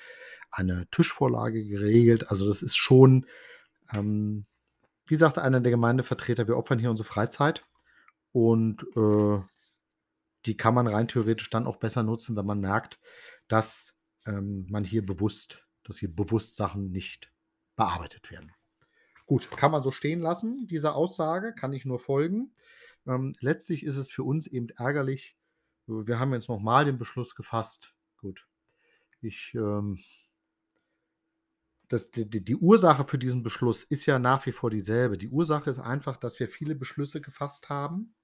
eine 0.51 0.89
Tischvorlage 0.91 1.65
geregelt. 1.65 2.31
Also 2.31 2.47
das 2.47 2.63
ist 2.63 2.77
schon, 2.77 3.27
ähm, 3.93 4.47
wie 5.07 5.17
sagte 5.17 5.43
einer 5.43 5.61
der 5.61 5.71
Gemeindevertreter, 5.71 6.49
wir 6.49 6.57
opfern 6.57 6.79
hier 6.79 6.91
unsere 6.91 7.09
Freizeit 7.09 7.65
und 8.33 8.83
äh, 8.97 9.41
die 10.47 10.57
kann 10.57 10.75
man 10.75 10.87
rein 10.87 11.09
theoretisch 11.09 11.51
dann 11.51 11.67
auch 11.67 11.77
besser 11.77 12.03
nutzen, 12.03 12.37
wenn 12.37 12.47
man 12.47 12.61
merkt, 12.61 13.01
dass 13.49 13.95
ähm, 14.27 14.67
man 14.69 14.85
hier 14.85 15.05
bewusst, 15.05 15.67
dass 15.85 15.99
hier 15.99 16.15
bewusst 16.15 16.57
Sachen 16.57 16.91
nicht 16.91 17.33
bearbeitet 17.77 18.31
werden. 18.31 18.53
Gut, 19.27 19.51
kann 19.51 19.73
man 19.73 19.83
so 19.83 19.91
stehen 19.91 20.21
lassen, 20.21 20.67
diese 20.69 20.95
Aussage, 20.95 21.53
kann 21.53 21.73
ich 21.73 21.85
nur 21.85 21.99
folgen. 21.99 22.53
Ähm, 23.07 23.35
letztlich 23.41 23.85
ist 23.85 23.97
es 23.97 24.11
für 24.11 24.25
uns 24.25 24.47
eben 24.47 24.69
ärgerlich. 24.71 25.37
Wir 25.87 26.19
haben 26.19 26.33
jetzt 26.33 26.49
nochmal 26.49 26.85
den 26.85 26.99
Beschluss 26.99 27.35
gefasst. 27.35 27.95
Gut, 28.19 28.47
ich, 29.21 29.55
ähm, 29.55 29.99
das, 31.89 32.11
die, 32.11 32.29
die, 32.29 32.57
Ursache 32.57 33.05
für 33.05 33.19
diesen 33.19 33.43
Beschluss 33.43 33.85
ist 33.85 34.07
ja 34.07 34.19
nach 34.19 34.45
wie 34.47 34.53
vor 34.53 34.71
dieselbe. 34.71 35.17
Die 35.17 35.29
Ursache 35.29 35.71
ist 35.71 35.79
einfach, 35.79 36.17
dass 36.17 36.41
wir 36.41 36.49
viele 36.49 36.75
Beschlüsse 36.75 37.21
gefasst 37.21 37.69
haben 37.69 38.15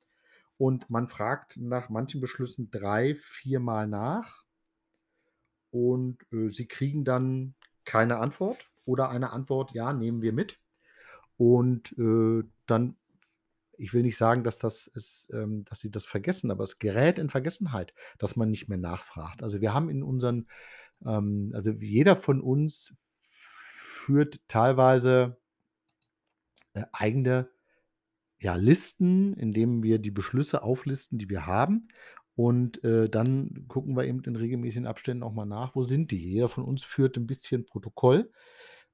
und 0.59 0.91
man 0.91 1.09
fragt 1.09 1.57
nach 1.59 1.89
manchen 1.89 2.21
Beschlüssen 2.21 2.71
drei, 2.71 3.15
viermal 3.15 3.87
nach 3.87 4.45
und 5.71 6.19
äh, 6.33 6.49
sie 6.51 6.67
kriegen 6.67 7.05
dann 7.05 7.55
keine 7.85 8.19
Antwort 8.19 8.71
oder 8.85 9.11
eine 9.11 9.33
Antwort, 9.33 9.73
ja, 9.73 9.93
nehmen 9.93 10.23
wir 10.23 10.33
mit. 10.33 10.59
Und 11.37 11.93
äh, 11.99 12.45
dann, 12.67 12.97
ich 13.83 13.93
will 13.93 14.03
nicht 14.03 14.17
sagen, 14.17 14.45
dass 14.45 14.59
das 14.59 14.87
ist, 14.87 15.29
ähm, 15.35 15.65
dass 15.65 15.81
sie 15.81 15.91
das 15.91 16.05
vergessen, 16.05 16.53
aber 16.53 16.63
es 16.63 16.79
gerät 16.79 17.19
in 17.19 17.31
Vergessenheit, 17.31 17.93
dass 18.19 18.37
man 18.37 18.49
nicht 18.49 18.69
mehr 18.69 18.79
nachfragt. 18.79 19.43
Also 19.43 19.61
wir 19.61 19.75
haben 19.75 19.91
in 19.91 20.05
unseren, 20.05 20.47
ähm, 21.05 21.51
also 21.53 21.73
jeder 21.73 22.15
von 22.15 22.41
uns 22.41 22.95
führt 23.35 24.47
teilweise 24.47 25.37
äh, 26.75 26.85
eigene 26.93 27.51
ja, 28.39 28.55
Listen, 28.55 29.35
in 29.35 29.53
denen 29.53 29.83
wir 29.83 29.99
die 29.99 30.11
Beschlüsse 30.13 30.63
auflisten, 30.63 31.19
die 31.19 31.29
wir 31.29 31.47
haben. 31.47 31.89
Und 32.37 32.83
äh, 32.85 33.11
dann 33.11 33.67
gucken 33.67 33.97
wir 33.97 34.05
eben 34.05 34.23
in 34.23 34.37
regelmäßigen 34.37 34.87
Abständen 34.87 35.25
auch 35.25 35.33
mal 35.33 35.45
nach, 35.45 35.75
wo 35.75 35.83
sind 35.83 36.13
die? 36.13 36.23
Jeder 36.23 36.49
von 36.49 36.65
uns 36.65 36.85
führt 36.85 37.17
ein 37.17 37.27
bisschen 37.27 37.67
Protokoll 37.67 38.31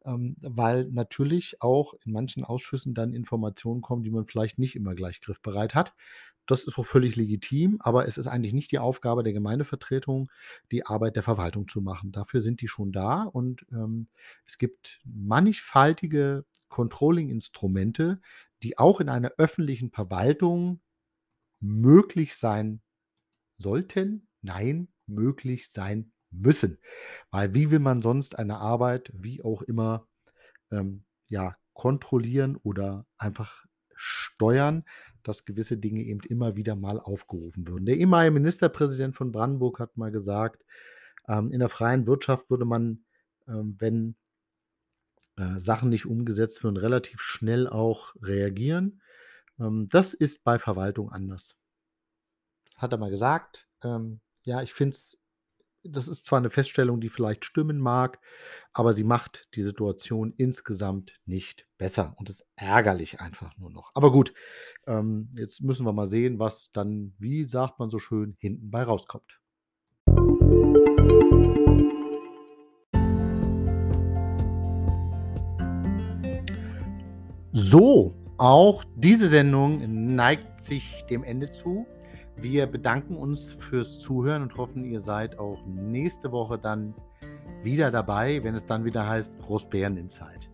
ähm, 0.05 0.37
weil 0.41 0.85
natürlich 0.87 1.61
auch 1.61 1.95
in 2.05 2.13
manchen 2.13 2.45
Ausschüssen 2.45 2.95
dann 2.95 3.13
Informationen 3.13 3.81
kommen, 3.81 4.03
die 4.03 4.11
man 4.11 4.27
vielleicht 4.27 4.59
nicht 4.59 4.77
immer 4.77 4.95
gleich 4.95 5.21
griffbereit 5.21 5.75
hat. 5.75 5.95
Das 6.47 6.65
ist 6.65 6.79
auch 6.79 6.87
völlig 6.87 7.15
legitim, 7.17 7.77
aber 7.81 8.07
es 8.07 8.17
ist 8.17 8.27
eigentlich 8.27 8.55
nicht 8.55 8.73
die 8.73 8.79
Aufgabe 8.79 9.23
der 9.23 9.35
Gemeindevertretung, 9.35 10.31
die 10.73 10.87
Arbeit 10.87 11.17
der 11.17 11.23
Verwaltung 11.23 11.69
zu 11.69 11.83
machen. 11.83 12.11
Dafür 12.11 12.41
sind 12.41 12.63
die 12.63 12.69
schon 12.69 12.91
da 12.91 13.25
und 13.25 13.67
ähm, 13.71 14.07
es 14.47 14.57
gibt 14.57 15.01
mannigfaltige 15.05 16.47
Controlling-Instrumente, 16.71 18.21
die 18.63 18.79
auch 18.79 19.01
in 19.01 19.11
einer 19.11 19.33
öffentlichen 19.37 19.91
Verwaltung 19.91 20.81
möglich 21.61 22.35
sein 22.37 22.81
sollten, 23.59 24.29
nein, 24.41 24.89
möglich 25.07 25.69
sein 25.69 26.13
müssen. 26.31 26.79
Weil 27.31 27.55
wie 27.55 27.71
will 27.71 27.79
man 27.79 28.03
sonst 28.03 28.39
eine 28.39 28.59
Arbeit, 28.59 29.11
wie 29.15 29.43
auch 29.43 29.63
immer, 29.63 30.07
ähm, 30.71 31.05
ja, 31.29 31.57
kontrollieren 31.73 32.57
oder 32.57 33.07
einfach 33.19 33.65
steuern, 33.95 34.85
dass 35.23 35.45
gewisse 35.45 35.77
Dinge 35.77 36.03
eben 36.03 36.21
immer 36.21 36.57
wieder 36.57 36.75
mal 36.75 36.99
aufgerufen 36.99 37.67
würden. 37.67 37.87
Der 37.87 37.97
ehemalige 37.97 38.33
Ministerpräsident 38.33 39.15
von 39.15 39.33
Brandenburg 39.33 39.79
hat 39.79 39.97
mal 39.97 40.11
gesagt, 40.11 40.65
ähm, 41.29 41.53
in 41.53 41.61
der 41.61 41.69
freien 41.69 42.07
Wirtschaft 42.07 42.51
würde 42.51 42.65
man, 42.65 43.05
ähm, 43.47 43.77
wenn 43.79 44.17
äh, 45.37 45.61
Sachen 45.61 45.91
nicht 45.91 46.07
umgesetzt 46.07 46.65
würden, 46.65 46.77
relativ 46.77 47.21
schnell 47.21 47.69
auch 47.69 48.15
reagieren. 48.23 49.03
Ähm, 49.61 49.89
das 49.91 50.15
ist 50.15 50.45
bei 50.45 50.59
Verwaltung 50.59 51.11
anders. 51.13 51.57
Hat 52.77 52.93
er 52.93 52.99
mal 52.99 53.11
gesagt. 53.11 53.69
Ähm, 53.83 54.21
ja, 54.45 54.63
ich 54.63 54.73
finde 54.73 54.97
es 54.97 55.18
das 55.85 56.09
ist 56.09 56.27
zwar 56.27 56.39
eine 56.39 56.51
Feststellung, 56.51 57.01
die 57.01 57.09
vielleicht 57.09 57.45
stimmen 57.45 57.79
mag, 57.79 58.19
aber 58.73 58.93
sie 58.93 59.05
macht 59.05 59.49
die 59.55 59.63
Situation 59.63 60.33
insgesamt 60.37 61.21
nicht 61.25 61.67
besser 61.79 62.15
und 62.17 62.31
ist 62.31 62.47
ärgerlich 62.57 63.21
einfach 63.21 63.57
nur 63.59 63.71
noch. 63.71 63.91
Aber 63.95 64.13
gut, 64.13 64.33
ähm, 64.87 65.31
jetzt 65.37 65.63
müssen 65.63 65.87
wir 65.87 65.93
mal 65.93 66.07
sehen, 66.07 66.39
was 66.39 66.73
dann, 66.73 67.15
wie 67.19 67.45
sagt 67.45 67.79
man 67.79 67.91
so 67.91 67.99
schön, 67.99 68.37
hinten 68.39 68.71
bei 68.71 68.83
rauskommt. 68.83 69.41
So, 77.53 78.15
auch 78.39 78.85
diese 78.97 79.29
Sendung 79.29 80.15
neigt 80.15 80.61
sich 80.61 81.05
dem 81.11 81.23
Ende 81.25 81.51
zu. 81.51 81.87
Wir 82.41 82.67
bedanken 82.67 83.17
uns 83.17 83.53
fürs 83.53 83.99
Zuhören 83.99 84.43
und 84.43 84.57
hoffen, 84.57 84.85
ihr 84.85 85.01
seid 85.01 85.41
auch 85.41 85.67
nächste 85.67 86.31
Woche 86.31 86.57
dann 86.57 86.95
wieder 87.65 87.91
dabei, 87.91 88.45
wenn 88.45 88.55
es 88.55 88.65
dann 88.65 88.85
wieder 88.85 89.09
heißt 89.09 89.41
Großbären 89.41 89.97
Insight. 89.97 90.49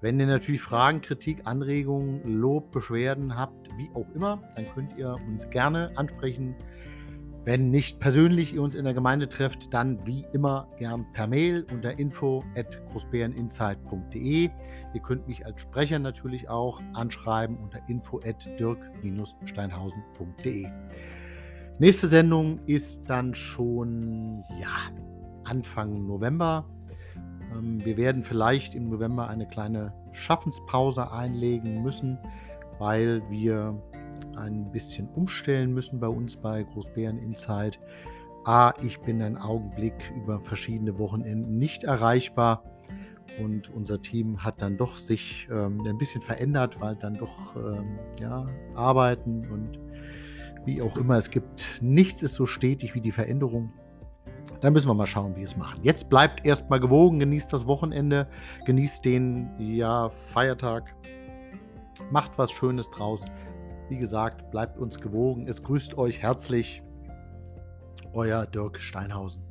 Wenn 0.00 0.18
ihr 0.18 0.26
natürlich 0.26 0.62
Fragen, 0.62 1.02
Kritik, 1.02 1.42
Anregungen, 1.44 2.22
Lob, 2.24 2.72
Beschwerden 2.72 3.36
habt, 3.36 3.68
wie 3.76 3.90
auch 3.94 4.06
immer, 4.14 4.42
dann 4.56 4.64
könnt 4.74 4.96
ihr 4.96 5.14
uns 5.26 5.50
gerne 5.50 5.92
ansprechen. 5.96 6.54
Wenn 7.44 7.70
nicht 7.70 8.00
persönlich 8.00 8.54
ihr 8.54 8.62
uns 8.62 8.74
in 8.74 8.84
der 8.84 8.94
Gemeinde 8.94 9.28
trefft, 9.28 9.74
dann 9.74 10.06
wie 10.06 10.24
immer 10.32 10.68
gern 10.78 11.04
per 11.12 11.26
Mail 11.26 11.66
unter 11.70 11.98
info 11.98 12.44
at 12.56 12.80
großbäreninsight.de. 12.88 14.48
Ihr 14.94 15.02
könnt 15.02 15.28
mich 15.28 15.44
als 15.44 15.60
Sprecher 15.60 15.98
natürlich 15.98 16.48
auch 16.48 16.80
anschreiben 16.94 17.58
unter 17.58 17.86
info 17.88 18.20
at 18.24 18.48
dirk-steinhausen.de. 18.58 20.70
Nächste 21.78 22.08
Sendung 22.08 22.58
ist 22.64 23.02
dann 23.06 23.34
schon 23.34 24.42
ja, 24.58 24.76
Anfang 25.44 26.06
November. 26.06 26.64
Ähm, 27.52 27.84
wir 27.84 27.98
werden 27.98 28.22
vielleicht 28.22 28.74
im 28.74 28.88
November 28.88 29.28
eine 29.28 29.46
kleine 29.46 29.92
Schaffenspause 30.12 31.12
einlegen 31.12 31.82
müssen, 31.82 32.18
weil 32.78 33.22
wir 33.28 33.78
ein 34.36 34.72
bisschen 34.72 35.06
umstellen 35.10 35.74
müssen 35.74 36.00
bei 36.00 36.08
uns 36.08 36.38
bei 36.38 36.62
Großbären 36.62 37.18
Insight. 37.18 37.78
A, 38.46 38.72
ich 38.82 38.98
bin 39.00 39.20
einen 39.20 39.36
Augenblick 39.36 40.14
über 40.16 40.40
verschiedene 40.40 40.98
Wochenenden 40.98 41.58
nicht 41.58 41.84
erreichbar 41.84 42.62
und 43.38 43.68
unser 43.68 44.00
Team 44.00 44.42
hat 44.42 44.62
dann 44.62 44.78
doch 44.78 44.96
sich 44.96 45.46
ähm, 45.50 45.82
ein 45.86 45.98
bisschen 45.98 46.22
verändert, 46.22 46.80
weil 46.80 46.96
dann 46.96 47.18
doch 47.18 47.54
ähm, 47.54 47.98
ja, 48.18 48.46
arbeiten 48.74 49.46
und 49.50 49.85
wie 50.66 50.82
auch 50.82 50.96
immer. 50.96 51.16
Es 51.16 51.30
gibt 51.30 51.80
nichts 51.80 52.22
ist 52.22 52.34
so 52.34 52.44
stetig 52.44 52.94
wie 52.94 53.00
die 53.00 53.12
Veränderung. 53.12 53.72
Da 54.60 54.70
müssen 54.70 54.88
wir 54.88 54.94
mal 54.94 55.06
schauen, 55.06 55.36
wie 55.36 55.42
es 55.42 55.56
machen. 55.56 55.80
Jetzt 55.82 56.08
bleibt 56.08 56.44
erstmal 56.44 56.80
gewogen, 56.80 57.18
genießt 57.18 57.52
das 57.52 57.66
Wochenende, 57.66 58.28
genießt 58.64 59.04
den 59.04 59.48
ja, 59.58 60.10
Feiertag, 60.10 60.94
macht 62.10 62.38
was 62.38 62.50
Schönes 62.50 62.90
draus. 62.90 63.26
Wie 63.88 63.96
gesagt, 63.96 64.50
bleibt 64.50 64.78
uns 64.78 65.00
gewogen. 65.00 65.46
Es 65.46 65.62
grüßt 65.62 65.96
euch 65.98 66.20
herzlich 66.20 66.82
euer 68.12 68.46
Dirk 68.46 68.80
Steinhausen. 68.80 69.45